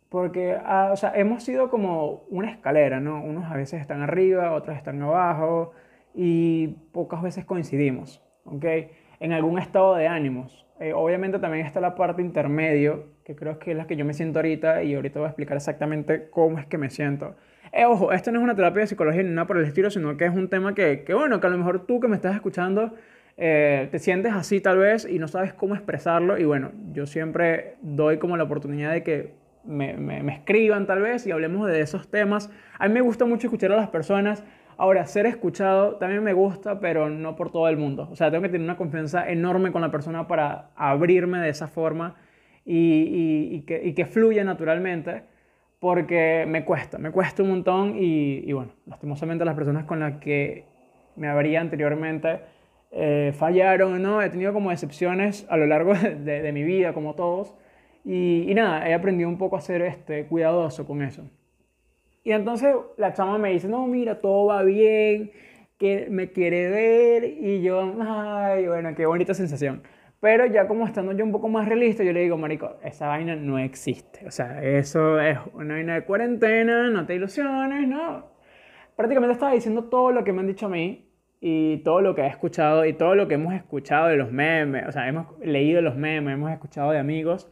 porque 0.08 0.56
ah, 0.64 0.90
o 0.92 0.96
sea, 0.96 1.12
hemos 1.14 1.42
sido 1.42 1.70
como 1.70 2.24
una 2.30 2.50
escalera, 2.50 3.00
¿no? 3.00 3.22
Unos 3.22 3.50
a 3.50 3.56
veces 3.56 3.80
están 3.80 4.02
arriba, 4.02 4.52
otros 4.52 4.76
están 4.76 5.02
abajo, 5.02 5.72
y 6.14 6.68
pocas 6.92 7.22
veces 7.22 7.44
coincidimos, 7.44 8.22
¿ok? 8.44 8.64
En 9.20 9.32
algún 9.32 9.58
estado 9.58 9.94
de 9.96 10.08
ánimos. 10.08 10.66
Eh, 10.80 10.92
obviamente 10.92 11.38
también 11.38 11.66
está 11.66 11.80
la 11.80 11.94
parte 11.94 12.22
intermedio, 12.22 13.06
que 13.24 13.34
creo 13.34 13.58
que 13.58 13.72
es 13.72 13.76
la 13.76 13.86
que 13.86 13.96
yo 13.96 14.04
me 14.04 14.14
siento 14.14 14.38
ahorita, 14.38 14.82
y 14.82 14.94
ahorita 14.94 15.18
voy 15.18 15.26
a 15.26 15.30
explicar 15.30 15.56
exactamente 15.56 16.28
cómo 16.30 16.58
es 16.58 16.66
que 16.66 16.78
me 16.78 16.90
siento. 16.90 17.36
Eh, 17.72 17.84
ojo, 17.84 18.12
esto 18.12 18.30
no 18.32 18.38
es 18.38 18.44
una 18.44 18.54
terapia 18.54 18.82
de 18.82 18.86
psicología 18.86 19.22
ni 19.22 19.30
nada 19.30 19.46
por 19.46 19.58
el 19.58 19.64
estilo, 19.66 19.90
sino 19.90 20.16
que 20.16 20.24
es 20.24 20.34
un 20.34 20.48
tema 20.48 20.74
que, 20.74 21.04
que 21.04 21.14
bueno, 21.14 21.40
que 21.40 21.46
a 21.46 21.50
lo 21.50 21.58
mejor 21.58 21.86
tú 21.86 22.00
que 22.00 22.08
me 22.08 22.16
estás 22.16 22.34
escuchando 22.34 22.92
eh, 23.36 23.88
te 23.90 23.98
sientes 23.98 24.32
así 24.32 24.60
tal 24.60 24.78
vez 24.78 25.06
y 25.08 25.18
no 25.18 25.28
sabes 25.28 25.52
cómo 25.52 25.74
expresarlo. 25.74 26.38
Y 26.38 26.44
bueno, 26.44 26.72
yo 26.92 27.06
siempre 27.06 27.74
doy 27.82 28.18
como 28.18 28.36
la 28.36 28.44
oportunidad 28.44 28.92
de 28.92 29.02
que 29.02 29.34
me, 29.66 30.34
escriban 30.34 30.86
tal 30.86 31.02
vez 31.02 31.26
y 31.26 31.32
hablemos 31.32 31.66
de 31.68 31.80
esos 31.80 32.08
temas. 32.08 32.50
A 32.78 32.88
mí 32.88 32.94
me 32.94 33.00
gusta 33.00 33.24
mucho 33.24 33.46
escuchar 33.46 33.72
a 33.72 33.76
las 33.76 33.88
personas. 33.88 34.44
Ahora, 34.78 35.06
ser 35.06 35.26
escuchado 35.26 35.96
también 35.96 36.22
me 36.22 36.32
gusta, 36.32 36.80
pero 36.80 37.08
no 37.08 37.34
por 37.36 37.50
todo 37.50 37.68
el 37.68 37.76
mundo. 37.76 38.08
O 38.10 38.16
sea, 38.16 38.30
tengo 38.30 38.42
que 38.42 38.48
tener 38.48 38.64
una 38.64 38.76
confianza 38.76 39.28
enorme 39.28 39.72
con 39.72 39.80
la 39.82 39.90
persona 39.90 40.28
para 40.28 40.70
abrirme 40.76 41.38
de 41.38 41.48
esa 41.48 41.66
forma 41.66 42.16
y, 42.64 43.62
que, 43.62 44.06
fluya 44.06 44.44
naturalmente, 44.44 45.22
porque 45.78 46.44
me 46.46 46.64
cuesta, 46.64 46.98
me 46.98 47.10
cuesta 47.10 47.42
un 47.42 47.50
montón 47.50 47.94
y, 47.96 48.52
bueno, 48.52 48.72
lastimosamente 48.86 49.44
las 49.44 49.54
personas 49.54 49.84
con 49.84 50.00
las 50.00 50.18
que 50.18 50.64
me 51.16 51.28
abría 51.28 51.60
anteriormente 51.60 52.40
eh, 52.90 53.32
fallaron, 53.34 54.02
¿no? 54.02 54.20
He 54.20 54.28
tenido 54.28 54.52
como 54.52 54.70
decepciones 54.70 55.46
a 55.48 55.56
lo 55.56 55.66
largo 55.66 55.94
de 56.24 56.52
mi 56.52 56.64
vida, 56.64 56.92
como 56.92 57.14
todos, 57.14 57.54
y, 58.08 58.54
nada, 58.54 58.88
he 58.88 58.94
aprendido 58.94 59.28
un 59.28 59.36
poco 59.36 59.56
a 59.56 59.60
ser 59.60 59.82
este, 59.82 60.26
cuidadoso 60.26 60.86
con 60.86 61.02
eso. 61.02 61.28
Y 62.22 62.30
entonces 62.30 62.72
la 62.96 63.12
chama 63.12 63.36
me 63.36 63.50
dice, 63.50 63.68
no, 63.68 63.84
mira, 63.88 64.20
todo 64.20 64.46
va 64.46 64.62
bien, 64.62 65.32
que 65.76 66.06
me 66.08 66.30
quiere 66.30 66.70
ver, 66.70 67.24
y 67.24 67.62
yo, 67.62 67.94
ay, 68.00 68.68
bueno, 68.68 68.94
qué 68.94 69.06
bonita 69.06 69.34
sensación. 69.34 69.82
Pero 70.20 70.46
ya 70.46 70.68
como 70.68 70.86
estando 70.86 71.12
yo 71.12 71.24
un 71.24 71.32
poco 71.32 71.48
más 71.48 71.68
realista, 71.68 72.04
yo 72.04 72.12
le 72.12 72.20
digo, 72.20 72.38
marico, 72.38 72.76
esa 72.84 73.08
vaina 73.08 73.34
no 73.34 73.58
existe. 73.58 74.24
O 74.26 74.30
sea, 74.30 74.62
eso 74.62 75.20
es 75.20 75.38
una 75.52 75.74
vaina 75.74 75.94
de 75.94 76.04
cuarentena, 76.04 76.88
no 76.90 77.06
te 77.06 77.16
ilusiones, 77.16 77.88
¿no? 77.88 78.26
Prácticamente 78.94 79.34
estaba 79.34 79.52
diciendo 79.52 79.84
todo 79.84 80.12
lo 80.12 80.22
que 80.22 80.32
me 80.32 80.40
han 80.40 80.46
dicho 80.46 80.66
a 80.66 80.68
mí 80.68 81.10
y 81.40 81.78
todo 81.78 82.00
lo 82.00 82.14
que 82.14 82.22
he 82.22 82.28
escuchado 82.28 82.84
y 82.86 82.92
todo 82.92 83.16
lo 83.16 83.28
que 83.28 83.34
hemos 83.34 83.52
escuchado 83.52 84.08
de 84.08 84.16
los 84.16 84.30
memes. 84.30 84.86
O 84.86 84.92
sea, 84.92 85.08
hemos 85.08 85.26
leído 85.40 85.82
los 85.82 85.96
memes, 85.96 86.34
hemos 86.34 86.52
escuchado 86.52 86.92
de 86.92 86.98
amigos. 86.98 87.50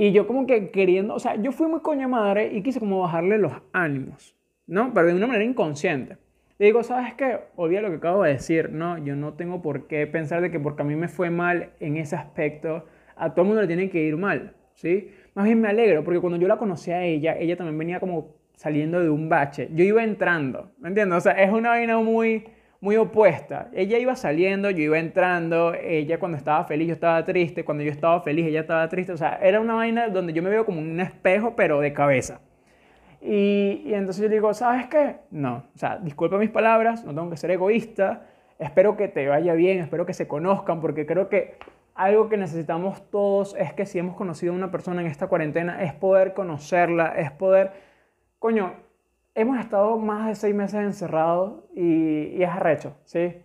Y 0.00 0.12
yo 0.12 0.26
como 0.26 0.46
que 0.46 0.70
queriendo, 0.70 1.14
o 1.14 1.18
sea, 1.18 1.36
yo 1.36 1.52
fui 1.52 1.66
muy 1.66 1.80
coña 1.80 2.08
madre 2.08 2.54
y 2.54 2.62
quise 2.62 2.80
como 2.80 3.00
bajarle 3.00 3.36
los 3.36 3.52
ánimos, 3.74 4.34
¿no? 4.66 4.94
Pero 4.94 5.08
de 5.08 5.14
una 5.14 5.26
manera 5.26 5.44
inconsciente. 5.44 6.16
Le 6.56 6.64
digo, 6.64 6.82
¿sabes 6.82 7.12
qué? 7.12 7.40
Olvida 7.54 7.82
lo 7.82 7.90
que 7.90 7.96
acabo 7.96 8.22
de 8.22 8.32
decir, 8.32 8.70
¿no? 8.70 8.96
Yo 8.96 9.14
no 9.14 9.34
tengo 9.34 9.60
por 9.60 9.88
qué 9.88 10.06
pensar 10.06 10.40
de 10.40 10.50
que 10.50 10.58
porque 10.58 10.80
a 10.80 10.84
mí 10.86 10.96
me 10.96 11.08
fue 11.08 11.28
mal 11.28 11.72
en 11.80 11.98
ese 11.98 12.16
aspecto, 12.16 12.86
a 13.14 13.34
todo 13.34 13.42
el 13.42 13.48
mundo 13.48 13.60
le 13.60 13.66
tiene 13.66 13.90
que 13.90 14.02
ir 14.02 14.16
mal, 14.16 14.54
¿sí? 14.72 15.10
Más 15.34 15.44
bien 15.44 15.60
me 15.60 15.68
alegro, 15.68 16.02
porque 16.02 16.18
cuando 16.18 16.38
yo 16.38 16.48
la 16.48 16.56
conocí 16.56 16.90
a 16.92 17.04
ella, 17.04 17.36
ella 17.36 17.58
también 17.58 17.76
venía 17.76 18.00
como 18.00 18.36
saliendo 18.54 19.02
de 19.02 19.10
un 19.10 19.28
bache. 19.28 19.68
Yo 19.74 19.84
iba 19.84 20.02
entrando, 20.02 20.72
¿me 20.78 20.88
entiendes? 20.88 21.18
O 21.18 21.20
sea, 21.20 21.32
es 21.32 21.52
una 21.52 21.68
vaina 21.68 21.98
muy, 21.98 22.46
muy 22.80 22.96
opuesta. 22.96 23.68
Ella 23.74 23.98
iba 23.98 24.16
saliendo, 24.16 24.70
yo 24.70 24.82
iba 24.82 24.98
entrando, 24.98 25.74
ella 25.74 26.18
cuando 26.18 26.38
estaba 26.38 26.64
feliz 26.64 26.88
yo 26.88 26.94
estaba 26.94 27.24
triste, 27.24 27.64
cuando 27.64 27.84
yo 27.84 27.90
estaba 27.90 28.20
feliz 28.22 28.46
ella 28.46 28.60
estaba 28.60 28.88
triste, 28.88 29.12
o 29.12 29.16
sea, 29.16 29.38
era 29.42 29.60
una 29.60 29.74
vaina 29.74 30.08
donde 30.08 30.32
yo 30.32 30.42
me 30.42 30.50
veo 30.50 30.64
como 30.64 30.80
un 30.80 30.98
espejo, 31.00 31.54
pero 31.54 31.80
de 31.80 31.92
cabeza. 31.92 32.40
Y, 33.20 33.92
entonces 33.92 34.22
yo 34.22 34.30
digo, 34.30 34.54
¿sabes 34.54 34.86
qué? 34.86 35.16
No, 35.30 35.64
o 35.74 35.78
sea, 35.78 35.98
disculpa 35.98 36.38
mis 36.38 36.50
palabras, 36.50 37.04
no 37.04 37.14
tengo 37.14 37.28
que 37.28 37.36
ser 37.36 37.50
egoísta, 37.50 38.26
espero 38.58 38.96
que 38.96 39.08
te 39.08 39.28
vaya 39.28 39.52
bien, 39.52 39.78
espero 39.78 40.06
que 40.06 40.14
se 40.14 40.26
conozcan, 40.26 40.80
porque 40.80 41.04
creo 41.04 41.28
que 41.28 41.56
algo 41.94 42.30
que 42.30 42.38
necesitamos 42.38 43.10
todos 43.10 43.54
es 43.58 43.74
que 43.74 43.84
si 43.84 43.98
hemos 43.98 44.16
conocido 44.16 44.54
a 44.54 44.56
una 44.56 44.70
persona 44.70 45.02
en 45.02 45.06
esta 45.06 45.26
cuarentena, 45.26 45.82
es 45.82 45.92
poder 45.92 46.32
conocerla, 46.32 47.08
es 47.18 47.30
poder, 47.30 47.72
coño, 48.38 48.72
hemos 49.34 49.58
estado 49.58 49.98
más 49.98 50.28
de 50.28 50.34
seis 50.34 50.54
meses 50.54 50.80
encerrados 50.80 51.64
y, 51.74 52.42
es 52.42 52.48
arrecho, 52.48 52.96
¿sí? 53.04 53.36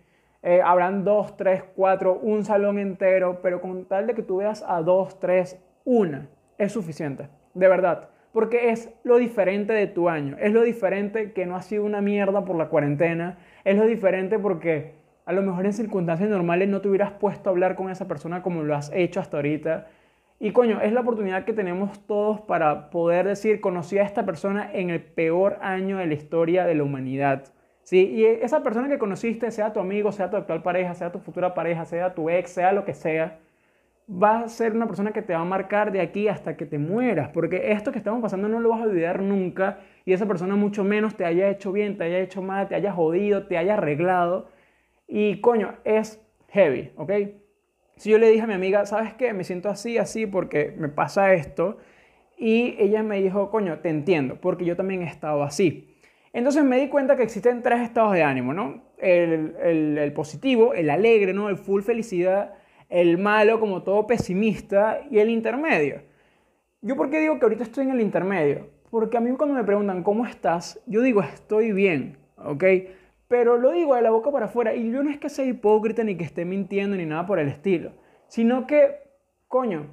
Eh, 0.42 0.60
habrán 0.62 1.04
dos, 1.04 1.36
tres, 1.36 1.64
cuatro, 1.74 2.18
un 2.20 2.44
salón 2.44 2.78
entero, 2.78 3.40
pero 3.42 3.60
con 3.60 3.84
tal 3.86 4.06
de 4.06 4.14
que 4.14 4.22
tú 4.22 4.38
veas 4.38 4.64
a 4.66 4.80
dos, 4.82 5.18
tres, 5.18 5.60
una, 5.84 6.28
es 6.58 6.72
suficiente, 6.72 7.28
de 7.54 7.68
verdad 7.68 8.10
porque 8.36 8.68
es 8.68 8.90
lo 9.02 9.16
diferente 9.16 9.72
de 9.72 9.86
tu 9.86 10.10
año, 10.10 10.36
es 10.38 10.52
lo 10.52 10.60
diferente 10.60 11.32
que 11.32 11.46
no 11.46 11.56
ha 11.56 11.62
sido 11.62 11.84
una 11.84 12.02
mierda 12.02 12.44
por 12.44 12.54
la 12.54 12.68
cuarentena, 12.68 13.38
es 13.64 13.78
lo 13.78 13.86
diferente 13.86 14.38
porque 14.38 14.92
a 15.24 15.32
lo 15.32 15.40
mejor 15.40 15.64
en 15.64 15.72
circunstancias 15.72 16.28
normales 16.28 16.68
no 16.68 16.82
te 16.82 16.88
hubieras 16.88 17.12
puesto 17.12 17.48
a 17.48 17.52
hablar 17.52 17.76
con 17.76 17.88
esa 17.88 18.06
persona 18.06 18.42
como 18.42 18.62
lo 18.62 18.76
has 18.76 18.92
hecho 18.92 19.20
hasta 19.20 19.38
ahorita. 19.38 19.86
Y 20.38 20.52
coño, 20.52 20.80
es 20.82 20.92
la 20.92 21.00
oportunidad 21.00 21.44
que 21.44 21.54
tenemos 21.54 22.06
todos 22.06 22.40
para 22.42 22.90
poder 22.90 23.26
decir, 23.26 23.60
conocí 23.60 23.98
a 23.98 24.02
esta 24.02 24.26
persona 24.26 24.70
en 24.72 24.90
el 24.90 25.02
peor 25.02 25.58
año 25.62 25.96
de 25.98 26.06
la 26.06 26.14
historia 26.14 26.66
de 26.66 26.74
la 26.74 26.82
humanidad. 26.82 27.44
¿Sí? 27.82 28.04
Y 28.04 28.24
esa 28.24 28.62
persona 28.62 28.88
que 28.88 28.98
conociste, 28.98 29.50
sea 29.50 29.72
tu 29.72 29.80
amigo, 29.80 30.10
sea 30.12 30.28
tu 30.28 30.36
actual 30.36 30.62
pareja, 30.62 30.94
sea 30.94 31.12
tu 31.12 31.20
futura 31.20 31.54
pareja, 31.54 31.84
sea 31.84 32.14
tu 32.14 32.28
ex, 32.28 32.50
sea 32.50 32.72
lo 32.72 32.84
que 32.84 32.94
sea, 32.94 33.38
va 34.10 34.40
a 34.40 34.48
ser 34.48 34.72
una 34.74 34.86
persona 34.86 35.12
que 35.12 35.22
te 35.22 35.34
va 35.34 35.40
a 35.40 35.44
marcar 35.44 35.92
de 35.92 36.00
aquí 36.00 36.28
hasta 36.28 36.56
que 36.56 36.66
te 36.66 36.78
mueras, 36.78 37.30
porque 37.30 37.72
esto 37.72 37.92
que 37.92 37.98
estamos 37.98 38.22
pasando 38.22 38.48
no 38.48 38.60
lo 38.60 38.70
vas 38.70 38.80
a 38.80 38.84
olvidar 38.84 39.22
nunca 39.22 39.80
y 40.04 40.12
esa 40.12 40.26
persona 40.26 40.54
mucho 40.56 40.84
menos 40.84 41.16
te 41.16 41.24
haya 41.24 41.48
hecho 41.48 41.72
bien, 41.72 41.96
te 41.96 42.04
haya 42.04 42.18
hecho 42.18 42.42
mal, 42.42 42.68
te 42.68 42.76
haya 42.76 42.92
jodido, 42.92 43.46
te 43.46 43.58
haya 43.58 43.74
arreglado 43.74 44.48
y 45.08 45.40
coño, 45.40 45.74
es 45.84 46.24
heavy, 46.50 46.92
¿ok? 46.96 47.12
Si 47.96 48.10
yo 48.10 48.18
le 48.18 48.30
dije 48.30 48.42
a 48.42 48.46
mi 48.46 48.54
amiga, 48.54 48.86
¿sabes 48.86 49.14
qué? 49.14 49.32
Me 49.32 49.44
siento 49.44 49.68
así, 49.68 49.98
así 49.98 50.26
porque 50.26 50.74
me 50.76 50.88
pasa 50.88 51.32
esto 51.34 51.78
y 52.36 52.76
ella 52.78 53.02
me 53.02 53.20
dijo, 53.20 53.50
coño, 53.50 53.78
te 53.80 53.88
entiendo, 53.88 54.38
porque 54.40 54.64
yo 54.64 54.76
también 54.76 55.02
he 55.02 55.06
estado 55.06 55.42
así. 55.42 55.96
Entonces 56.32 56.64
me 56.64 56.78
di 56.78 56.88
cuenta 56.88 57.16
que 57.16 57.22
existen 57.22 57.62
tres 57.62 57.80
estados 57.80 58.12
de 58.12 58.22
ánimo, 58.22 58.52
¿no? 58.52 58.84
El, 58.98 60.12
positivo, 60.14 60.74
el 60.74 60.90
alegre, 60.90 61.32
¿no? 61.32 61.48
El 61.48 61.56
full 61.56 61.82
felicidad 61.82 62.54
el 62.88 63.18
malo 63.18 63.58
como 63.60 63.82
todo 63.82 64.06
pesimista 64.06 65.00
y 65.10 65.18
el 65.18 65.30
intermedio. 65.30 66.02
¿Yo 66.82 66.96
por 66.96 67.10
qué 67.10 67.20
digo 67.20 67.38
que 67.38 67.44
ahorita 67.44 67.64
estoy 67.64 67.84
en 67.84 67.92
el 67.92 68.00
intermedio? 68.00 68.68
Porque 68.90 69.16
a 69.16 69.20
mí 69.20 69.30
cuando 69.36 69.54
me 69.54 69.64
preguntan 69.64 70.02
cómo 70.02 70.26
estás, 70.26 70.80
yo 70.86 71.02
digo 71.02 71.22
estoy 71.22 71.72
bien, 71.72 72.18
¿ok? 72.36 72.64
Pero 73.28 73.56
lo 73.56 73.72
digo 73.72 73.94
de 73.94 74.02
la 74.02 74.10
boca 74.10 74.30
para 74.30 74.46
afuera 74.46 74.74
y 74.74 74.90
yo 74.90 75.02
no 75.02 75.10
es 75.10 75.18
que 75.18 75.28
sea 75.28 75.44
hipócrita 75.44 76.04
ni 76.04 76.16
que 76.16 76.24
esté 76.24 76.44
mintiendo 76.44 76.96
ni 76.96 77.06
nada 77.06 77.26
por 77.26 77.38
el 77.38 77.48
estilo, 77.48 77.92
sino 78.28 78.66
que, 78.66 78.96
coño, 79.48 79.86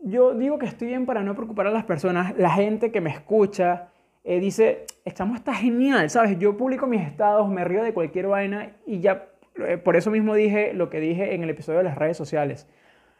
yo 0.00 0.34
digo 0.34 0.58
que 0.58 0.66
estoy 0.66 0.88
bien 0.88 1.06
para 1.06 1.22
no 1.22 1.34
preocupar 1.34 1.66
a 1.66 1.70
las 1.70 1.84
personas, 1.84 2.36
la 2.36 2.50
gente 2.50 2.90
que 2.90 3.00
me 3.00 3.10
escucha, 3.10 3.90
eh, 4.24 4.40
dice, 4.40 4.86
estamos, 5.04 5.36
está 5.36 5.54
genial, 5.54 6.10
¿sabes? 6.10 6.38
Yo 6.38 6.56
publico 6.56 6.86
mis 6.86 7.02
estados, 7.02 7.48
me 7.48 7.64
río 7.64 7.82
de 7.82 7.94
cualquier 7.94 8.26
vaina 8.26 8.76
y 8.86 9.00
ya 9.00 9.28
eh, 9.56 9.78
por 9.78 9.96
eso 9.96 10.10
mismo 10.10 10.34
dije 10.34 10.72
lo 10.74 10.90
que 10.90 11.00
dije 11.00 11.34
en 11.34 11.42
el 11.42 11.50
episodio 11.50 11.78
de 11.78 11.84
las 11.84 11.98
redes 11.98 12.16
sociales. 12.16 12.68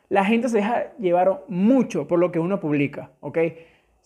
La 0.09 0.25
gente 0.25 0.49
se 0.49 0.59
deja 0.59 0.97
llevar 0.99 1.45
mucho 1.49 2.09
por 2.09 2.19
lo 2.19 2.33
que 2.33 2.39
uno 2.39 2.61
publica, 2.61 3.11
¿ok? 3.21 3.39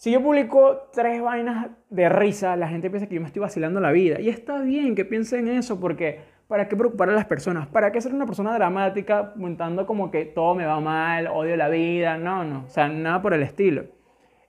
Si 0.03 0.11
yo 0.11 0.21
publico 0.21 0.89
tres 0.93 1.23
vainas 1.23 1.71
de 1.89 2.09
risa, 2.09 2.57
la 2.57 2.67
gente 2.67 2.91
piensa 2.91 3.07
que 3.07 3.15
yo 3.15 3.21
me 3.21 3.29
estoy 3.29 3.39
vacilando 3.39 3.79
la 3.79 3.93
vida. 3.93 4.21
Y 4.21 4.31
está 4.31 4.61
bien 4.61 4.97
que 4.97 5.05
piensen 5.05 5.47
eso 5.47 5.79
porque 5.79 6.19
¿para 6.49 6.67
qué 6.67 6.75
preocupar 6.75 7.11
a 7.11 7.13
las 7.13 7.27
personas? 7.27 7.69
¿Para 7.69 7.93
qué 7.93 8.01
ser 8.01 8.13
una 8.13 8.27
persona 8.27 8.53
dramática 8.53 9.33
montando 9.37 9.87
como 9.87 10.11
que 10.11 10.25
todo 10.25 10.57
me 10.57 10.67
va 10.67 10.81
mal, 10.81 11.29
odio 11.29 11.57
la 11.57 11.69
vida? 11.69 12.19
No, 12.19 12.43
no, 12.43 12.65
o 12.65 12.69
sea, 12.69 12.89
nada 12.89 13.23
por 13.23 13.33
el 13.33 13.45
estilo. 13.45 13.85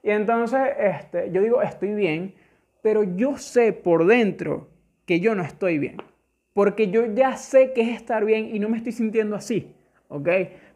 Y 0.02 0.10
entonces 0.10 0.60
este, 0.76 1.30
yo 1.32 1.40
digo, 1.44 1.62
estoy 1.62 1.94
bien, 1.94 2.34
pero 2.82 3.04
yo 3.04 3.38
sé 3.38 3.74
por 3.74 4.08
dentro 4.08 4.72
que 5.06 5.20
yo 5.20 5.36
no 5.36 5.44
estoy 5.44 5.78
bien 5.78 5.98
porque 6.56 6.90
yo 6.90 7.14
ya 7.14 7.38
sé 7.38 7.74
que 7.74 7.82
es 7.82 7.90
estar 7.90 8.26
bien 8.26 8.56
y 8.56 8.58
no 8.58 8.70
me 8.70 8.78
estoy 8.78 8.92
sintiendo 8.92 9.36
así, 9.36 9.76
¿ok? 10.08 10.30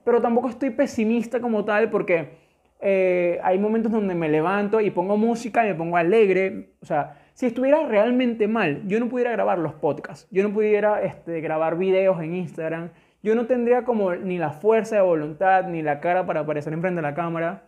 Pero 0.03 0.21
tampoco 0.21 0.49
estoy 0.49 0.69
pesimista 0.69 1.39
como 1.39 1.65
tal 1.65 1.89
porque 1.89 2.45
eh, 2.79 3.39
hay 3.43 3.57
momentos 3.59 3.91
donde 3.91 4.15
me 4.15 4.29
levanto 4.29 4.79
y 4.81 4.91
pongo 4.91 5.17
música 5.17 5.65
y 5.65 5.69
me 5.69 5.75
pongo 5.75 5.97
alegre, 5.97 6.71
o 6.81 6.85
sea, 6.85 7.19
si 7.33 7.45
estuviera 7.45 7.85
realmente 7.85 8.47
mal, 8.47 8.83
yo 8.87 8.99
no 8.99 9.09
pudiera 9.09 9.31
grabar 9.31 9.59
los 9.59 9.73
podcasts, 9.73 10.27
yo 10.31 10.43
no 10.43 10.53
pudiera 10.53 11.01
este, 11.03 11.41
grabar 11.41 11.77
videos 11.77 12.21
en 12.21 12.35
Instagram, 12.35 12.89
yo 13.21 13.35
no 13.35 13.45
tendría 13.45 13.83
como 13.83 14.15
ni 14.15 14.37
la 14.37 14.51
fuerza 14.51 14.95
de 14.95 15.01
voluntad 15.01 15.67
ni 15.67 15.81
la 15.81 15.99
cara 15.99 16.25
para 16.25 16.41
aparecer 16.41 16.73
enfrente 16.73 16.97
de 16.97 17.01
la 17.01 17.13
cámara 17.13 17.63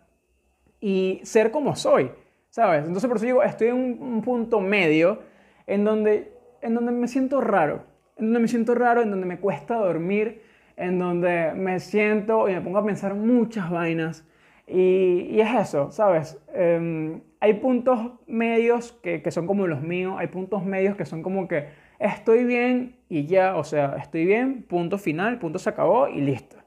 y 0.79 1.19
ser 1.23 1.51
como 1.51 1.75
soy, 1.75 2.11
¿sabes? 2.49 2.85
Entonces 2.85 3.07
por 3.07 3.17
eso 3.17 3.25
digo, 3.25 3.43
estoy 3.43 3.69
en 3.69 3.75
un, 3.75 3.97
un 4.01 4.21
punto 4.21 4.61
medio 4.61 5.19
en 5.67 5.83
donde, 5.83 6.33
en 6.61 6.75
donde 6.75 6.91
me 6.91 7.07
siento 7.07 7.41
raro 7.41 7.89
en 8.19 8.25
donde 8.25 8.39
me 8.41 8.47
siento 8.47 8.75
raro, 8.75 9.01
en 9.01 9.11
donde 9.11 9.25
me 9.25 9.39
cuesta 9.39 9.75
dormir, 9.75 10.41
en 10.75 10.99
donde 10.99 11.53
me 11.53 11.79
siento 11.79 12.49
y 12.49 12.53
me 12.53 12.61
pongo 12.61 12.77
a 12.77 12.85
pensar 12.85 13.15
muchas 13.15 13.69
vainas. 13.69 14.25
Y, 14.69 15.39
es 15.39 15.53
eso, 15.55 15.91
¿sabes? 15.91 16.37
Em, 16.53 17.21
hay 17.39 17.55
puntos 17.55 18.11
medios 18.27 18.91
que, 19.03 19.21
que, 19.21 19.31
son 19.31 19.47
como 19.47 19.65
los 19.67 19.81
míos, 19.81 20.15
hay 20.17 20.27
puntos 20.27 20.63
medios 20.63 20.95
que 20.95 21.05
son 21.05 21.23
como 21.23 21.47
que 21.47 21.67
estoy 21.97 22.43
bien 22.43 22.95
y 23.09 23.25
ya, 23.25 23.55
o 23.55 23.63
sea, 23.63 23.95
estoy 23.97 24.25
bien, 24.25 24.63
punto 24.63 24.97
final, 24.97 25.39
punto 25.39 25.59
se 25.59 25.69
acabó 25.69 26.07
y 26.07 26.21
listo. 26.21 26.57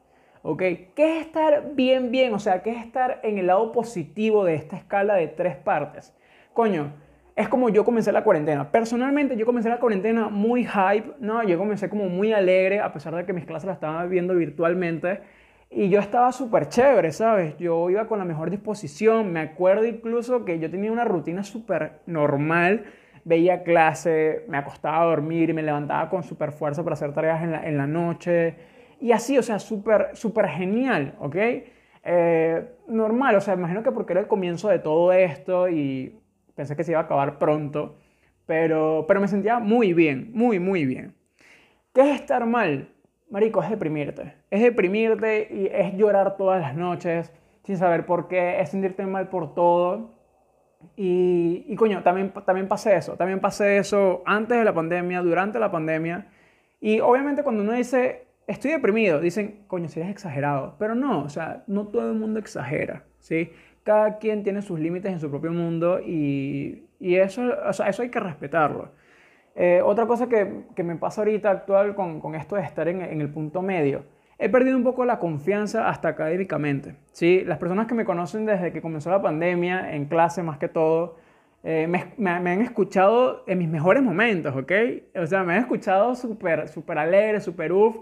¿Ok? 0.43 0.59
¿Qué 0.97 1.19
es 1.19 1.27
estar 1.27 1.75
bien, 1.75 2.11
bien? 2.11 2.35
O 2.35 2.41
sea, 2.41 2.63
¿qué 2.63 2.71
es 2.71 2.85
estar 2.85 3.21
en 3.23 3.39
el 3.39 3.47
lado 3.47 3.71
positivo 3.71 4.45
de 4.45 4.57
esta 4.57 4.77
escala 4.77 5.15
de 5.15 5.29
tres 5.29 5.55
partes? 5.55 6.13
Coño, 6.53 6.93
es 7.37 7.49
como 7.49 7.69
yo 7.69 7.85
comencé 7.85 8.11
la 8.11 8.25
cuarentena. 8.25 8.71
Personalmente 8.73 9.37
yo 9.37 9.47
comencé 9.47 9.69
la 9.69 9.79
cuarentena 9.79 10.29
muy 10.29 10.65
hype, 10.65 11.15
¿no? 11.21 11.43
Yo 11.45 11.57
comencé 11.59 11.89
como 11.89 12.09
muy 12.09 12.33
alegre, 12.33 12.81
a 12.81 12.93
pesar 12.93 13.15
de 13.15 13.25
que 13.25 13.33
mis 13.33 13.47
clases 13.47 13.69
las 13.69 13.77
estaba 13.77 14.05
viendo 14.07 14.35
virtualmente. 14.35 15.21
Y 15.75 15.89
yo 15.89 16.01
estaba 16.01 16.33
súper 16.33 16.69
chévere, 16.69 17.13
¿sabes? 17.13 17.57
Yo 17.57 17.89
iba 17.89 18.07
con 18.07 18.19
la 18.19 18.27
mejor 18.27 18.51
disposición. 18.51 19.33
Me 19.33 19.41
acuerdo 19.41 19.87
incluso 19.87 20.45
que 20.45 20.59
yo 20.59 20.71
tenía 20.71 20.93
una 20.93 21.05
rutina 21.05 21.43
súper 21.43 22.01
normal, 22.07 22.85
veía 23.25 23.63
clase, 23.63 24.45
me 24.49 24.59
acostaba 24.59 25.01
a 25.03 25.07
dormir 25.07 25.49
y 25.49 25.55
me 25.55 25.63
levantaba 25.63 26.11
con 26.11 26.23
super 26.23 26.53
fuerza 26.53 26.85
para 26.85 26.95
hacer 26.95 27.15
tareas 27.15 27.43
en 27.43 27.53
la, 27.53 27.67
en 27.67 27.79
la 27.79 27.87
noche. 27.87 28.57
Y 29.01 29.13
así, 29.13 29.39
o 29.39 29.43
sea, 29.43 29.59
súper, 29.59 30.11
súper 30.15 30.49
genial, 30.49 31.15
¿ok? 31.21 31.37
Eh, 32.05 32.65
normal, 32.89 33.37
o 33.37 33.41
sea, 33.41 33.55
imagino 33.55 33.83
que 33.83 33.93
porque 33.93 34.13
era 34.13 34.21
el 34.21 34.29
comienzo 34.29 34.69
de 34.69 34.79
todo 34.79 35.13
esto 35.13 35.69
y 35.69 36.21
pensé 36.55 36.77
que 36.77 36.85
se 36.85 36.93
iba 36.93 37.01
a 37.01 37.05
acabar 37.05 37.39
pronto, 37.39 37.97
pero, 38.47 39.07
pero 39.09 39.21
me 39.21 39.29
sentía 39.29 39.59
muy 39.59 39.95
bien, 39.95 40.31
muy, 40.35 40.59
muy 40.59 40.85
bien. 40.85 41.15
¿Qué 41.95 42.03
es 42.03 42.21
estar 42.21 42.47
mal? 42.47 42.89
Marico, 43.33 43.63
es 43.63 43.71
deprimirte. 43.71 44.35
Es 44.51 44.61
deprimirte 44.61 45.49
y 45.51 45.67
es 45.73 45.95
llorar 45.95 46.37
todas 46.37 46.61
las 46.61 46.77
noches 46.77 47.33
sin 47.65 47.79
saber 47.79 48.05
por 48.05 48.29
qué, 48.29 48.61
es 48.61 48.69
sentirte 48.69 49.07
mal 49.07 49.31
por 49.31 49.55
todo. 49.55 50.11
Y, 50.97 51.65
y 51.67 51.75
coño, 51.77 52.03
también, 52.03 52.31
también 52.45 52.69
pasé 52.69 52.95
eso. 52.95 53.17
También 53.17 53.41
pasé 53.41 53.79
eso 53.79 54.23
antes 54.27 54.59
de 54.59 54.65
la 54.65 54.75
pandemia, 54.75 55.23
durante 55.23 55.59
la 55.59 55.71
pandemia. 55.71 56.27
Y 56.79 57.01
obviamente 57.01 57.43
cuando 57.43 57.63
uno 57.63 57.73
dice, 57.73 58.27
estoy 58.47 58.73
deprimido, 58.73 59.19
dicen, 59.19 59.65
coño, 59.67 59.89
si 59.89 60.01
eres 60.01 60.13
exagerado. 60.13 60.77
Pero 60.79 60.95
no, 60.95 61.23
o 61.23 61.31
sea, 61.31 61.65
no 61.67 61.87
todo 61.87 62.11
el 62.11 62.19
mundo 62.19 62.39
exagera, 62.39 63.05
¿sí? 63.19 63.51
Cada 63.83 64.19
quien 64.19 64.43
tiene 64.43 64.61
sus 64.61 64.79
límites 64.79 65.11
en 65.11 65.21
su 65.21 65.31
propio 65.31 65.53
mundo 65.53 66.01
y, 66.01 66.85
y 67.01 67.15
eso, 67.15 67.43
o 67.67 67.73
sea, 67.73 67.89
eso 67.89 68.03
hay 68.03 68.11
que 68.11 68.21
respetarlo. 68.21 68.91
Eh, 69.55 69.83
otra 69.85 70.07
cosa 70.07 70.29
que, 70.29 70.65
que, 70.75 70.83
me 70.83 70.97
pasa 70.97 71.21
ahorita 71.21 71.51
actual 71.51 71.95
con, 71.95 72.21
con 72.21 72.35
esto 72.35 72.57
de 72.57 72.63
estar 72.63 72.89
en, 72.89 73.03
en, 73.03 73.21
el 73.21 73.29
punto 73.29 73.61
medio, 73.61 74.05
he 74.39 74.49
perdido 74.49 74.77
un 74.77 74.83
poco 74.83 75.05
la 75.05 75.19
confianza 75.19 75.89
hasta 75.89 76.09
académicamente. 76.09 76.97
¿sí? 77.13 77.43
Las 77.45 77.59
personas 77.59 77.87
que 77.87 77.95
me 77.95 78.05
conocen 78.05 78.47
desde 78.47 78.73
que 78.73 78.81
comenzó 78.81 79.11
la 79.11 79.21
pandemia, 79.21 79.95
en 79.95 80.07
clase 80.07 80.43
más 80.43 80.59
que 80.59 80.69
todo, 80.69 81.17
eh, 81.65 81.87
me, 81.87 82.13
me, 82.17 82.31
han 82.51 82.63
escuchado 82.63 83.45
en 83.47 83.59
mis 83.59 83.69
mejores 83.69 84.03
momentos, 84.03 84.57
¿ok? 84.57 84.73
O 85.15 85.27
sea, 85.27 85.45
me 85.45 85.55
han 85.55 85.61
escuchado 85.61 86.17
súper 86.17 86.69
super 86.69 86.99
alegre, 86.99 87.41
súper 87.41 87.73
uff, 87.73 87.99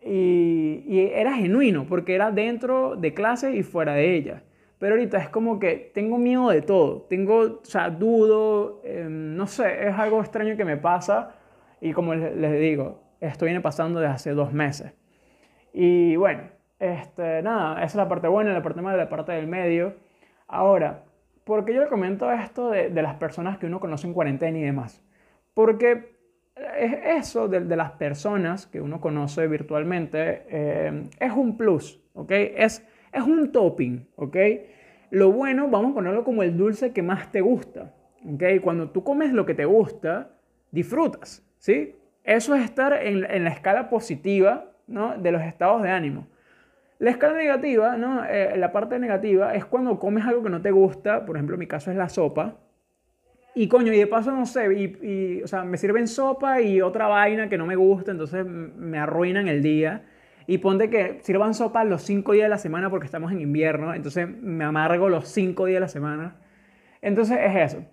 y, 0.00 0.82
y, 0.88 1.10
era 1.14 1.34
genuino, 1.34 1.86
porque 1.86 2.14
era 2.14 2.32
dentro 2.32 2.96
de 2.96 3.14
clase 3.14 3.54
y 3.54 3.62
fuera 3.62 3.94
de 3.94 4.16
ella. 4.16 4.42
Pero 4.78 4.94
ahorita 4.94 5.18
es 5.18 5.28
como 5.30 5.58
que 5.58 5.90
tengo 5.94 6.18
miedo 6.18 6.50
de 6.50 6.62
todo, 6.62 7.02
tengo, 7.02 7.60
o 7.62 7.64
sea, 7.64 7.88
dudo, 7.90 8.82
eh, 8.84 9.06
no 9.08 9.46
sé, 9.46 9.88
es 9.88 9.94
algo 9.98 10.20
extraño 10.20 10.56
que 10.56 10.64
me 10.64 10.76
pasa 10.76 11.34
y 11.80 11.92
como 11.92 12.14
les 12.14 12.60
digo, 12.60 13.02
esto 13.20 13.46
viene 13.46 13.60
pasando 13.60 14.00
desde 14.00 14.12
hace 14.12 14.30
dos 14.32 14.52
meses. 14.52 14.92
Y 15.72 16.16
bueno, 16.16 16.42
este, 16.78 17.42
nada, 17.42 17.76
esa 17.76 17.84
es 17.84 17.94
la 17.94 18.08
parte 18.08 18.28
buena, 18.28 18.52
la 18.52 18.62
parte 18.62 18.82
mala, 18.82 18.96
la 18.96 19.08
parte 19.08 19.32
del 19.32 19.46
medio. 19.46 19.94
Ahora, 20.46 21.04
¿por 21.44 21.64
qué 21.64 21.74
yo 21.74 21.82
le 21.82 21.88
comento 21.88 22.30
esto 22.30 22.70
de, 22.70 22.90
de 22.90 23.02
las 23.02 23.14
personas 23.14 23.58
que 23.58 23.66
uno 23.66 23.80
conoce 23.80 24.06
en 24.06 24.12
cuarentena 24.12 24.58
y 24.58 24.62
demás? 24.62 25.02
Porque 25.54 26.16
es 26.56 27.24
eso 27.24 27.48
de, 27.48 27.76
las 27.76 27.92
personas 27.92 28.66
que 28.66 28.80
uno 28.80 29.00
conoce 29.00 29.46
virtualmente 29.46 30.44
eh, 30.48 31.08
es 31.20 31.32
un 31.32 31.56
plus, 31.56 32.00
¿ok? 32.14 32.30
Es 32.30 32.86
es 33.16 33.22
un 33.22 33.50
topping, 33.50 34.06
¿ok? 34.16 34.36
Lo 35.10 35.32
bueno, 35.32 35.68
vamos 35.68 35.92
a 35.92 35.94
ponerlo 35.94 36.24
como 36.24 36.42
el 36.42 36.56
dulce 36.56 36.92
que 36.92 37.02
más 37.02 37.32
te 37.32 37.40
gusta, 37.40 37.94
¿ok? 38.24 38.42
Cuando 38.62 38.90
tú 38.90 39.02
comes 39.02 39.32
lo 39.32 39.46
que 39.46 39.54
te 39.54 39.64
gusta, 39.64 40.30
disfrutas, 40.70 41.44
¿sí? 41.58 41.96
Eso 42.24 42.54
es 42.54 42.64
estar 42.64 42.92
en, 42.92 43.44
la 43.44 43.50
escala 43.50 43.88
positiva, 43.88 44.72
¿no? 44.86 45.16
De 45.16 45.32
los 45.32 45.42
estados 45.42 45.82
de 45.82 45.90
ánimo. 45.90 46.26
La 46.98 47.10
escala 47.10 47.36
negativa, 47.36 47.96
¿no? 47.96 48.24
Eh, 48.24 48.56
la 48.56 48.72
parte 48.72 48.98
negativa 48.98 49.54
es 49.54 49.64
cuando 49.64 49.98
comes 49.98 50.24
algo 50.24 50.42
que 50.42 50.50
no 50.50 50.60
te 50.60 50.70
gusta, 50.70 51.24
por 51.24 51.36
ejemplo, 51.36 51.56
mi 51.56 51.66
caso 51.66 51.90
es 51.90 51.96
la 51.96 52.08
sopa, 52.08 52.58
y 53.54 53.68
coño, 53.68 53.90
y 53.90 53.96
de 53.96 54.06
paso, 54.06 54.32
no 54.32 54.44
sé, 54.44 54.98
y, 55.02 55.42
o 55.42 55.46
sea, 55.46 55.64
me 55.64 55.78
sirven 55.78 56.06
sopa 56.06 56.60
y 56.60 56.82
otra 56.82 57.06
vaina 57.06 57.48
que 57.48 57.56
no 57.56 57.64
me 57.64 57.74
gusta, 57.74 58.10
entonces 58.10 58.44
me 58.44 58.98
arruinan 58.98 59.48
el 59.48 59.62
día. 59.62 60.04
Y 60.46 60.58
ponte 60.58 60.90
que 60.90 61.18
sirvan 61.22 61.54
sopa 61.54 61.84
los 61.84 62.02
cinco 62.02 62.32
días 62.32 62.44
de 62.44 62.50
la 62.50 62.58
semana 62.58 62.88
porque 62.90 63.06
estamos 63.06 63.32
en 63.32 63.40
invierno, 63.40 63.94
entonces 63.94 64.28
me 64.28 64.64
amargo 64.64 65.08
los 65.08 65.28
cinco 65.28 65.66
días 65.66 65.76
de 65.76 65.80
la 65.80 65.88
semana. 65.88 66.36
Entonces 67.02 67.38
es 67.40 67.72
eso. 67.72 67.84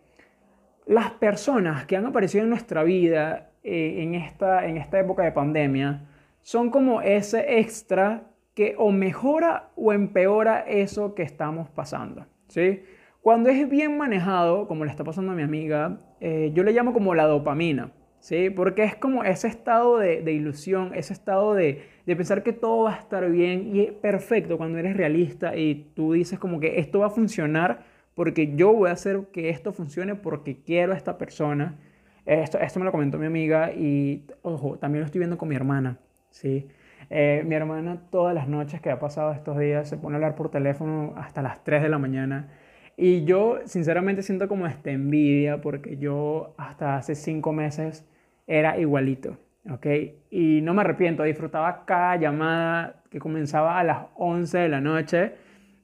Las 0.86 1.12
personas 1.12 1.86
que 1.86 1.96
han 1.96 2.06
aparecido 2.06 2.44
en 2.44 2.50
nuestra 2.50 2.84
vida 2.84 3.52
eh, 3.64 4.04
en, 4.04 4.16
esta, 4.16 4.68
en 4.68 4.78
esta 4.78 5.00
época 5.00 5.24
de 5.24 5.32
pandemia 5.32 6.06
son 6.42 6.70
como 6.70 7.02
ese 7.02 7.60
extra 7.60 8.24
que 8.54 8.76
o 8.78 8.92
mejora 8.92 9.70
o 9.76 9.94
empeora 9.94 10.60
eso 10.60 11.16
que 11.16 11.24
estamos 11.24 11.70
pasando. 11.70 12.28
¿sí? 12.48 12.84
Cuando 13.22 13.50
es 13.50 13.68
bien 13.70 13.98
manejado, 13.98 14.68
como 14.68 14.84
le 14.84 14.92
está 14.92 15.04
pasando 15.04 15.32
a 15.32 15.36
mi 15.36 15.44
amiga, 15.44 16.00
eh, 16.20 16.52
yo 16.54 16.64
le 16.64 16.74
llamo 16.74 16.94
como 16.94 17.16
la 17.16 17.26
dopamina. 17.26 17.92
¿sí? 18.20 18.50
Porque 18.50 18.84
es 18.84 18.96
como 18.96 19.24
ese 19.24 19.48
estado 19.48 19.98
de, 19.98 20.22
de 20.22 20.34
ilusión, 20.34 20.92
ese 20.94 21.14
estado 21.14 21.54
de, 21.54 21.93
de, 22.06 22.16
pensar 22.16 22.44
que 22.44 22.54
todo 22.54 22.84
va 22.84 22.96
a 22.96 23.00
estar 23.00 23.30
bien 23.30 23.76
y 23.76 23.92
perfecto 23.92 24.58
cuando 24.58 24.78
eres 24.78 24.98
realista 24.98 25.56
y 25.56 25.92
tú 25.96 26.14
dices 26.14 26.40
como 26.40 26.60
que 26.60 26.80
esto 26.80 27.00
va 27.00 27.08
a 27.08 27.10
funcionar 27.10 27.86
porque 28.16 28.56
yo 28.56 28.74
voy 28.74 28.90
a 28.90 28.94
hacer 28.94 29.22
que 29.32 29.50
esto 29.50 29.74
funcione 29.74 30.16
porque 30.16 30.62
quiero 30.64 30.94
a 30.94 30.96
esta 30.96 31.18
persona. 31.18 31.80
Esto, 32.26 32.60
esto 32.60 32.80
me 32.80 32.86
lo 32.86 32.92
comentó 32.92 33.18
mi 33.18 33.26
amiga 33.26 33.74
y, 33.74 34.26
ojo, 34.44 34.78
también 34.78 35.02
lo 35.02 35.06
estoy 35.06 35.20
viendo 35.20 35.38
con 35.38 35.50
mi 35.50 35.56
hermana, 35.56 35.98
¿sí? 36.30 36.68
Eh, 37.10 37.44
mi 37.46 37.56
hermana 37.56 38.02
todas 38.10 38.34
las 38.34 38.48
noches 38.48 38.82
que 38.82 38.90
ha 38.90 39.00
pasado 39.00 39.34
estos 39.34 39.58
días 39.60 39.90
se 39.90 39.98
pone 39.98 40.16
a 40.16 40.18
hablar 40.18 40.36
por 40.36 40.50
teléfono 40.50 41.14
hasta 41.18 41.42
las 41.42 41.64
3 41.64 41.84
de 41.84 41.90
la 41.90 41.98
mañana. 42.00 42.50
Y 42.96 43.26
yo 43.26 43.60
sinceramente 43.66 44.22
siento 44.22 44.48
como 44.48 44.68
esta 44.68 44.92
envidia 44.92 45.62
porque 45.62 45.98
yo 45.98 46.54
hasta 46.58 46.98
hace 46.98 47.16
5 47.16 47.52
meses 47.52 48.06
era 48.48 48.78
igualito, 48.78 49.38
¿ok? 49.70 49.86
Y 50.30 50.62
no 50.62 50.74
me 50.74 50.82
arrepiento, 50.82 51.24
disfrutaba 51.24 51.86
cada 51.86 52.16
llamada 52.18 53.04
que 53.10 53.20
comenzaba 53.20 53.80
a 53.80 53.84
las 53.84 54.06
11 54.16 54.58
de 54.58 54.70
la 54.70 54.82
noche 54.82 55.34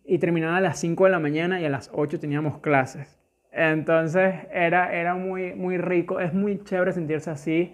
y 0.05 0.17
terminaba 0.17 0.57
a 0.57 0.61
las 0.61 0.79
5 0.79 1.05
de 1.05 1.11
la 1.11 1.19
mañana 1.19 1.61
y 1.61 1.65
a 1.65 1.69
las 1.69 1.89
8 1.93 2.19
teníamos 2.19 2.59
clases. 2.59 3.19
Entonces 3.51 4.35
era, 4.51 4.93
era 4.93 5.15
muy, 5.15 5.53
muy 5.53 5.77
rico, 5.77 6.19
es 6.19 6.33
muy 6.33 6.63
chévere 6.63 6.91
sentirse 6.93 7.29
así. 7.29 7.73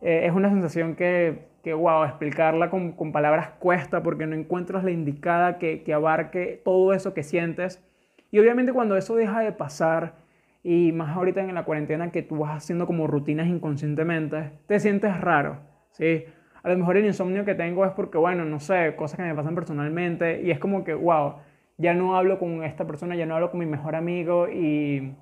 Eh, 0.00 0.26
es 0.26 0.32
una 0.32 0.48
sensación 0.50 0.96
que, 0.96 1.46
que 1.62 1.74
wow, 1.74 2.04
explicarla 2.04 2.70
con, 2.70 2.92
con, 2.92 3.12
palabras 3.12 3.50
cuesta 3.58 4.02
porque 4.02 4.26
no 4.26 4.34
encuentras 4.34 4.82
la 4.82 4.90
indicada 4.90 5.58
que, 5.58 5.82
que 5.82 5.92
abarque 5.92 6.60
todo 6.64 6.94
eso 6.94 7.12
que 7.12 7.22
sientes. 7.22 7.84
Y 8.30 8.38
obviamente 8.38 8.72
cuando 8.72 8.96
eso 8.96 9.16
deja 9.16 9.40
de 9.40 9.52
pasar, 9.52 10.14
y 10.62 10.92
más 10.92 11.16
ahorita 11.16 11.40
en 11.40 11.54
la 11.54 11.64
cuarentena 11.64 12.10
que 12.10 12.22
tú 12.22 12.38
vas 12.38 12.56
haciendo 12.56 12.86
como 12.86 13.06
rutinas 13.06 13.46
inconscientemente, 13.48 14.52
te 14.66 14.78
sientes 14.80 15.18
raro, 15.20 15.60
¿sí? 15.92 16.24
A 16.62 16.68
lo 16.68 16.76
mejor 16.76 16.98
el 16.98 17.06
insomnio 17.06 17.44
que 17.44 17.54
tengo 17.54 17.86
es 17.86 17.92
porque, 17.92 18.18
bueno, 18.18 18.44
no 18.44 18.60
sé, 18.60 18.94
cosas 18.96 19.16
que 19.16 19.22
me 19.22 19.34
pasan 19.34 19.54
personalmente 19.54 20.42
y 20.42 20.50
es 20.50 20.58
como 20.58 20.84
que, 20.84 20.92
wow, 20.92 21.36
ya 21.78 21.94
no 21.94 22.16
hablo 22.16 22.38
con 22.38 22.62
esta 22.62 22.86
persona, 22.86 23.16
ya 23.16 23.24
no 23.24 23.34
hablo 23.34 23.50
con 23.50 23.60
mi 23.60 23.66
mejor 23.66 23.96
amigo 23.96 24.48
y, 24.48 25.14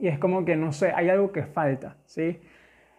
y 0.00 0.08
es 0.08 0.18
como 0.18 0.44
que, 0.44 0.56
no 0.56 0.72
sé, 0.72 0.90
hay 0.92 1.08
algo 1.08 1.30
que 1.30 1.44
falta, 1.44 1.96
¿sí? 2.04 2.40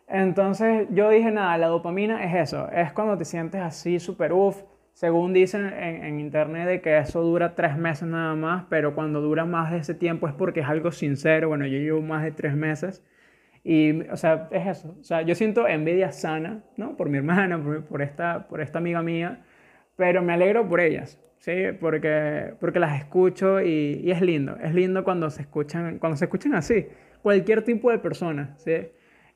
Entonces 0.07 0.87
yo 0.91 1.09
dije, 1.09 1.31
nada, 1.31 1.57
la 1.57 1.67
dopamina 1.67 2.23
es 2.23 2.49
eso, 2.49 2.69
es 2.71 2.93
cuando 2.93 3.17
te 3.17 3.25
sientes 3.25 3.61
así 3.61 3.99
súper 3.99 4.31
uff, 4.31 4.63
según 4.97 5.31
dicen 5.31 5.71
en, 5.77 6.19
internet 6.19 6.67
de 6.67 6.81
que 6.81 6.97
eso 6.97 7.21
dura 7.21 7.53
tres 7.53 7.77
meses 7.77 8.07
nada 8.07 8.33
más, 8.33 8.65
pero 8.67 8.95
cuando 8.95 9.21
dura 9.21 9.45
más 9.45 9.71
de 9.71 9.77
ese 9.77 9.93
tiempo 9.93 10.27
es 10.27 10.33
porque 10.33 10.61
es 10.61 10.65
algo 10.65 10.91
sincero. 10.91 11.49
Bueno, 11.49 11.67
yo 11.67 11.77
llevo 11.77 12.01
más 12.01 12.23
de 12.23 12.31
tres 12.31 12.55
meses 12.55 13.05
y, 13.63 14.01
o 14.09 14.17
sea, 14.17 14.49
es 14.51 14.65
eso. 14.65 14.97
O 14.99 15.03
sea, 15.03 15.21
yo 15.21 15.35
siento 15.35 15.67
envidia 15.67 16.11
sana, 16.11 16.63
¿no? 16.77 16.97
Por 16.97 17.09
mi 17.09 17.19
hermana, 17.19 17.61
por, 17.87 18.01
esta, 18.01 18.47
por 18.47 18.59
esta 18.59 18.79
amiga 18.79 19.03
mía, 19.03 19.45
pero 19.95 20.23
me 20.23 20.33
alegro 20.33 20.67
por 20.67 20.81
ellas, 20.81 21.21
¿sí? 21.37 21.53
Porque, 21.79 22.55
porque 22.59 22.79
las 22.79 22.99
escucho 22.99 23.61
y, 23.61 24.01
y 24.03 24.09
es 24.09 24.21
lindo. 24.21 24.57
Es 24.63 24.73
lindo 24.73 25.03
cuando 25.03 25.29
se 25.29 25.43
escuchan, 25.43 25.99
cuando 25.99 26.17
se 26.17 26.25
escuchan 26.25 26.55
así, 26.55 26.87
cualquier 27.21 27.61
tipo 27.61 27.91
de 27.91 27.99
persona, 27.99 28.55
¿sí? 28.57 28.87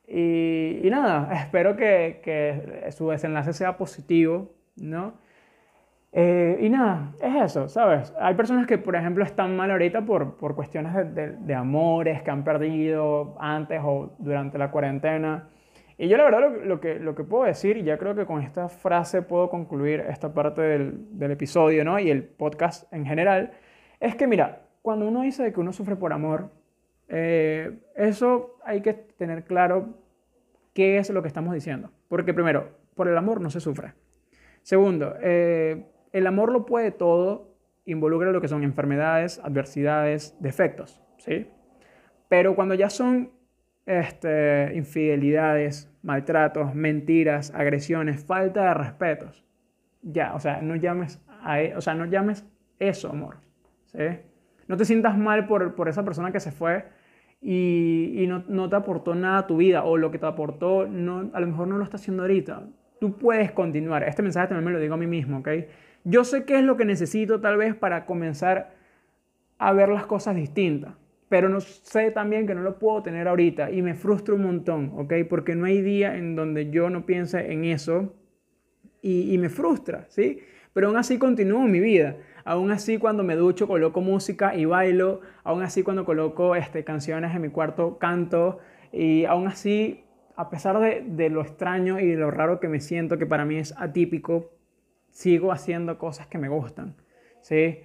Y, 0.08 0.80
y 0.82 0.90
nada, 0.90 1.32
espero 1.36 1.76
que, 1.76 2.20
que 2.24 2.92
su 2.94 3.12
desenlace 3.12 3.54
sea 3.54 3.78
positivo, 3.78 4.56
¿no? 4.76 5.21
Eh, 6.14 6.58
y 6.62 6.70
nada, 6.70 7.14
es 7.22 7.52
eso, 7.52 7.70
¿sabes? 7.70 8.14
Hay 8.20 8.36
personas 8.36 8.68
que, 8.68 8.78
por 8.78 8.96
ejemplo, 8.96 9.24
están 9.24 9.56
mal 9.56 9.72
ahorita 9.72 10.02
por, 10.06 10.36
por 10.36 10.56
cuestiones 10.56 10.94
de, 10.94 11.06
de, 11.06 11.28
de, 11.38 11.56
amores 11.56 12.22
que 12.22 12.32
han 12.32 12.44
perdido 12.44 13.38
antes 13.40 13.80
o 13.84 14.14
durante 14.20 14.58
la 14.58 14.72
cuarentena. 14.72 15.48
Y 15.98 16.10
yo 16.10 16.18
la 16.18 16.26
verdad 16.26 16.42
lo, 16.42 16.66
lo, 16.66 16.82
que, 16.82 17.00
lo 17.00 17.16
que 17.16 17.24
puedo 17.24 17.46
decir, 17.46 17.78
y 17.78 17.84
ya 17.84 17.98
creo 17.98 18.14
que 18.14 18.26
con 18.26 18.42
esta 18.42 18.68
frase 18.68 19.22
puedo 19.22 19.50
concluir 19.50 20.02
esta 20.02 20.34
parte 20.34 20.62
del, 20.62 21.18
del 21.18 21.32
episodio, 21.32 21.86
¿no? 21.86 21.98
Y 21.98 22.10
el 22.10 22.24
podcast 22.24 22.92
en 22.92 23.06
general, 23.06 23.52
es 24.00 24.16
que 24.16 24.28
mira, 24.28 24.64
cuando 24.82 25.08
uno 25.08 25.22
dice 25.22 25.54
que 25.54 25.60
uno 25.60 25.72
sufre 25.72 25.96
por 25.96 26.12
amor, 26.12 26.50
eh, 27.08 27.80
eso 27.96 28.58
hay 28.64 28.82
que 28.82 28.94
tener 28.94 29.44
claro 29.44 29.98
qué 30.74 30.98
es 30.98 31.10
lo 31.10 31.22
que 31.22 31.28
estamos 31.28 31.54
diciendo. 31.54 31.92
Porque 32.08 32.34
primero, 32.34 32.70
por 32.96 33.08
el 33.08 33.18
amor 33.18 33.42
no 33.42 33.50
se 33.50 33.60
sufre. 33.60 33.94
Segundo, 34.64 35.16
eh, 35.22 35.86
el 36.12 36.28
amor 36.28 36.52
lo 36.52 36.66
puede 36.66 36.92
todo, 36.92 37.56
involucra 37.86 38.32
lo 38.32 38.42
que 38.42 38.48
son 38.48 38.64
enfermedades, 38.64 39.40
adversidades, 39.44 40.36
defectos, 40.40 41.02
¿sí? 41.18 41.48
Pero 42.30 42.56
cuando 42.56 42.76
ya 42.76 42.90
son 42.90 43.32
este, 43.86 44.72
infidelidades, 44.76 45.92
maltratos, 46.04 46.74
mentiras, 46.76 47.54
agresiones, 47.54 48.24
falta 48.24 48.66
de 48.66 48.74
respetos. 48.74 49.44
Ya, 50.02 50.34
o 50.34 50.40
sea, 50.40 50.62
no 50.62 50.76
llames 50.76 51.22
e, 51.58 51.76
o 51.76 51.82
sea, 51.82 51.94
no 51.94 52.06
llames 52.06 52.46
eso 52.80 53.10
amor. 53.10 53.38
¿sí? 53.86 54.00
No 54.68 54.78
te 54.78 54.86
sientas 54.86 55.18
mal 55.18 55.48
por, 55.48 55.76
por 55.76 55.90
esa 55.90 56.04
persona 56.04 56.32
que 56.32 56.40
se 56.40 56.52
fue 56.52 56.86
y, 57.42 58.14
y 58.24 58.28
no, 58.28 58.44
no, 58.48 58.70
te 58.70 58.76
aportó 58.76 59.16
nada 59.16 59.40
a 59.40 59.48
tu 59.48 59.58
vida 59.58 59.84
o 59.84 59.98
lo 59.98 60.12
que 60.12 60.20
te 60.20 60.26
aportó 60.26 60.88
no, 60.88 61.30
a 61.34 61.40
lo 61.40 61.48
mejor 61.48 61.68
no 61.68 61.78
lo 61.78 61.84
está 61.84 61.98
haciendo 61.98 62.24
ahorita. 62.24 62.68
Tú 63.00 63.18
puedes 63.18 63.52
continuar. 63.52 64.04
Este 64.04 64.22
mensaje 64.22 64.48
también 64.48 64.66
me 64.66 64.72
lo 64.72 64.80
digo 64.80 64.94
a 64.94 64.98
mí 64.98 65.08
mismo, 65.08 65.40
¿ok? 65.40 65.50
Yo 66.04 66.24
sé 66.24 66.46
qué 66.46 66.60
es 66.60 66.64
lo 66.64 66.78
que 66.78 66.86
necesito 66.86 67.42
tal 67.42 67.58
vez 67.58 67.76
para 67.76 68.06
comenzar 68.06 68.74
a 69.58 69.74
ver 69.74 69.90
las 69.90 70.06
cosas 70.06 70.36
distintas 70.36 70.96
pero 71.32 71.48
no 71.48 71.62
sé 71.62 72.12
también 72.12 72.46
que 72.46 72.54
no 72.54 72.62
lo 72.62 72.78
puedo 72.78 73.04
tener 73.04 73.30
ahorita 73.30 73.72
y 73.72 73.82
me 73.82 73.96
frustra 73.96 74.36
un 74.36 74.42
montón, 74.42 74.92
¿ok? 74.98 75.14
Porque 75.30 75.56
no 75.56 75.66
hay 75.66 75.82
día 75.82 76.18
en 76.18 76.36
donde 76.36 76.72
yo 76.72 76.90
no 76.90 77.06
piense 77.06 77.54
en 77.54 77.64
eso 77.64 78.14
y, 79.02 79.34
y 79.34 79.38
me 79.38 79.48
frustra, 79.48 80.04
¿sí? 80.10 80.40
Pero 80.74 80.88
aún 80.88 80.98
así 80.98 81.18
continúo 81.18 81.62
mi 81.62 81.80
vida. 81.80 82.18
Aún 82.44 82.70
así 82.72 82.98
cuando 82.98 83.24
me 83.24 83.38
ducho 83.38 83.66
coloco 83.66 84.02
música 84.02 84.58
y 84.58 84.66
bailo. 84.66 85.22
Aún 85.46 85.64
así 85.64 85.84
cuando 85.84 86.04
coloco 86.04 86.54
este, 86.58 86.84
canciones 86.84 87.34
en 87.34 87.44
mi 87.44 87.48
cuarto 87.48 87.98
canto. 87.98 88.60
Y 88.92 89.24
aún 89.24 89.48
así, 89.48 90.04
a 90.36 90.50
pesar 90.50 90.80
de, 90.80 91.02
de 91.08 91.30
lo 91.30 91.44
extraño 91.44 91.98
y 92.02 92.08
de 92.08 92.18
lo 92.18 92.30
raro 92.30 92.60
que 92.60 92.68
me 92.68 92.82
siento, 92.82 93.18
que 93.18 93.26
para 93.26 93.46
mí 93.46 93.56
es 93.56 93.74
atípico, 93.78 94.52
sigo 95.12 95.52
haciendo 95.52 95.98
cosas 95.98 96.28
que 96.28 96.38
me 96.38 96.50
gustan. 96.50 96.96
¿sí? 97.42 97.80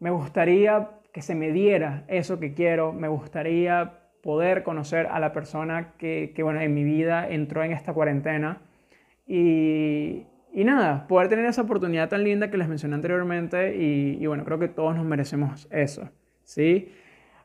Me 0.00 0.10
gustaría 0.10 0.90
que 1.12 1.22
se 1.22 1.34
me 1.34 1.52
diera 1.52 2.04
eso 2.08 2.38
que 2.38 2.54
quiero. 2.54 2.92
Me 2.92 3.08
gustaría 3.08 3.98
poder 4.22 4.62
conocer 4.62 5.06
a 5.06 5.20
la 5.20 5.32
persona 5.32 5.94
que, 5.98 6.32
que 6.34 6.42
bueno, 6.42 6.60
en 6.60 6.74
mi 6.74 6.84
vida 6.84 7.28
entró 7.28 7.62
en 7.62 7.72
esta 7.72 7.92
cuarentena. 7.92 8.62
Y, 9.26 10.26
y, 10.52 10.64
nada, 10.64 11.06
poder 11.06 11.28
tener 11.28 11.44
esa 11.44 11.62
oportunidad 11.62 12.08
tan 12.08 12.24
linda 12.24 12.50
que 12.50 12.56
les 12.56 12.68
mencioné 12.68 12.94
anteriormente. 12.94 13.76
Y, 13.76 14.18
y, 14.20 14.26
bueno, 14.26 14.44
creo 14.44 14.58
que 14.58 14.68
todos 14.68 14.96
nos 14.96 15.04
merecemos 15.04 15.68
eso. 15.70 16.08
¿sí? 16.44 16.92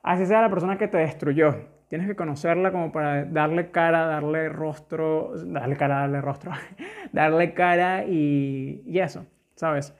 Así 0.01 0.25
sea 0.25 0.41
la 0.41 0.49
persona 0.49 0.77
que 0.77 0.87
te 0.87 0.97
destruyó. 0.97 1.72
Tienes 1.93 2.07
que 2.07 2.15
conocerla 2.15 2.71
como 2.71 2.91
para 2.91 3.23
darle 3.23 3.69
cara, 3.69 4.07
darle 4.07 4.49
rostro, 4.49 5.33
darle 5.45 5.77
cara, 5.77 5.99
darle 5.99 6.21
rostro, 6.21 6.51
darle 7.11 7.53
cara 7.53 8.03
y, 8.05 8.81
y 8.83 8.97
eso, 8.97 9.27
¿sabes? 9.53 9.93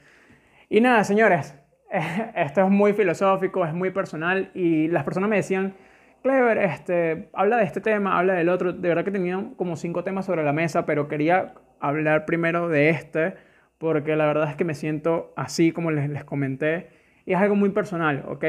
Y 0.70 0.82
nada, 0.82 1.04
señores, 1.04 1.56
esto 2.36 2.62
es 2.64 2.70
muy 2.72 2.94
filosófico, 2.94 3.64
es 3.64 3.76
muy 3.76 3.92
personal 3.92 4.50
y 4.56 4.88
las 4.88 5.04
personas 5.04 5.30
me 5.30 5.36
decían, 5.36 5.76
Clever, 6.24 6.58
este, 6.58 7.30
habla 7.32 7.58
de 7.58 7.66
este 7.66 7.80
tema, 7.80 8.18
habla 8.18 8.34
del 8.34 8.50
otro. 8.50 8.74
De 8.74 8.90
verdad 8.90 9.06
que 9.06 9.12
tenía 9.12 9.52
como 9.56 9.76
cinco 9.76 10.04
temas 10.04 10.26
sobre 10.26 10.44
la 10.44 10.52
mesa, 10.52 10.88
pero 10.88 11.08
quería 11.08 11.54
hablar 11.80 12.26
primero 12.26 12.70
de 12.70 12.90
este 12.90 13.36
porque 13.78 14.16
la 14.16 14.26
verdad 14.26 14.50
es 14.50 14.56
que 14.56 14.66
me 14.66 14.74
siento 14.74 15.32
así 15.36 15.72
como 15.72 15.92
les, 15.92 16.10
les 16.10 16.24
comenté 16.24 16.90
y 17.28 17.34
es 17.34 17.40
algo 17.40 17.54
muy 17.54 17.70
personal, 17.70 18.26
¿ok? 18.28 18.46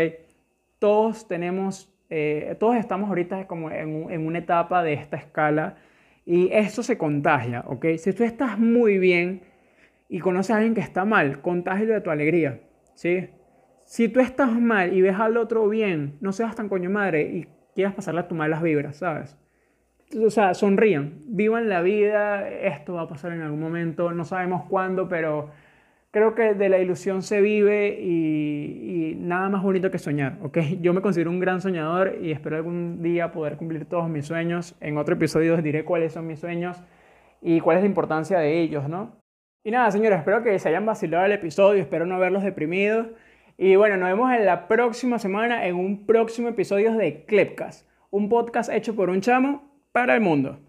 Todos 0.79 1.29
tenemos, 1.29 1.94
eh, 2.11 2.57
todos 2.59 2.77
estamos 2.77 3.09
ahorita 3.09 3.47
como 3.47 3.71
en, 3.71 4.27
una 4.27 4.39
etapa 4.39 4.83
de 4.83 4.95
esta 4.95 5.17
escala 5.17 5.77
y 6.27 6.49
esto 6.53 6.83
se 6.83 6.99
contagia, 6.99 7.65
¿ok? 7.67 7.87
Si 7.99 8.13
tú 8.13 8.25
estás 8.25 8.59
muy 8.59 8.99
bien 8.99 9.43
y 10.09 10.19
conoces 10.21 10.53
a 10.53 10.57
alguien 10.57 10.75
que 10.75 10.81
está 10.81 11.05
mal, 11.05 11.41
contágilo 11.41 11.95
de 11.95 12.01
tu 12.01 12.11
alegría. 12.11 12.61
¿sí? 12.95 13.29
Si 13.87 14.09
tú 14.09 14.21
estás 14.21 14.53
mal 14.53 14.93
y 14.93 15.03
ves 15.03 15.19
al 15.19 15.37
otro 15.37 15.69
bien, 15.69 16.17
no 16.21 16.33
seas 16.33 16.55
tan 16.55 16.69
coño 16.69 16.91
madre 16.91 17.23
y 17.23 17.47
quieras 17.75 17.95
pasarle 17.95 18.21
a 18.21 18.29
tu 18.29 18.35
malas 18.35 18.63
vibras, 18.63 18.97
¿sabes? 18.97 19.37
O 20.25 20.31
sea, 20.31 20.55
sonrían, 20.55 21.19
vivan 21.27 21.69
la 21.69 21.83
vida, 21.83 22.49
esto 22.49 22.95
va 22.95 23.03
a 23.03 23.09
pasar 23.09 23.33
en 23.33 23.41
algún 23.41 23.61
momento, 23.61 24.13
no 24.13 24.25
sabemos 24.25 24.65
cuándo, 24.69 25.09
pero 25.09 25.51
creo 26.15 26.37
que 26.37 26.55
de 26.55 26.69
la 26.69 26.79
ilusión 26.79 27.23
se 27.23 27.41
vive 27.41 27.99
y, 28.01 29.11
y, 29.11 29.15
nada 29.17 29.49
más 29.49 29.65
bonito 29.65 29.91
que 29.91 29.99
soñar, 29.99 30.39
¿ok? 30.43 30.59
Yo 30.81 30.95
me 30.95 31.03
considero 31.03 31.29
un 31.29 31.41
gran 31.41 31.61
soñador 31.61 32.19
y 32.23 32.31
espero 32.31 32.55
algún 32.55 33.03
día 33.03 33.33
poder 33.33 33.57
cumplir 33.57 33.85
todos 33.87 34.09
mis 34.09 34.25
sueños. 34.25 34.77
En 34.81 34.97
otro 34.97 35.17
episodio 35.17 35.55
os 35.57 35.63
diré 35.65 35.85
cuáles 35.85 36.13
son 36.13 36.29
mis 36.29 36.39
sueños 36.39 36.81
y 37.43 37.59
cuál 37.59 37.79
es 37.79 37.83
la 37.83 37.89
importancia 37.89 38.39
de 38.39 38.61
ellos, 38.61 38.89
¿no? 38.89 39.17
Y 39.65 39.73
nada, 39.73 39.91
señores, 39.91 40.21
espero 40.21 40.45
que 40.45 40.57
se 40.61 40.69
hayan 40.69 40.87
vacilado 40.87 41.27
el 41.27 41.33
episodio, 41.33 41.83
espero 41.83 42.07
no 42.07 42.21
verlos 42.21 42.45
deprimidos. 42.45 43.09
Y 43.59 43.75
bueno, 43.75 43.97
nos 43.97 44.09
vemos 44.09 44.33
en 44.33 44.47
la 44.47 44.69
próxima 44.69 45.19
semana 45.19 45.67
en 45.67 45.75
un 45.75 46.07
próximo 46.07 46.47
episodio 46.49 46.95
de 46.95 47.25
Clepcast, 47.25 47.89
un 48.11 48.29
podcast 48.29 48.71
hecho 48.71 48.95
por 48.95 49.11
un 49.11 49.21
chamo 49.21 49.69
para 49.91 50.15
el 50.15 50.21
mundo. 50.21 50.61